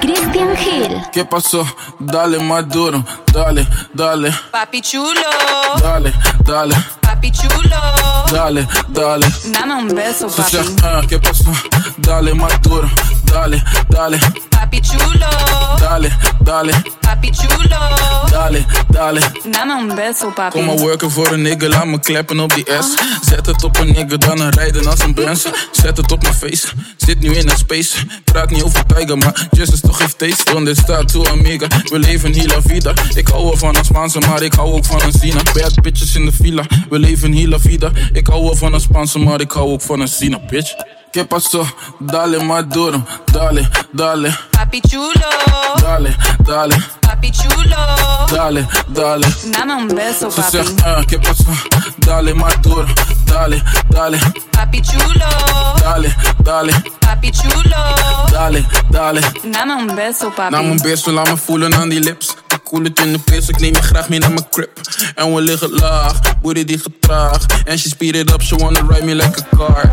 Christian 0.00 0.56
Hill. 0.58 1.00
¿Qué 1.12 1.24
pasó? 1.24 1.64
Dale 1.98 2.38
más 2.40 2.68
duro, 2.68 3.04
dale, 3.32 3.66
dale, 3.92 4.32
Papi 4.50 4.80
chulo, 4.82 5.20
dale, 5.80 6.12
dale, 6.44 6.74
papi 7.00 7.30
chulo. 7.30 7.76
dale, 8.32 8.66
dale. 8.88 9.26
Dame 9.52 9.74
un 9.76 9.88
beso, 9.94 10.26
papi. 10.28 10.56
ah, 10.82 11.00
¿Qué 11.08 11.18
pasó? 11.20 11.52
Dale 11.98 12.34
más 12.34 12.60
duro, 12.62 12.90
dale, 13.24 13.62
dale. 13.88 14.18
Papi 14.62 14.80
chulo, 14.80 15.26
Dale, 15.78 16.08
dale, 16.44 16.72
papi 17.00 17.30
chulo. 17.30 18.28
dale, 18.30 18.64
dale. 18.90 19.20
Dame 19.50 19.72
un 19.74 19.94
beso, 19.94 20.30
papi. 20.30 20.56
Kom 20.58 20.66
maar 20.66 20.76
worken 20.76 21.10
voor 21.10 21.32
een 21.32 21.42
nigga, 21.42 21.68
laat 21.68 21.86
me 21.86 22.00
klappen 22.00 22.40
op 22.40 22.54
die 22.54 22.64
S. 22.80 22.94
Zet 23.28 23.46
het 23.46 23.64
op 23.64 23.78
een 23.78 23.86
nigga, 23.86 24.16
dan 24.16 24.40
een 24.40 24.50
rijden 24.50 24.86
als 24.86 25.00
een 25.00 25.14
Benz. 25.14 25.46
Zet 25.72 25.96
het 25.96 26.12
op 26.12 26.22
mijn 26.22 26.34
face, 26.34 26.66
zit 26.96 27.20
nu 27.20 27.34
in 27.34 27.48
een 27.50 27.56
space. 27.56 27.96
Praat 28.24 28.50
niet 28.50 28.62
over 28.62 28.86
Tiger, 28.86 29.18
maar 29.18 29.48
Jesus 29.50 29.80
toch 29.80 29.98
heeft 29.98 30.18
taste. 30.18 30.52
Donde 30.52 30.74
staat 30.74 31.12
to 31.12 31.24
amiga, 31.24 31.66
we 31.84 31.98
leven 31.98 32.32
hier 32.32 32.46
la 32.46 32.62
vida. 32.62 32.92
Ik 33.14 33.28
hou 33.28 33.58
van 33.58 33.76
een 33.76 33.84
Spaanse, 33.84 34.18
maar 34.18 34.42
ik 34.42 34.52
hou 34.52 34.72
ook 34.72 34.84
van 34.84 35.02
een 35.02 35.12
Zina. 35.12 35.42
Bad 35.52 35.74
bitches 35.82 36.14
in 36.14 36.24
de 36.24 36.32
villa, 36.32 36.64
we 36.90 36.98
leven 36.98 37.32
hier 37.32 37.48
la 37.48 37.58
vida. 37.58 37.90
Ik 38.12 38.26
hou 38.26 38.56
van 38.56 38.74
een 38.74 38.80
Spaanse, 38.80 39.18
maar 39.18 39.40
ik 39.40 39.50
hou 39.50 39.70
ook 39.72 39.82
van 39.82 40.00
een 40.00 40.08
Zina, 40.08 40.38
bitch. 40.50 40.74
¿Qué 41.12 41.26
pasó? 41.26 41.66
Dale 42.00 42.38
más 42.42 42.66
duro, 42.70 43.04
dale, 43.30 43.68
dale, 43.92 44.30
Papi 44.52 44.80
chulo, 44.80 45.28
dale, 45.80 46.16
dale, 46.44 46.76
papi 47.00 47.30
chulo. 47.30 48.26
dale, 48.30 48.66
dale. 48.88 49.26
Dame 49.50 49.74
un 49.74 49.86
beso, 49.88 50.30
Ze 50.30 50.40
papi. 50.40 50.50
zegt, 50.56 50.82
ah, 50.84 51.02
¿qué 51.06 51.18
pasó? 51.18 51.44
Dale 51.98 52.34
más 52.34 52.60
duro, 52.62 52.86
dale, 53.26 53.62
dale, 53.90 54.18
Papi 54.50 54.80
chulo, 54.82 55.26
dale, 55.82 56.14
dale, 56.42 56.72
papi 57.00 57.30
chulo. 57.32 58.30
dale, 58.30 58.64
dale. 58.90 59.20
Dame 59.44 59.74
un 59.74 59.94
beso, 59.94 60.30
papi. 60.30 60.50
Nam 60.54 60.70
een 60.70 60.80
beso, 60.82 61.10
laat 61.12 61.28
me 61.28 61.36
voelen 61.36 61.74
aan 61.74 61.88
die 61.88 62.00
lips. 62.00 62.34
Koel 62.64 62.84
het 62.84 62.98
in 63.00 63.12
de 63.12 63.18
pis, 63.18 63.48
ik 63.48 63.60
neem 63.60 63.74
je 63.74 63.82
graag 63.82 64.08
mee 64.08 64.18
naar 64.18 64.32
mijn 64.32 64.48
crib. 64.50 64.80
En 65.14 65.34
we 65.34 65.40
liggen 65.40 65.70
laag, 65.70 66.20
booty 66.42 66.64
die 66.64 66.78
getraag. 66.78 67.46
En 67.64 67.78
she 67.78 67.88
speed 67.88 68.16
it 68.16 68.32
up, 68.32 68.42
she 68.42 68.56
wanna 68.56 68.80
ride 68.88 69.04
me 69.04 69.14
like 69.14 69.38
a 69.52 69.56
car. 69.56 69.90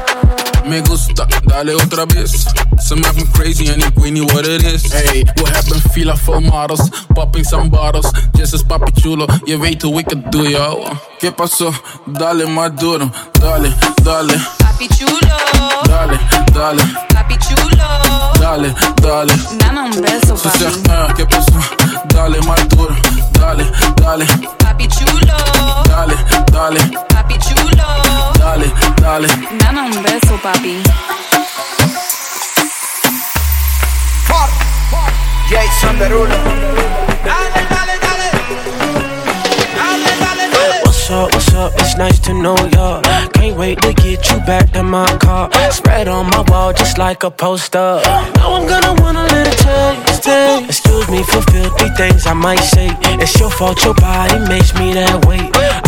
Me 0.69 0.81
gusta, 0.81 1.25
dale 1.45 1.75
otra 1.75 2.05
vez. 2.05 2.45
Ze 2.87 2.95
maakt 2.95 3.15
me 3.15 3.25
crazy 3.31 3.67
en 3.67 3.79
ik 3.79 3.91
weet 3.95 4.11
niet 4.11 4.31
what 4.31 4.45
it 4.47 4.63
is. 4.63 4.91
Hey, 4.91 5.25
we 5.35 5.49
hebben 5.51 5.81
fila 5.91 6.15
for 6.17 6.41
models, 6.41 6.89
popping 7.13 7.45
some 7.45 7.69
bottles. 7.69 8.11
Just 8.33 8.53
as 8.53 8.63
papi 8.63 8.91
chulo, 9.01 9.25
je 9.43 9.57
weet 9.57 9.81
hoe 9.81 9.99
ik 9.99 10.09
het 10.09 10.31
doe, 10.31 10.49
yo. 10.49 10.83
¿Qué 11.19 11.31
pasó? 11.31 11.71
Dale 12.05 12.45
más 12.45 12.69
duro, 12.75 13.09
dale, 13.39 13.73
dale, 14.03 14.33
Papi 14.57 14.87
chulo, 14.87 15.35
dale, 15.83 16.19
dale, 16.53 16.81
papi 17.13 17.37
chulo. 17.37 17.83
dale, 18.39 18.73
dale. 19.01 19.33
Dame 19.57 19.79
un 19.81 20.01
beso, 20.01 20.35
Ze 20.35 20.47
papi. 20.49 20.57
zegt, 20.57 20.87
ah, 20.89 21.13
¿qué 21.15 21.25
pasó? 21.25 21.59
Dale 22.07 22.39
más 22.41 22.67
duro, 22.69 22.95
dale, 23.31 23.65
dale, 23.95 24.25
Papi 24.57 24.87
chulo, 24.87 25.35
dale, 25.83 26.15
dale, 26.51 26.79
papi 27.13 27.37
chulo. 27.39 27.58
Dale, 28.37 28.73
dale. 28.95 29.27
Dame 29.57 29.79
un 29.81 30.01
beso, 30.01 30.37
papi. 30.41 30.81
Jason 35.49 35.97
Derulo. 35.97 36.37
What's 40.83 41.09
up, 41.09 41.33
what's 41.33 41.38
up? 41.59 41.73
It's 41.75 41.95
nice 41.97 42.19
to 42.27 42.33
know 42.33 42.57
ya. 42.75 43.01
Can't 43.35 43.57
wait 43.57 43.77
to 43.81 43.91
get 43.93 44.19
you 44.29 44.37
back 44.51 44.75
in 44.75 44.85
my 44.85 45.11
car. 45.25 45.51
Spread 45.71 46.07
on 46.07 46.25
my 46.35 46.43
wall 46.49 46.71
just 46.73 46.97
like 46.97 47.23
a 47.23 47.31
poster. 47.31 48.01
Now 48.39 48.49
I'm 48.57 48.65
gonna 48.71 48.93
wanna 49.01 49.25
let 49.33 49.45
it 49.51 49.57
taste. 49.65 50.27
Excuse 50.71 51.07
me 51.13 51.21
for 51.31 51.41
filthy 51.51 51.89
things 51.99 52.25
I 52.25 52.33
might 52.33 52.63
say. 52.73 52.89
It's 53.23 53.35
your 53.39 53.51
fault, 53.51 53.83
your 53.83 53.95
body 53.95 54.39
makes 54.53 54.71
me 54.79 54.93
that 54.99 55.17
way. 55.27 55.43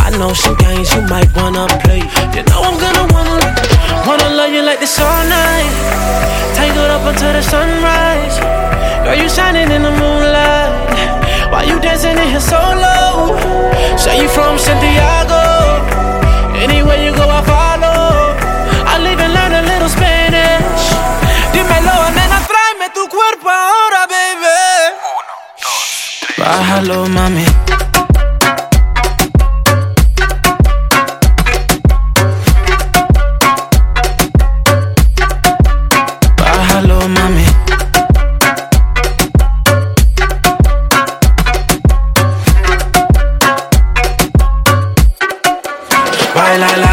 I 0.06 0.08
know 0.20 0.34
some 0.34 0.56
games 0.66 0.90
you 0.96 1.02
might 1.14 1.30
wanna 1.38 1.66
play. 1.84 2.04
You 2.36 2.44
know 2.50 2.60
I'm 2.68 2.78
gonna 2.86 3.06
wanna, 3.14 3.40
wanna 4.08 4.30
love 4.40 4.52
you 4.56 4.64
like 4.70 4.80
this 4.80 5.00
all 5.00 5.24
night. 5.40 5.72
Tangled 6.58 6.92
up 6.96 7.04
until 7.10 7.34
the 7.38 7.44
sunrise. 7.54 8.36
Girl, 9.04 9.16
you 9.22 9.30
shining 9.30 9.70
in 9.76 9.82
the 9.88 9.94
moonlight. 10.02 10.74
Why 11.52 11.64
you 11.64 11.80
dancing 11.80 12.18
in 12.18 12.28
here 12.34 12.46
so 12.54 12.60
low? 12.86 13.36
Say 13.98 14.22
you 14.22 14.30
from 14.30 14.58
Santiago. 14.58 15.41
Anywhere 16.62 17.00
you 17.06 17.12
go, 17.16 17.26
I 17.28 17.42
follow. 17.44 18.38
I'll 18.92 19.08
even 19.08 19.34
learn 19.34 19.54
a 19.54 19.62
little 19.72 19.90
Spanish. 19.90 20.84
Dímelo, 21.54 21.96
nena, 22.16 22.40
tráeme 22.50 22.88
tu 22.94 23.08
cuerpo 23.10 23.50
ahora, 23.50 24.02
baby. 24.08 24.60
Bájalo, 26.38 27.08
mami. 27.10 27.46
La, 46.58 46.78
la. 46.78 46.91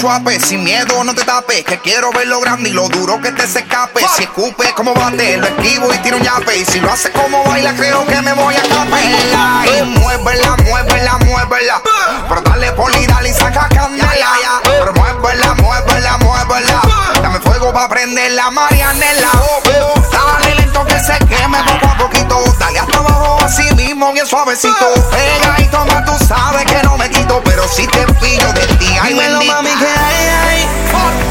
Chuape, 0.00 0.40
sin 0.40 0.64
miedo 0.64 1.04
no 1.04 1.14
te 1.14 1.22
tapes, 1.24 1.62
que 1.62 1.78
quiero 1.78 2.10
ver 2.12 2.26
lo 2.26 2.40
grande 2.40 2.70
y 2.70 2.72
lo 2.72 2.88
duro 2.88 3.20
que 3.20 3.32
te 3.32 3.46
se 3.46 3.58
escape. 3.60 4.00
Si 4.16 4.22
escupe 4.22 4.72
como 4.74 4.94
bate, 4.94 5.36
lo 5.36 5.46
esquivo 5.46 5.92
y 5.92 5.98
tiro 5.98 6.16
un 6.16 6.22
yape. 6.22 6.56
Y 6.56 6.64
si 6.64 6.80
lo 6.80 6.90
hace 6.90 7.10
como 7.12 7.44
baila, 7.44 7.74
creo 7.74 8.06
que 8.06 8.22
me 8.22 8.32
voy 8.32 8.54
a 8.54 8.62
capela. 8.62 9.64
Y 9.66 9.82
muévela, 9.82 10.56
muévela, 10.64 11.18
muévela. 11.18 11.82
Pero 12.28 12.40
dale 12.40 12.72
poli, 12.72 13.06
dale 13.06 13.28
y 13.28 13.34
saca 13.34 13.68
candela. 13.68 14.60
Pero 14.64 14.92
muévela, 14.94 15.54
muévela, 15.54 16.16
muévela. 16.18 16.82
Dame 17.22 17.38
fuego 17.40 17.70
pa' 17.72 17.88
prender 17.88 18.32
la 18.32 18.50
marianela. 18.50 19.28
Oh, 19.34 19.62
oh. 19.96 20.00
Dale 20.10 20.54
lento 20.54 20.82
que 20.86 20.98
se 20.98 21.18
queme 21.26 21.58
poco 21.64 21.86
a 21.92 21.98
poquito. 21.98 22.42
Dale 22.58 22.78
hasta 22.78 22.98
abajo 22.98 23.38
así 23.44 23.74
mismo, 23.74 24.12
bien 24.14 24.26
suavecito. 24.26 24.94
Pega 25.10 25.60
y 25.60 25.66
toma, 25.66 26.02
tú 26.06 26.12
sabes 26.26 26.64
que 26.64 26.82
no 26.84 26.96
me 26.96 27.10
quito. 27.10 27.42
Pero 27.44 27.68
si 27.68 27.86
te 27.86 28.06
pillo 28.14 28.50
de 28.54 28.66
ti, 28.78 28.96
ay 29.00 29.10
Dímelo, 29.12 29.38
bendita. 29.38 29.54
mami, 29.62 29.70
que 29.70 29.89
hay, 29.90 30.20
hay. 30.42 30.60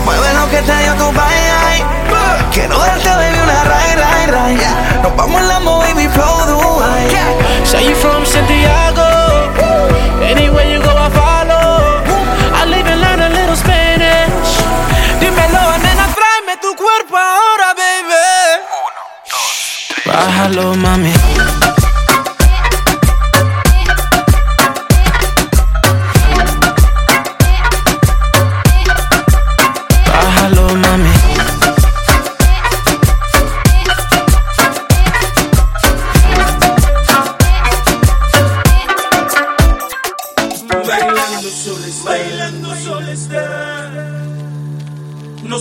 Mueve 0.06 0.34
lo 0.34 0.49
que 0.49 0.61
te 0.61 0.76
dio 0.84 0.94
tu 0.95 1.14
país, 1.14 1.49
ay. 1.68 1.84
Quiero 2.52 2.77
darte, 2.80 3.10
baby, 3.10 3.40
una 3.44 3.64
ray, 3.64 3.95
ray, 3.95 4.26
ray. 4.27 4.57
Nos 5.03 5.15
vamos 5.15 5.41
en 5.41 5.48
la 5.48 5.60
baby, 5.60 6.07
flow 6.10 6.45
Dubai. 6.48 7.07
Say 7.65 7.90
you 7.90 7.95
from 7.95 8.26
Santiago. 8.26 9.07
Anywhere 10.23 10.68
you 10.73 10.81
go, 10.81 10.90
I 10.90 11.10
follow. 11.11 12.02
I'll 12.57 12.73
even 12.73 12.99
learn 12.99 13.22
a 13.22 13.30
little 13.30 13.56
Spanish. 13.56 14.52
Dímelo, 15.19 15.77
nena, 15.77 16.07
tráeme 16.18 16.57
tu 16.61 16.76
cuerpo 16.76 17.15
ahora, 17.18 17.73
baby. 17.76 18.26
Bájalo, 20.06 20.76
mami. 20.76 21.59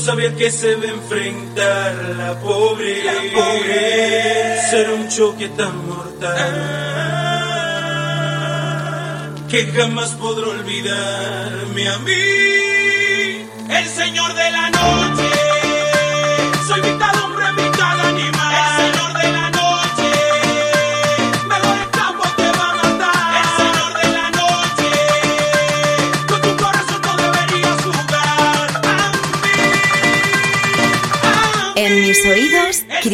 Sabía 0.09 0.35
que 0.35 0.51
se 0.51 0.75
va 0.75 0.85
a 0.85 0.89
enfrentar 0.89 1.95
la 2.17 2.41
pobre. 2.41 3.05
La 3.05 3.13
pobre. 3.35 4.59
Será 4.71 4.95
un 4.95 5.07
choque 5.09 5.49
tan 5.51 5.87
mortal. 5.87 6.55
Que 9.51 9.67
jamás 9.67 10.13
podré 10.13 10.47
olvidarme 10.47 11.89
a 11.91 11.99
mí. 11.99 13.45
El 13.69 13.87
señor 14.01 14.33
de 14.35 14.51
la 14.51 14.71
noche. 14.71 15.08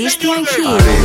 Christian 0.05 0.45
Hill. 0.45 1.04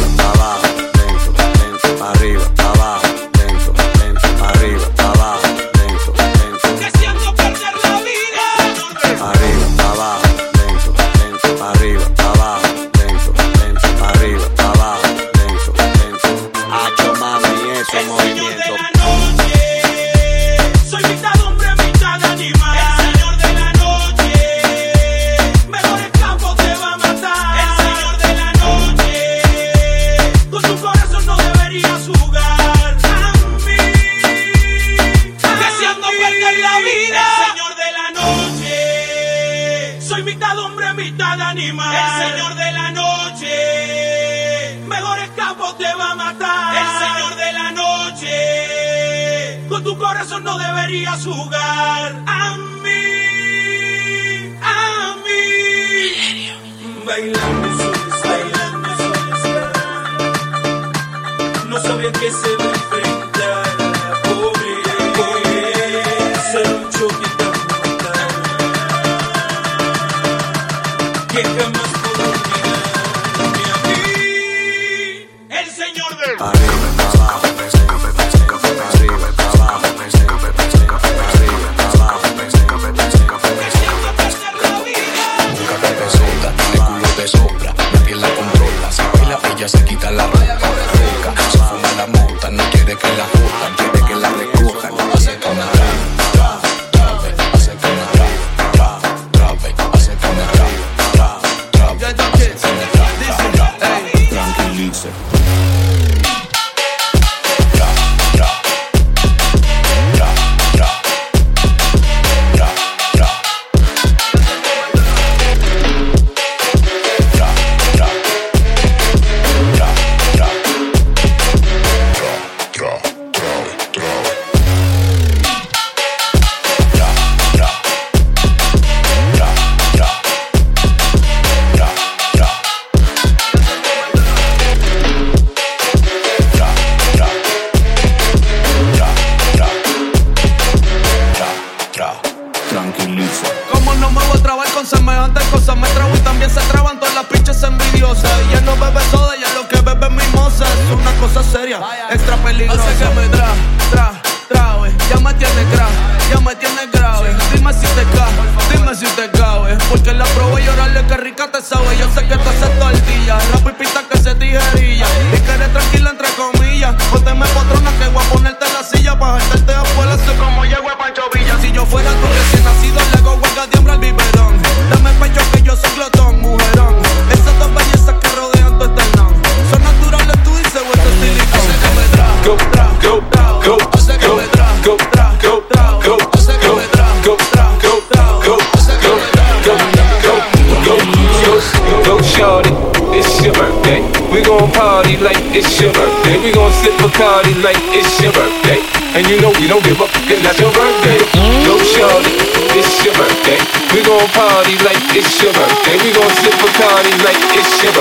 It's 195.54 195.80
your 195.82 195.92
birthday. 195.94 196.38
We 196.44 196.52
gon' 196.52 196.72
sip 196.72 196.94
Bacardi 197.00 197.54
like 197.64 197.80
it's 197.94 198.20
your 198.22 198.32
birthday. 198.34 198.80
And 199.16 199.26
you 199.28 199.42
know 199.42 199.52
we 199.60 199.68
don't 199.68 199.84
give 199.84 200.00
up, 200.02 200.10
and 200.30 200.42
that's 200.46 200.60
your 200.60 200.72
birthday. 200.72 201.20
Go, 201.66 201.78
shorty, 201.82 202.34
it's 202.78 203.04
your 203.04 203.14
birthday. 203.16 203.60
We 203.94 204.04
gon' 204.06 204.28
party 204.38 204.76
like 204.86 205.02
it's 205.16 205.42
your 205.42 205.54
birthday. 205.54 205.96
We 206.04 206.10
gon' 206.14 206.34
sip 206.42 206.54
Bacardi 206.62 207.14
like 207.26 207.42
it's 207.58 207.84
your. 207.84 207.94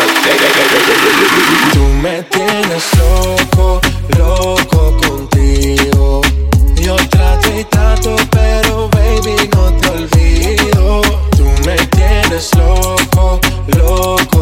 Tú 1.72 1.84
me 2.02 2.22
tienes 2.30 2.84
loco, 2.98 3.80
loco 4.18 4.96
contigo. 5.02 6.22
Yo 6.76 6.96
trato 7.10 7.48
y 7.58 7.64
trato, 7.64 8.16
pero 8.30 8.88
baby 8.88 9.48
no 9.54 9.72
te 9.80 9.88
olvido. 9.88 11.02
Tú 11.36 11.44
me 11.66 11.76
tienes 11.96 12.54
loco, 12.54 13.40
loco. 13.76 14.28
Yo 14.28 14.37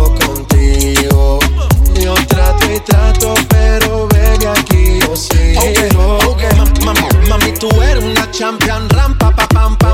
trato 2.86 3.34
y 3.34 3.44
trato, 3.44 3.46
pero 3.48 4.08
baby 4.08 4.46
aquí 4.46 4.98
yo 5.00 5.16
sigo. 5.16 5.60
Ma- 6.84 6.92
ma- 6.94 7.08
Mami, 7.28 7.52
tú 7.58 7.68
eres 7.82 8.04
una 8.04 8.30
champion, 8.30 8.88
rampa, 8.88 9.34
pa, 9.34 9.45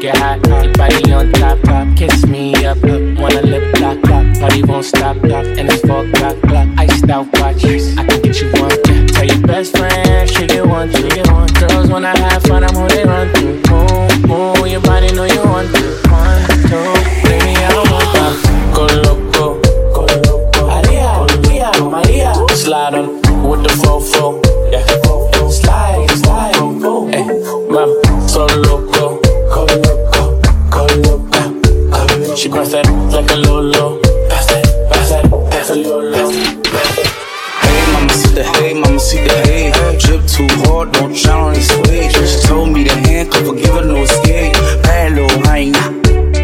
Make 0.00 0.14
it 0.14 0.16
hot, 0.16 0.46
hot, 0.46 0.78
body 0.78 1.12
on 1.12 1.30
top, 1.32 1.60
top, 1.60 1.94
kiss 1.94 2.24
me 2.24 2.54
up, 2.64 2.78
up, 2.78 3.18
wanna 3.20 3.42
lip 3.42 3.78
lock, 3.80 3.98
lock, 4.08 4.38
party 4.40 4.62
won't 4.62 4.82
stop, 4.82 5.16
lock, 5.24 5.44
and 5.44 5.68
it's 5.68 5.82
four 5.82 6.06
o'clock, 6.06 6.40
clock, 6.40 6.68
iced 6.78 7.10
out 7.10 7.26
watch, 7.34 7.62
I 7.66 8.06
can 8.06 8.22
get 8.22 8.40
you 8.40 8.50
one. 8.52 8.70
Tell 9.08 9.26
your 9.26 9.46
best 9.46 9.76
friend, 9.76 10.30
she 10.30 10.46
get 10.46 10.66
one, 10.66 10.90
she 10.90 11.06
get 11.06 11.30
one. 11.30 11.48
Girls 11.48 11.90
wanna 11.90 12.18
have 12.18 12.42
fun, 12.44 12.64
I'm 12.64 12.74
who 12.74 12.88
they 12.88 13.04
run 13.04 13.30
to. 13.34 13.44
Move, 13.68 14.26
move, 14.26 14.68
your 14.68 14.80
body 14.80 15.12
know 15.12 15.24
you 15.24 15.42
want 15.44 15.68
to. 15.74 15.82
One, 16.08 16.48
two, 16.64 16.80
baby, 17.28 17.60
I 17.60 17.68
want 17.76 18.08
that. 18.16 18.72
Go 18.74 18.86
loco, 19.04 19.60
go 19.92 20.06
loco, 20.24 20.66
Maria, 20.66 21.26
Maria, 21.28 21.70
Maria. 21.78 22.32
Slide 22.56 22.94
on 22.94 23.16
with 23.46 23.64
the 23.64 23.72
fofo, 23.76 24.40
yeah. 24.72 24.80
Slide, 25.50 26.08
slide, 26.22 26.54
hey, 27.12 27.26
mom, 27.68 28.26
so 28.26 28.46
She 32.40 32.48
bounce 32.48 32.72
that 32.72 32.88
like 33.12 33.30
a 33.32 33.36
lolo. 33.36 34.00
Pass 34.30 34.46
that, 34.46 34.64
pass 34.88 35.10
that, 35.10 35.28
pass 35.50 35.68
a 35.68 35.74
lolo. 35.76 36.32
Hey, 36.32 37.92
mama, 37.92 38.08
see 38.14 38.32
the 38.32 38.44
hey, 38.56 38.72
mama, 38.72 38.98
see 38.98 39.20
the 39.20 39.36
hey. 39.44 39.68
Drip 40.00 40.24
too 40.24 40.48
hard, 40.64 40.90
don't 40.92 41.12
drown 41.12 41.48
on 41.48 41.52
this 41.52 41.68
wave. 41.84 42.08
She 42.08 42.48
told 42.48 42.72
me 42.72 42.84
to 42.84 42.96
handcuff 43.04 43.44
her, 43.44 43.52
give 43.52 43.74
her 43.74 43.84
no 43.84 44.00
escape. 44.00 44.54
Bad 44.80 45.20
little 45.20 45.28
hyena, 45.44 45.92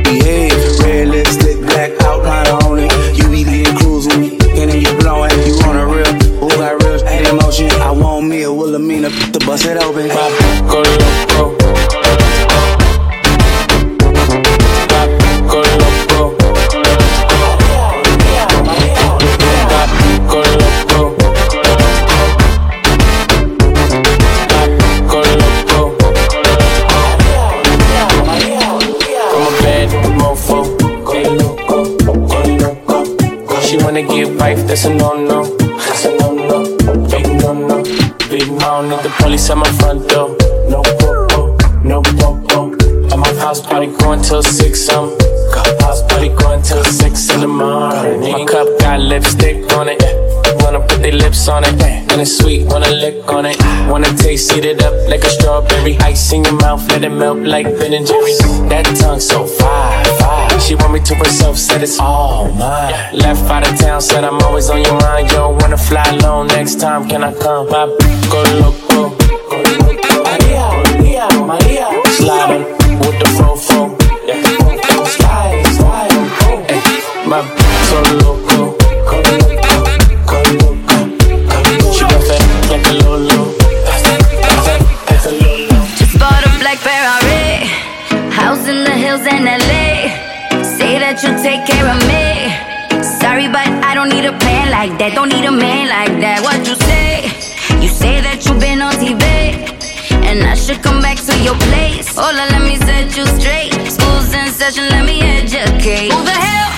behave. 0.05 0.53
Red 0.85 1.09
lipstick, 1.09 1.65
black 1.65 1.97
outline 2.05 2.47
on 2.61 2.79
it. 2.79 2.93
You 3.17 3.25
be 3.33 3.49
leading 3.49 3.75
cruise 3.81 4.05
with 4.05 4.21
me, 4.21 4.37
and 4.53 4.69
then 4.69 4.85
you 4.85 4.93
blowing. 5.01 5.33
You 5.49 5.57
on 5.65 5.81
a 5.81 5.87
real, 5.89 6.13
who 6.37 6.49
got 6.61 6.77
real 6.85 7.01
that 7.01 7.25
emotion? 7.25 7.73
I 7.81 7.91
want 7.91 8.27
me 8.29 8.43
a 8.43 8.53
Wilhelmina 8.53 9.09
to 9.33 9.39
bust 9.47 9.65
it 9.65 9.81
open. 9.81 10.09
Go 10.09 10.29
wife, 34.47 34.67
that's 34.69 34.85
a 34.85 34.95
no-no. 34.95 35.45
That's 35.57 36.05
a 36.05 36.17
no-no. 36.19 36.59
Big 37.11 37.27
no-no. 37.43 37.83
Big 38.31 38.49
no, 38.61 38.83
need 38.89 39.01
the 39.03 39.13
police 39.19 39.51
at 39.51 39.57
my 39.57 39.71
front 39.79 40.09
door. 40.09 40.37
No 40.71 40.83
popo, 41.01 41.57
no 41.83 42.03
popo. 42.19 42.61
At 43.13 43.19
my 43.19 43.33
house 43.43 43.61
party 43.61 43.89
going 43.99 44.23
till 44.23 44.43
six, 44.43 44.89
um. 44.91 45.17
House 45.81 46.03
party 46.09 46.29
going 46.29 46.63
till 46.63 46.85
six 46.85 47.31
in 47.31 47.41
the 47.41 47.49
morning. 47.49 48.21
My 48.21 48.45
cup 48.45 48.69
got 48.79 49.01
lipstick 49.01 49.73
on 49.73 49.89
it. 49.89 50.03
Wanna 50.63 50.81
put 50.81 51.03
their 51.03 51.13
lips 51.13 51.49
on 51.49 51.65
it. 51.65 51.75
When 52.11 52.21
it's 52.21 52.39
sweet, 52.39 52.67
wanna 52.67 52.91
lick 52.91 53.33
on 53.33 53.47
it. 53.47 53.57
Wanna 53.91 54.13
taste, 54.17 54.53
eat 54.57 54.65
it 54.65 54.83
up 54.83 54.95
like 55.09 55.25
a 55.25 55.31
strawberry. 55.31 55.97
Ice 55.99 56.33
in 56.33 56.45
your 56.45 56.55
mouth, 56.55 56.87
let 56.91 57.05
it 57.05 57.11
melt 57.11 57.39
like 57.39 57.67
Ben 57.79 57.93
and 57.95 58.07
Jerry's. 58.07 58.39
That 58.71 58.87
tongue 59.01 59.21
so 59.21 59.47
fire, 59.47 59.96
She 60.61 60.75
want 60.75 60.93
me 60.93 61.01
to 61.01 61.15
herself, 61.15 61.57
said 61.59 61.83
it's 61.83 61.99
all 62.01 62.51
mine. 62.53 62.93
Left 63.15 63.43
out 63.51 63.69
of 63.69 63.79
town, 63.79 64.01
said 64.01 64.25
I'm 64.25 64.41
always 64.43 64.69
on 64.71 64.83
your 64.83 64.99
mind. 65.01 65.31
Yo, 65.31 65.51
wanna 65.51 65.77
fly 65.77 66.03
alone 66.11 66.49
next 66.49 66.81
time, 66.81 67.09
can 67.09 67.23
I 67.23 67.33
come? 67.35 67.69
My 67.69 67.87
go 68.31 68.43
loco. 68.61 69.17
Maria, 70.27 70.67
Maria, 70.99 71.29
Maria. 71.47 71.87
Sliding 72.17 72.65
with 72.99 73.19
the 73.21 73.29
fofo. 73.37 73.96
Like 94.89 94.99
that. 94.99 95.15
Don't 95.15 95.29
need 95.29 95.45
a 95.45 95.51
man 95.51 95.91
like 95.91 96.15
that. 96.23 96.39
What 96.47 96.63
you 96.63 96.79
say? 96.87 97.27
You 97.83 97.91
say 97.91 98.23
that 98.23 98.47
you've 98.47 98.63
been 98.63 98.79
on 98.79 98.95
TV. 99.03 99.23
And 100.23 100.47
I 100.47 100.55
should 100.55 100.83
come 100.83 101.03
back 101.03 101.19
to 101.27 101.35
your 101.43 101.59
place. 101.67 102.15
Hola, 102.15 102.47
let 102.55 102.63
me 102.63 102.79
set 102.87 103.11
you 103.19 103.27
straight. 103.35 103.75
School's 103.91 104.31
in 104.31 104.47
session, 104.55 104.87
let 104.95 105.03
me 105.03 105.23
educate. 105.23 106.15
Who 106.15 106.23
the 106.23 106.39
hell 106.39 106.71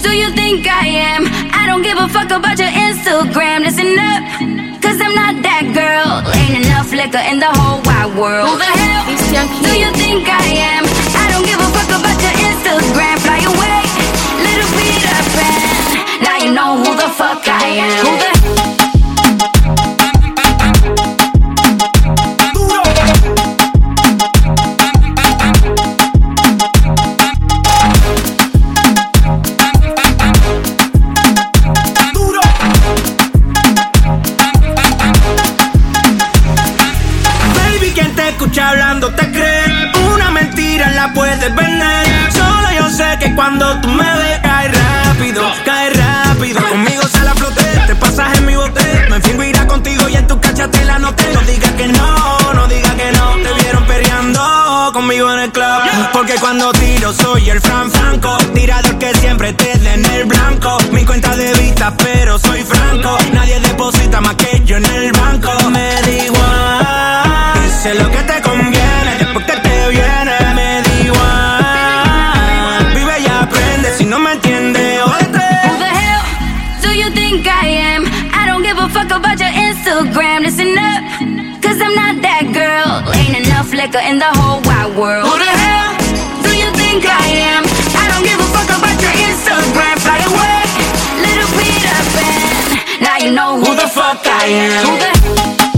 do 0.00 0.10
you 0.16 0.32
think 0.32 0.64
I 0.64 0.88
am? 1.12 1.28
I 1.52 1.68
don't 1.68 1.82
give 1.84 1.98
a 2.00 2.08
fuck 2.08 2.32
about 2.32 2.56
your 2.56 2.72
Instagram. 2.72 3.68
Listen 3.68 3.92
up, 3.98 4.20
cause 4.80 4.96
I'm 4.96 5.12
not 5.12 5.44
that 5.44 5.68
girl. 5.76 6.24
Ain't 6.32 6.64
enough 6.64 6.88
liquor 6.92 7.24
in 7.28 7.40
the 7.44 7.50
whole 7.60 7.84
wide 7.84 8.12
world. 8.16 8.48
Who 8.48 8.56
the 8.56 8.72
hell 8.72 9.04
do 9.60 9.72
you 9.76 9.90
think 10.00 10.24
I 10.28 10.44
am? 10.72 10.84
I 11.12 11.28
don't 11.28 11.44
give 11.44 11.60
a 11.60 11.68
fuck 11.76 11.92
about 11.92 12.16
your 12.24 12.36
Instagram. 12.40 13.19
Know 16.60 16.76
who 16.76 16.94
the 16.94 17.08
fuck 17.08 17.42
I 17.48 18.76
am. 18.76 18.79
Soy 57.12 57.50
el 57.50 57.60
Fran 57.60 57.90
Franco. 57.90 58.36
Tirador 58.54 58.98
que 58.98 59.14
siempre 59.14 59.52
te 59.52 59.78
dé 59.78 59.94
en 59.94 60.04
el 60.04 60.24
blanco. 60.24 60.78
Mi 60.92 61.04
cuenta 61.04 61.34
de 61.36 61.52
vista, 61.54 61.92
pero 61.96 62.38
soy 62.38 62.62
franco. 62.62 63.16
Nadie 63.32 63.58
deposita 63.60 64.20
más 64.20 64.34
que 64.36 64.62
yo 64.64 64.76
en 64.76 64.84
el 64.84 65.12
banco. 65.12 65.50
Me 65.70 65.94
da 66.02 66.10
igual. 66.10 67.62
Dice 67.64 67.94
lo 67.94 68.10
que 68.10 68.22
te 68.22 68.40
conviene. 68.42 69.16
Después 69.18 69.44
que 69.46 69.56
te 69.56 69.88
viene, 69.88 70.36
me 70.54 70.82
da 70.82 71.00
igual. 71.04 72.94
Vive 72.94 73.20
y 73.20 73.26
aprende. 73.26 73.96
Si 73.96 74.04
no 74.04 74.18
me 74.18 74.32
entiendes, 74.32 75.00
jódete. 75.02 75.38
Who 75.68 75.78
the 75.78 75.90
hell 76.00 76.22
do 76.82 76.92
you 76.92 77.10
think 77.12 77.46
I 77.46 77.66
am? 77.94 78.04
I 78.32 78.46
don't 78.46 78.62
give 78.62 78.78
a 78.78 78.88
fuck 78.88 79.10
about 79.10 79.38
your 79.38 79.50
Instagram. 79.50 80.42
Listen 80.42 80.76
up, 80.78 81.02
cause 81.62 81.80
I'm 81.80 81.94
not 81.94 82.22
that 82.22 82.44
girl. 82.52 83.02
Ain't 83.14 83.46
enough 83.46 83.72
liquor 83.72 84.00
in 84.00 84.18
the 84.18 84.30
whole 84.38 84.60
wide 84.62 84.96
world. 84.96 85.59
Think 87.00 87.12
I 87.12 87.28
am? 87.56 87.64
I 87.96 88.08
don't 88.12 88.24
give 88.24 88.38
a 88.38 88.48
fuck 88.52 88.68
about 88.68 89.00
your 89.00 89.14
Instagram. 89.28 89.96
Fly 90.04 90.20
away, 90.28 90.60
little 91.24 91.48
Peter 91.56 91.98
Pan. 92.14 93.02
Now 93.02 93.16
you 93.18 93.32
know 93.32 93.58
who, 93.58 93.74
the 93.74 93.88
fuck 93.88 94.20
I 94.26 94.46
am. 94.46 95.69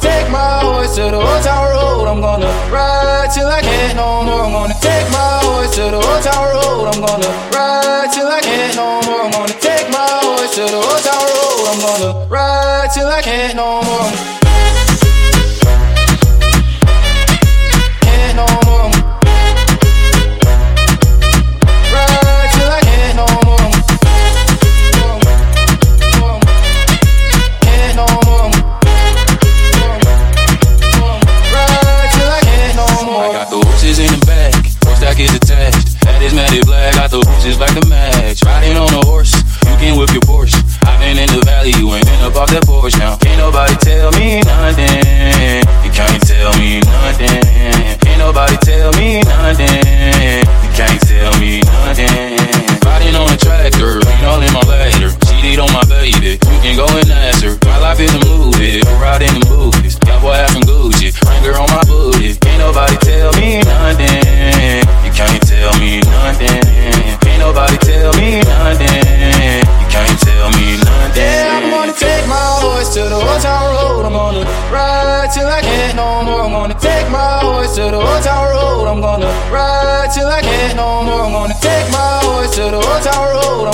Take 0.00 0.30
my 0.30 0.60
horse 0.60 0.94
to 0.96 1.02
the 1.02 1.16
old 1.16 1.42
town 1.42 1.70
road. 1.70 2.06
I'm 2.08 2.20
gonna 2.20 2.50
ride 2.70 3.30
till 3.34 3.48
I 3.48 3.60
can't 3.60 3.96
no 3.96 4.22
more. 4.24 4.42
I'm 4.44 4.52
gonna 4.52 4.74
take 4.80 5.10
my 5.10 5.40
horse 5.42 5.74
to 5.76 5.84
the 5.90 6.00
old 6.00 6.22
town 6.22 6.44
road. 6.54 6.94
I'm 6.94 7.00
gonna 7.00 7.30
ride 7.52 8.10
till 8.12 8.28
I 8.28 8.40
can't 8.40 8.76
no 8.76 9.02
more. 9.06 9.22
I'm 9.22 9.30
gonna 9.30 9.58
take 9.60 9.88
my 9.90 10.08
horse 10.22 10.54
to 10.56 10.64
the 10.64 10.76
old 10.76 11.02
town 11.02 11.24
road. 11.30 11.66
I'm 11.70 11.80
gonna 11.80 12.26
ride 12.28 12.90
till 12.94 13.08
I 13.08 13.22
can't 13.22 13.56
no 13.56 13.82
more. 13.82 14.37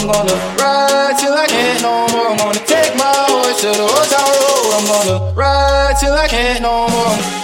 I'm 0.05 0.13
gonna 0.13 0.35
ride 0.61 1.17
till 1.19 1.33
I 1.33 1.47
can't 1.47 1.81
no 1.81 2.07
more. 2.09 2.29
I'm 2.29 2.37
gonna 2.37 2.59
take 2.67 2.95
my 2.95 3.11
horse 3.27 3.63
to 3.63 3.69
the 3.69 3.81
old 3.81 4.09
town 4.13 4.29
road. 4.37 4.75
I'm 4.77 4.87
gonna 4.87 5.33
ride 5.33 5.97
till 5.99 6.13
I 6.13 6.29
can't 6.29 6.61
no 6.61 6.89
more. 6.91 7.44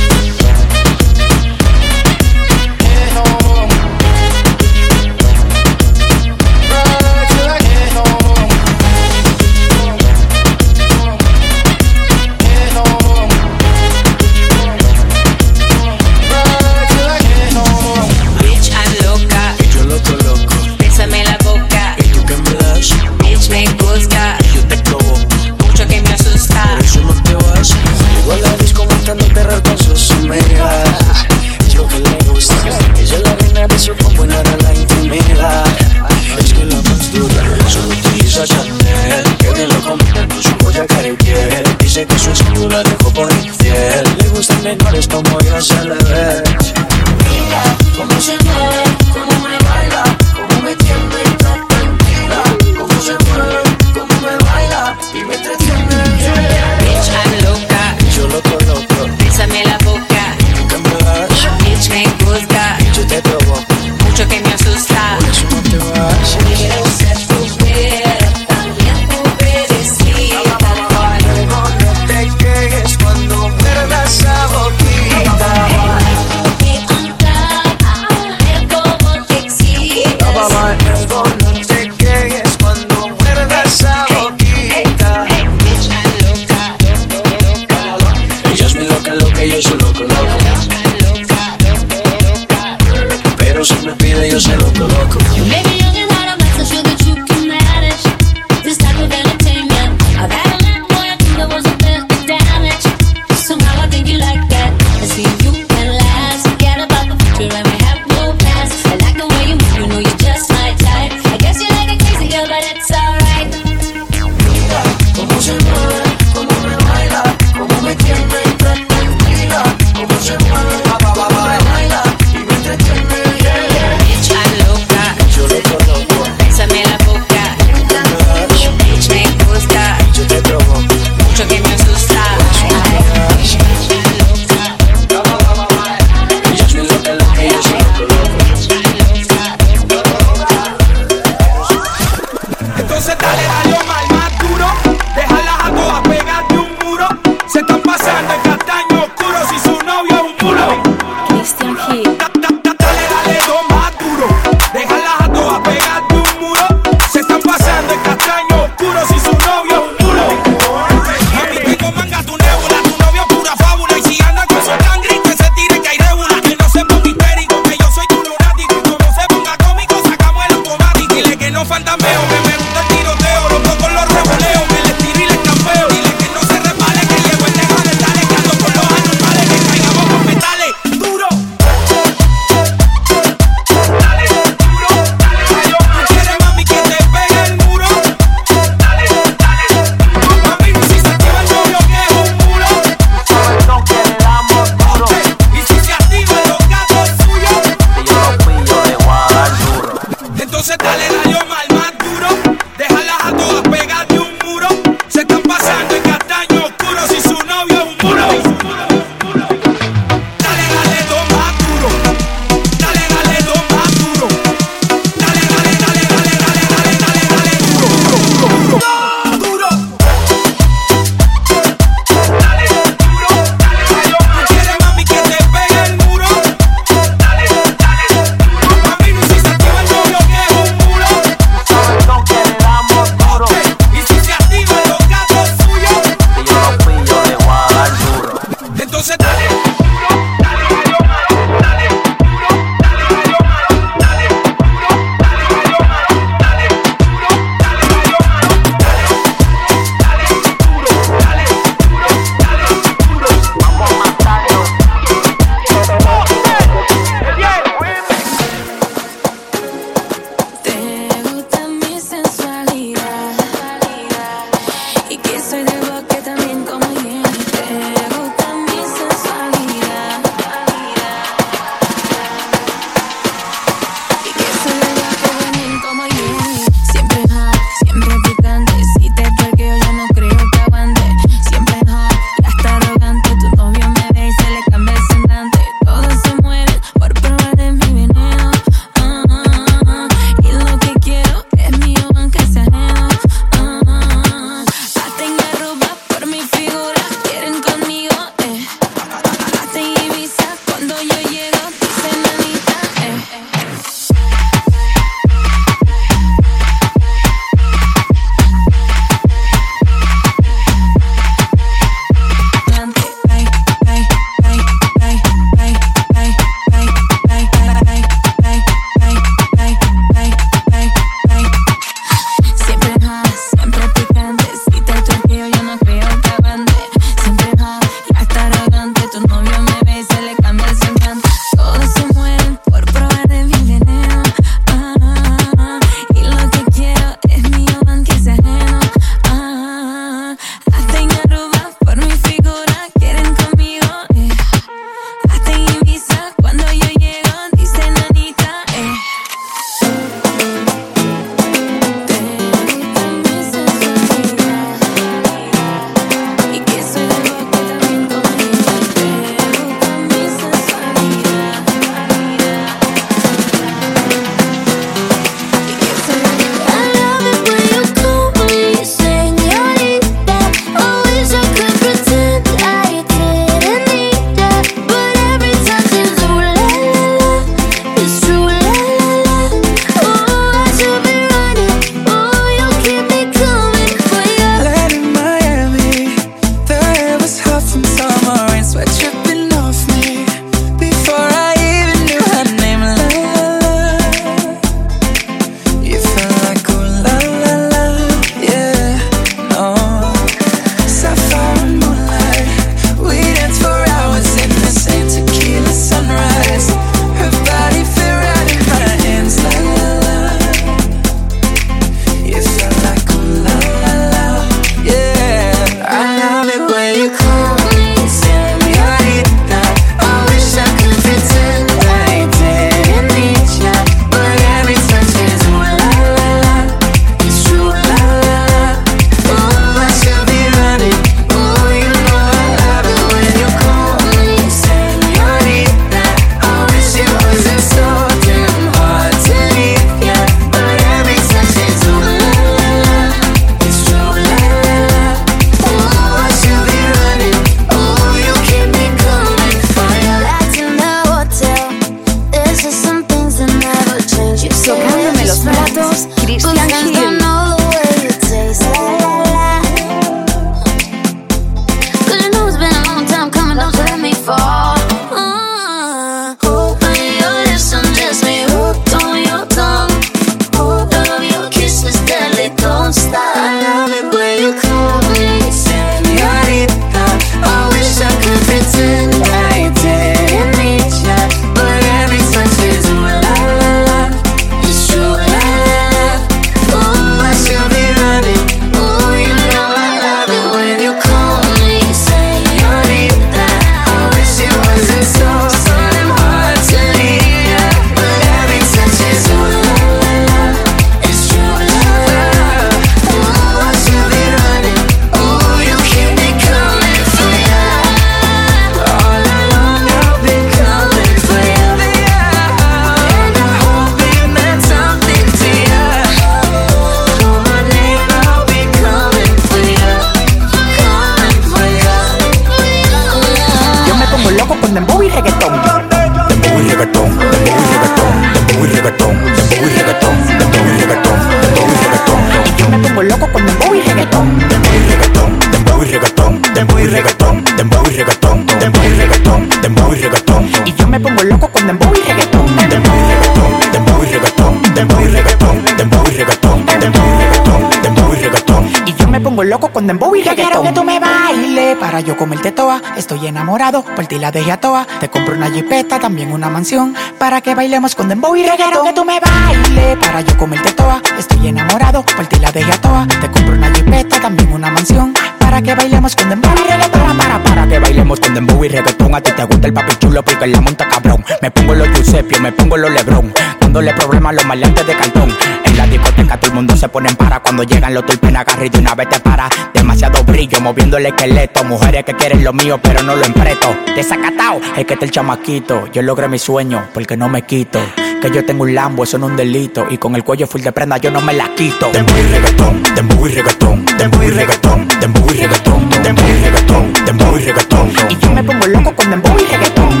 Pongo 549.36 549.50
loco 549.50 549.68
con 549.68 549.86
dembow 549.86 550.16
y 550.16 550.22
reggaetón. 550.22 550.46
Quiero 550.46 550.62
que 550.62 550.72
tú 550.72 550.82
me 550.82 550.98
bailes 550.98 551.76
para 551.76 552.00
yo 552.00 552.16
comerte 552.16 552.52
toa. 552.52 552.80
Estoy 552.96 553.26
enamorado, 553.26 553.84
por 553.84 554.06
ti 554.06 554.18
la 554.18 554.30
dejé 554.30 554.50
a 554.50 554.56
toa. 554.56 554.86
Te 554.98 555.10
compro 555.10 555.34
una 555.34 555.50
jipeta, 555.50 555.98
también 555.98 556.32
una 556.32 556.48
mansión. 556.48 556.94
Para 557.18 557.42
que 557.42 557.54
bailemos 557.54 557.94
con 557.94 558.08
dembow 558.08 558.34
y 558.34 558.44
reggaetón. 558.44 558.66
Quiero 558.66 558.82
que 558.84 558.92
tú 558.94 559.04
me 559.04 559.20
bailes 559.20 559.98
para 559.98 560.22
yo 560.22 560.38
comerte 560.38 560.72
toa. 560.72 561.02
Estoy 561.18 561.48
enamorado, 561.48 562.02
por 562.02 562.26
ti 562.26 562.38
la 562.38 562.50
dejé 562.50 562.72
a 562.72 562.80
toa. 562.80 563.06
Te 563.06 563.30
compro 563.30 563.56
una 563.56 563.70
jipeta, 563.74 564.20
también 564.20 564.50
una 564.54 564.70
mansión. 564.70 565.12
Para 565.38 565.60
que 565.60 565.74
bailemos 565.74 566.16
con 566.16 566.30
dembow 566.30 566.52
y 566.54 566.70
reggaetón. 566.70 567.18
Para, 567.18 567.38
para, 567.38 567.42
para 567.42 567.68
que 567.68 567.78
bailemos 567.78 568.18
con 568.18 568.32
dembow 568.32 568.64
y 568.64 568.68
reggaetón. 568.68 569.14
A 569.14 569.20
ti 569.20 569.32
te 569.32 569.44
gusta 569.44 569.66
el 569.66 569.74
papi 569.74 569.96
chulo 569.96 570.22
porque 570.24 570.46
la 570.46 570.62
monta 570.62 570.88
cabrón. 570.88 571.22
Me 571.42 571.50
pongo 571.50 571.74
los 571.74 571.88
Giuseppe, 571.88 572.40
me 572.40 572.52
pongo 572.52 572.78
los 572.78 572.90
Lebron. 572.90 573.34
Dándole 573.76 573.92
problemas 573.92 574.30
a 574.30 574.32
los 574.36 574.46
maleantes 574.46 574.86
de 574.86 574.96
cartón. 574.96 575.36
En 575.66 575.76
la 575.76 575.86
discoteca 575.86 576.40
todo 576.40 576.48
el 576.48 576.54
mundo 576.54 576.74
se 576.78 576.88
pone 576.88 577.10
en 577.10 577.16
para. 577.16 577.40
Cuando 577.40 577.62
llegan 577.62 577.92
los 577.92 578.06
tulpen 578.06 578.34
agarra 578.34 578.64
y 578.64 578.70
de 578.70 578.78
una 578.78 578.94
vez 578.94 579.06
te 579.10 579.20
para. 579.20 579.50
Demasiado 579.74 580.24
brillo 580.24 580.62
moviendo 580.62 580.96
el 580.96 581.04
esqueleto. 581.04 581.62
Mujeres 581.62 582.02
que 582.04 582.14
quieren 582.14 582.42
lo 582.42 582.54
mío 582.54 582.80
pero 582.82 583.02
no 583.02 583.14
lo 583.14 583.22
empreto. 583.22 583.76
Desacatao, 583.94 584.62
es 584.78 584.86
que 584.86 584.94
está 584.94 585.04
el 585.04 585.10
chamaquito. 585.10 585.88
Yo 585.92 586.00
logré 586.00 586.26
mi 586.26 586.38
sueño 586.38 586.88
porque 586.94 587.18
no 587.18 587.28
me 587.28 587.42
quito. 587.42 587.78
Que 588.22 588.30
yo 588.30 588.46
tengo 588.46 588.62
un 588.62 588.74
Lambo, 588.74 589.04
eso 589.04 589.18
no 589.18 589.26
es 589.26 589.32
un 589.32 589.36
delito. 589.36 589.86
Y 589.90 589.98
con 589.98 590.16
el 590.16 590.24
cuello 590.24 590.46
full 590.46 590.62
de 590.62 590.72
prenda 590.72 590.96
yo 590.96 591.10
no 591.10 591.20
me 591.20 591.34
la 591.34 591.54
quito. 591.54 591.90
Dembow 591.92 592.16
y 592.16 592.22
reggaetón, 592.22 592.82
dembow 592.94 593.26
y 593.26 593.32
reggaetón, 593.32 593.84
dembow 593.98 594.22
y 594.22 594.30
reggaetón, 594.30 594.88
dembow 595.02 595.34
y 595.34 595.36
reggaetón, 595.36 595.88
dembow 596.02 596.28
y 596.28 596.32
reggaetón, 596.32 596.92
dembow 597.04 597.36
y 597.36 597.42
reggaetón. 597.42 597.92
Y 598.08 598.16
yo 598.16 598.30
me 598.30 598.42
pongo 598.42 598.66
loco 598.68 598.96
con 598.96 599.10
dembow 599.10 599.36
y 599.38 599.52
reggaetón. 599.52 600.00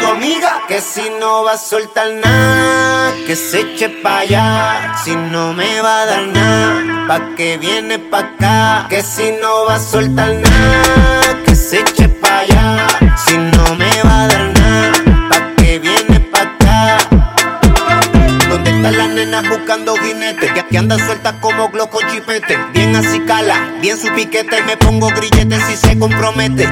Tu 0.00 0.06
amiga 0.06 0.62
que 0.68 0.80
si 0.80 1.02
no 1.18 1.44
va 1.44 1.52
a 1.52 1.58
soltar 1.58 2.06
nada, 2.22 3.05
que 3.26 3.36
se 3.36 3.60
eche 3.60 3.88
pa' 3.88 4.20
allá. 4.20 4.94
Si 5.04 5.14
no 5.14 5.52
me 5.52 5.80
va 5.80 6.02
a 6.02 6.06
dar 6.06 6.26
nada, 6.28 7.06
pa' 7.08 7.34
que 7.36 7.58
viene 7.58 7.98
pa' 7.98 8.20
acá. 8.20 8.86
Que 8.88 9.02
si 9.02 9.32
no 9.40 9.66
va 9.66 9.76
a 9.76 9.80
soltar 9.80 10.32
nada, 10.34 11.42
que 11.44 11.54
se 11.54 11.80
eche 11.80 12.08
pa' 12.08 12.40
allá. 12.40 12.86
Si 13.24 13.36
no 13.36 13.74
me 13.76 14.02
va 14.02 14.24
a 14.24 14.28
dar 14.28 14.52
nada, 14.60 14.92
pa' 15.30 15.54
que 15.56 15.78
viene 15.78 16.20
pa' 16.20 16.42
acá. 16.42 16.98
¿Dónde 18.48 18.70
están 18.70 18.96
las 18.96 19.08
nenas 19.08 19.48
buscando 19.48 19.96
jinete? 19.96 20.52
Que, 20.52 20.64
que 20.66 20.78
anda 20.78 20.96
suelta 20.98 21.40
como 21.40 21.68
glow 21.68 21.88
chipete. 22.10 22.58
Bien 22.72 22.94
así 22.96 23.20
cala, 23.20 23.74
bien 23.80 23.96
su 23.98 24.08
piquete. 24.14 24.62
Me 24.62 24.76
pongo 24.76 25.08
grillete 25.08 25.60
si 25.66 25.76
se 25.76 25.98
compromete. 25.98 26.64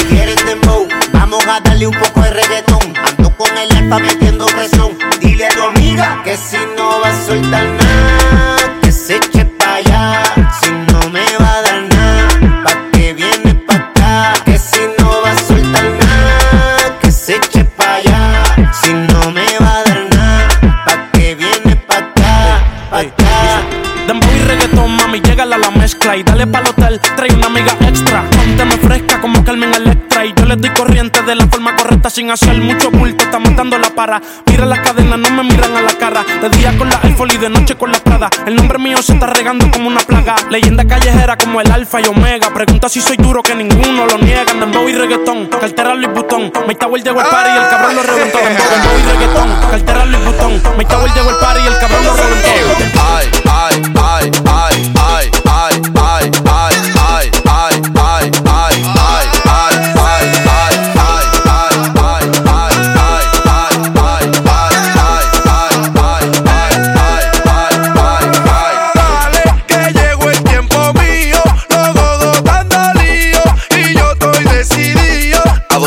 Y 0.00 0.04
quieren 0.04 0.36
dembow, 0.46 0.88
vamos 1.12 1.46
a 1.46 1.60
darle 1.60 1.86
un 1.86 1.98
poco 1.98 2.20
de 2.22 2.30
reggaetón. 2.30 3.09
Con 3.40 3.56
el 3.56 3.74
alfa 3.74 3.98
metiendo 4.00 4.44
presión. 4.44 4.98
Dile 5.18 5.46
a 5.46 5.48
tu 5.48 5.62
amiga 5.62 6.22
que 6.22 6.36
si 6.36 6.58
no 6.76 7.00
va 7.00 7.08
a 7.08 7.26
soltar 7.26 7.64
nada, 7.64 8.80
que 8.82 8.92
se 8.92 9.16
eche 9.16 9.46
pa' 9.46 9.76
allá. 9.76 10.22
Si 10.60 10.70
no 10.70 11.08
me 11.08 11.24
va 11.40 11.50
a 11.54 11.62
dar 11.62 11.82
nada, 11.84 12.62
pa' 12.64 12.90
que 12.92 13.14
viene 13.14 13.54
pa' 13.66 13.76
acá. 13.76 14.34
Que 14.44 14.58
si 14.58 14.80
no 14.98 15.22
va 15.22 15.30
a 15.30 15.38
soltar 15.38 15.84
nada, 15.84 16.98
que 17.00 17.10
se 17.10 17.36
eche 17.36 17.64
pa' 17.64 17.94
allá. 17.94 18.72
Si 18.82 18.92
no 18.92 19.30
me 19.30 19.46
va 19.58 19.78
a 19.78 19.84
dar 19.84 20.06
nada, 20.14 20.84
pa' 20.84 21.10
que 21.12 21.34
viene 21.34 21.76
pa' 21.76 21.96
acá, 21.96 22.62
pa' 22.90 22.98
acá. 22.98 23.62
Dembow 24.06 24.30
y 24.36 24.40
reggaetón, 24.48 24.96
mami, 24.96 25.22
llégala 25.22 25.56
a 25.56 25.60
la 25.60 25.70
mezcla 25.70 26.14
y 26.14 26.22
dale 26.22 26.46
pa'l 26.46 26.68
hotel, 26.68 27.00
trae 27.16 27.32
una 27.32 27.46
amiga 27.46 27.74
extra. 27.88 28.22
Pónteme 28.36 28.76
fresca 28.76 29.18
como 29.18 29.42
Carmen 29.42 29.72
Electra 29.72 29.89
y 30.50 30.56
yo 30.56 30.56
le 30.56 30.56
doy 30.56 30.70
corriente 30.70 31.22
de 31.22 31.34
la 31.34 31.46
forma 31.46 31.76
correcta 31.76 32.10
sin 32.10 32.30
hacer 32.30 32.56
mucho 32.60 32.90
bulto. 32.90 33.24
Está 33.24 33.38
montando 33.38 33.78
la 33.78 33.90
para. 33.90 34.20
Mira 34.46 34.66
las 34.66 34.80
cadenas, 34.80 35.18
no 35.18 35.30
me 35.30 35.44
miran 35.44 35.76
a 35.76 35.82
la 35.82 35.92
cara. 35.92 36.24
De 36.40 36.48
día 36.50 36.76
con 36.76 36.88
la 36.88 36.98
iPhone 37.02 37.30
y 37.32 37.36
de 37.36 37.48
noche 37.48 37.74
con 37.76 37.92
la 37.92 37.98
Prada. 37.98 38.30
El 38.46 38.56
nombre 38.56 38.78
mío 38.78 39.02
se 39.02 39.12
está 39.12 39.26
regando 39.26 39.70
como 39.70 39.88
una 39.88 40.00
plaga. 40.00 40.36
Leyenda 40.50 40.84
callejera 40.84 41.36
como 41.36 41.60
el 41.60 41.70
Alfa 41.70 42.00
y 42.00 42.06
Omega. 42.06 42.52
Pregunta 42.52 42.88
si 42.88 43.00
soy 43.00 43.16
duro 43.16 43.42
que 43.42 43.54
ninguno 43.54 44.06
lo 44.06 44.18
niega. 44.18 44.52
Dembow 44.52 44.88
y 44.88 44.94
reggaetón, 44.94 45.46
cartera 45.46 45.94
Louis 45.94 46.12
Vuitton. 46.12 46.52
Me 46.66 46.74
llegó 46.74 46.96
el 46.96 47.26
party 47.26 47.50
y 47.50 47.56
el 47.56 47.68
cabrón 47.68 47.96
lo 47.96 48.02
reventó. 48.02 48.38
Dembow 48.38 48.98
y 48.98 49.02
reggaetón, 49.02 49.70
cartera 49.70 50.04
Louis 50.04 50.24
Vuitton. 50.24 50.76
Me 50.76 50.84
llegó 50.84 51.30
el 51.30 51.36
party 51.36 51.60
y 51.62 51.66
el 51.66 51.78
cabrón 51.78 52.04
lo 52.04 52.14
reventó. 52.14 52.48
Ay, 53.00 53.30
ay, 53.48 53.82
ay, 54.02 54.49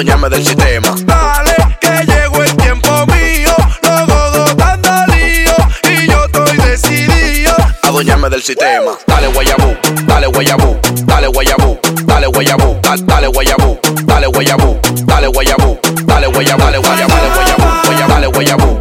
Adueñame 0.04 0.30
del 0.30 0.46
sistema. 0.46 0.96
Dale, 1.06 1.56
que 1.80 2.06
llegó 2.06 2.44
el 2.44 2.54
tiempo 2.58 2.90
mío. 3.08 3.56
Los 3.84 4.06
godos 4.06 4.50
están 4.50 4.82
lío 5.08 5.56
y 5.90 6.12
yo 6.12 6.26
estoy 6.26 6.58
decidido. 6.58 7.56
Adueñame 7.84 8.30
del 8.30 8.44
sistema. 8.44 8.92
Dale 9.08 9.28
guayabú, 9.28 9.78
dale 10.06 10.28
guayabú, 10.28 10.78
dale 11.06 11.28
guayabú, 11.28 11.80
dale 12.04 12.28
guayabú, 12.28 12.80
dale 12.82 13.04
dale 13.06 13.28
guayabú, 13.28 13.80
dale 14.04 14.28
guayabú, 14.28 14.80
dale 15.08 15.28
guayabú, 15.28 15.80
dale 16.06 16.28
guayabú, 16.28 16.28
dale 16.28 16.28
guayabú, 16.28 16.62
dale 16.66 16.78
guayabú, 16.80 17.14
dale 17.16 17.48
guayabú, 17.88 18.10
dale 18.10 18.28
guayabú, 18.28 18.80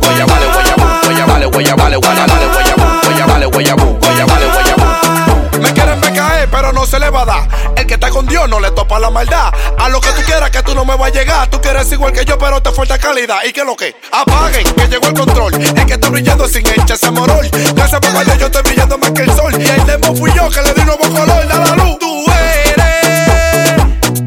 Dios 8.27 8.49
no 8.49 8.61
le 8.61 8.70
topa 8.70 8.99
la 8.99 9.11
maldad. 9.11 9.53
A 9.78 9.89
lo 9.89 10.01
que 10.01 10.09
tú 10.11 10.23
quieras, 10.24 10.51
que 10.51 10.62
tú 10.62 10.74
no 10.74 10.85
me 10.85 10.97
vas 10.97 11.11
a 11.11 11.12
llegar. 11.12 11.49
Tú 11.51 11.61
quieres 11.61 11.90
igual 11.93 12.12
que 12.12 12.24
yo, 12.24 12.39
pero 12.39 12.62
te 12.62 12.70
falta 12.73 12.99
calidad. 12.99 13.39
¿Y 13.44 13.53
qué 13.53 13.61
es 13.61 13.66
lo 13.66 13.77
que? 13.77 13.94
Apaguen, 14.11 14.65
que 14.74 14.89
llegó 14.89 15.07
el 15.07 15.15
control. 15.15 15.55
El 15.55 15.86
que 15.86 15.94
está 15.94 16.09
brillando 16.09 16.49
sin 16.49 16.65
ese 16.66 17.11
morol. 17.11 17.49
Gracias 17.74 18.01
papá, 18.01 18.23
yo 18.39 18.47
estoy 18.47 18.62
brillando 18.62 18.99
más 18.99 19.11
que 19.12 19.23
el 19.23 19.32
sol. 19.35 19.53
Y 19.59 19.66
el 19.66 19.86
demo 19.86 20.15
fui 20.16 20.32
yo 20.35 20.49
que 20.51 20.62
le 20.62 20.74
di 20.74 20.85
nuevo 20.85 21.03
color. 21.03 21.49
Da 21.49 21.59
la 21.59 21.77
luz. 21.77 21.99
Tú 21.99 22.24
eres 22.31 23.82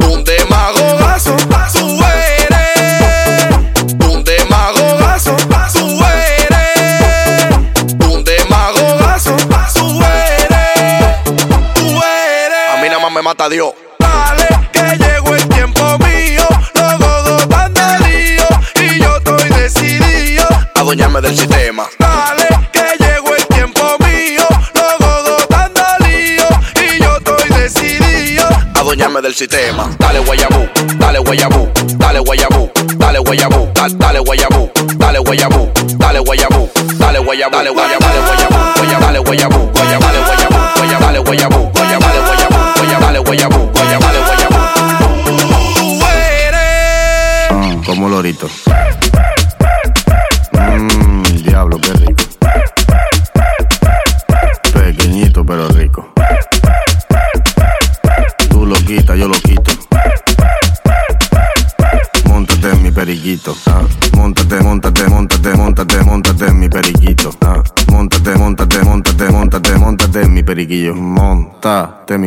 un 0.08 0.24
demagogazo. 0.24 1.36
Tú 1.74 2.00
eres 2.04 3.56
un 4.08 4.24
demagogazo. 4.24 5.36
Tú 5.74 6.04
eres 6.04 7.56
un 8.08 8.24
demagogazo. 8.24 9.36
Tú 9.74 10.02
eres, 10.04 11.24
tú 11.76 11.86
eres. 11.86 12.70
A 12.74 12.82
mí 12.82 12.88
nada 12.88 13.00
más 13.00 13.12
me 13.12 13.22
mata 13.22 13.48
Dios. 13.50 13.74
Sistema. 29.36 29.90
Dale 30.00 30.20
guayabú, 30.20 30.70
dale 30.98 31.20
guayabú, 31.20 31.70
dale 31.98 32.20
guayabú, 32.20 32.72
dale 32.98 33.20
guayabú, 33.20 33.65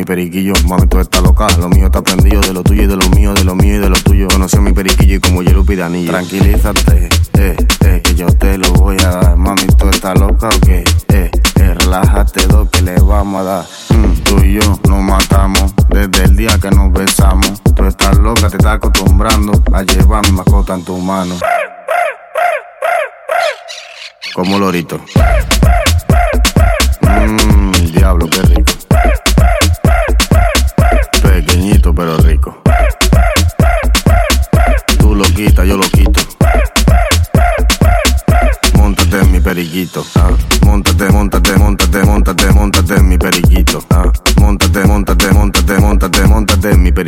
periquillo, 0.09 0.53
mami, 0.67 0.87
tú 0.87 0.99
estás 0.99 1.21
loca. 1.21 1.47
Lo 1.59 1.69
mío 1.69 1.85
está 1.85 2.01
prendido 2.01 2.41
de 2.41 2.51
lo 2.51 2.63
tuyo 2.63 2.81
y 2.81 2.87
de 2.87 2.95
lo 2.95 3.07
mío, 3.09 3.31
de 3.35 3.43
lo 3.43 3.53
mío 3.53 3.75
y 3.75 3.77
de 3.77 3.89
lo 3.89 3.95
tuyo. 3.97 4.27
Conocí 4.27 4.57
a 4.57 4.61
mi 4.61 4.73
periquillo 4.73 5.15
y 5.15 5.19
como 5.19 5.43
yo 5.43 5.63
pide 5.63 5.83
anillo. 5.83 6.09
Tranquilízate, 6.11 7.09
eh, 7.37 7.55
eh, 7.85 8.01
que 8.03 8.15
yo 8.15 8.25
te 8.25 8.57
lo 8.57 8.73
voy 8.73 8.97
a 9.01 9.11
dar. 9.11 9.37
Mami, 9.37 9.67
tú 9.77 9.87
estás 9.87 10.19
loca 10.19 10.49
o 10.49 10.61
qué? 10.65 10.83
Eh, 11.09 11.29
eh, 11.59 11.73
relájate, 11.75 12.47
do 12.47 12.67
que 12.67 12.81
le 12.81 12.95
vamos 12.99 13.41
a 13.41 13.43
dar. 13.43 13.65
Mm, 13.89 14.13
tú 14.23 14.39
y 14.43 14.53
yo 14.53 14.79
nos 14.89 15.03
matamos 15.03 15.75
desde 15.89 16.23
el 16.23 16.35
día 16.35 16.57
que 16.59 16.71
nos 16.71 16.91
besamos. 16.91 17.61
Tú 17.75 17.85
estás 17.85 18.17
loca, 18.17 18.49
te 18.49 18.57
estás 18.57 18.77
acostumbrando 18.77 19.63
a 19.71 19.83
llevar 19.83 20.25
mi 20.25 20.31
mascota 20.31 20.73
en 20.73 20.85
tu 20.85 20.97
mano. 20.97 21.35
Como 24.33 24.57
lorito. 24.57 24.99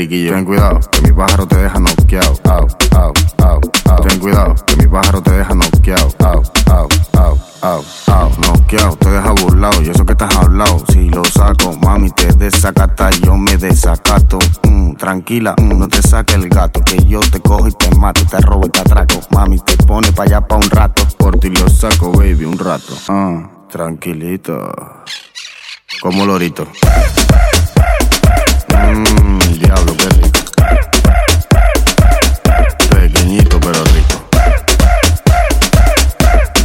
Periquillo. 0.01 0.33
Ten 0.33 0.45
cuidado, 0.45 0.79
que 0.91 1.01
mi 1.01 1.11
pájaro 1.11 1.47
te 1.47 1.57
deja 1.57 1.79
noqueado. 1.79 2.35
Au. 2.45 2.67
Ten 4.07 4.19
cuidado, 4.19 4.55
que 4.65 4.75
mi 4.77 4.87
pájaro 4.87 5.21
te 5.21 5.31
deja 5.31 5.53
noqueado. 5.53 6.09
Au. 7.61 7.81
Noqueado, 8.47 8.95
te 8.95 9.09
deja 9.09 9.31
burlado. 9.31 9.81
Y 9.81 9.89
eso 9.89 10.05
que 10.05 10.13
estás 10.13 10.35
hablado, 10.35 10.83
si 10.91 11.09
lo 11.09 11.23
saco, 11.25 11.73
mami, 11.81 12.09
te 12.11 12.33
desacata, 12.33 13.09
yo 13.23 13.37
me 13.37 13.57
desacato. 13.57 14.39
Mm, 14.63 14.95
tranquila, 14.95 15.55
mm, 15.57 15.77
no 15.77 15.87
te 15.87 16.01
saque 16.01 16.35
el 16.35 16.49
gato, 16.49 16.81
que 16.81 16.97
yo 17.05 17.19
te 17.19 17.39
cojo 17.39 17.67
y 17.67 17.71
te 17.73 17.93
mato, 17.95 18.25
te 18.25 18.39
robo 18.39 18.65
y 18.65 18.69
te 18.69 18.79
atraco. 18.79 19.19
Mami, 19.29 19.59
te 19.59 19.77
pone 19.77 20.11
pa' 20.11 20.23
allá 20.23 20.41
pa' 20.41 20.55
un 20.55 20.69
rato. 20.69 21.07
Por 21.17 21.37
ti 21.39 21.49
lo 21.49 21.69
saco, 21.69 22.11
baby, 22.11 22.45
un 22.45 22.57
rato. 22.57 22.93
Ah, 23.09 23.49
tranquilito. 23.69 24.71
Como 26.01 26.25
lorito. 26.25 26.65
Mmm, 28.73 29.40
diablo, 29.61 29.95
qué 29.95 30.09
rico. 30.09 30.39
Pequeñito 32.89 33.59
pero 33.59 33.83
rico. 33.85 34.17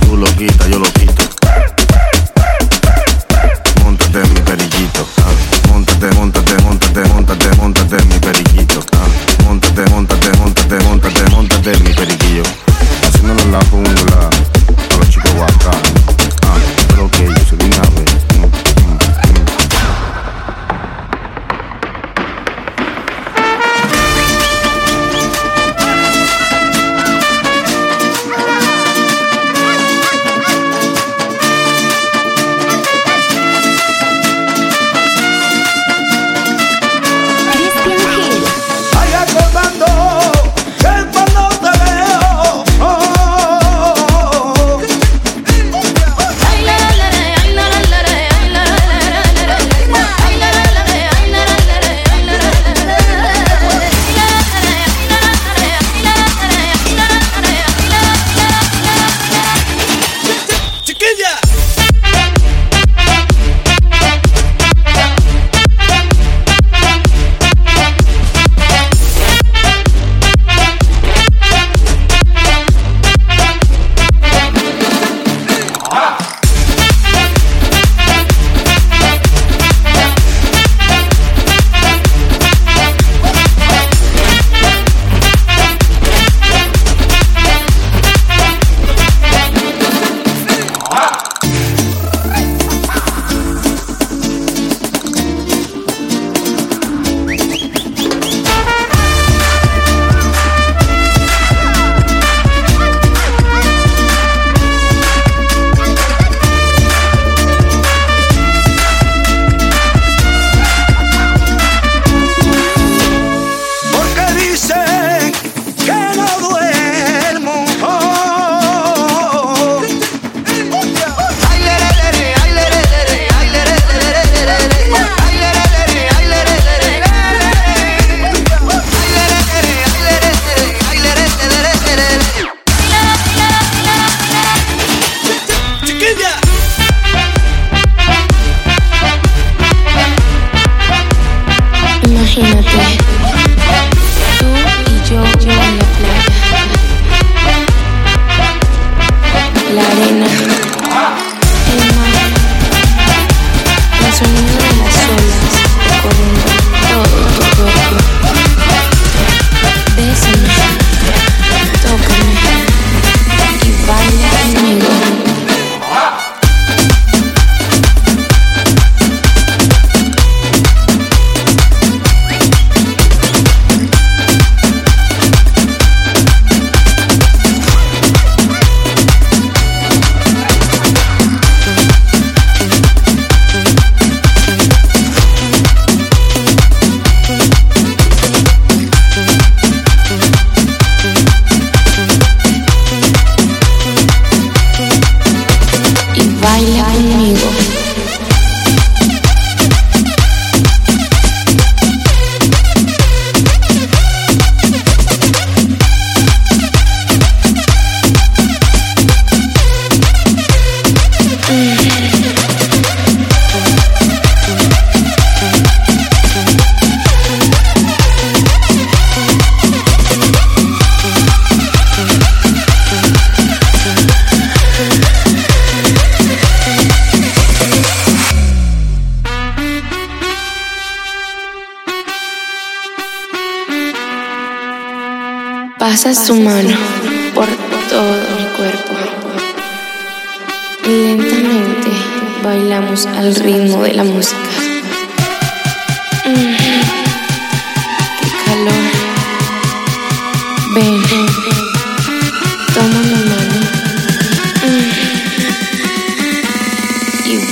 Tú 0.00 0.16
lo 0.16 0.26
quitas, 0.36 0.68
yo 0.68 0.78
lo 0.78 0.90
quito. 0.92 1.22
Móntate 3.84 4.22
en 4.22 4.34
mi 4.34 4.40
periquito. 4.40 5.06
Móntate, 5.68 6.10
móntate, 6.14 6.62
móntate, 6.62 7.00
móntate, 7.08 7.56
móntate 7.56 7.96
en 7.96 8.08
mi 8.08 8.18
periquito. 8.18 8.80
móntate, 9.44 9.90
móntate, 9.90 10.30
móntate, 10.84 11.30
móntate 11.30 11.72
en 11.72 11.84
mi 11.84 11.92
periquillo. 11.92 12.42
Haciéndolo 13.02 13.42
en 13.42 13.52
la 13.52 13.64
jungla. 13.70 14.30
A 14.90 14.96
los 14.96 15.10
chicos 15.10 15.34
bacanos. 15.38 15.75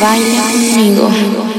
Baila 0.00 0.42
conmigo. 0.52 1.53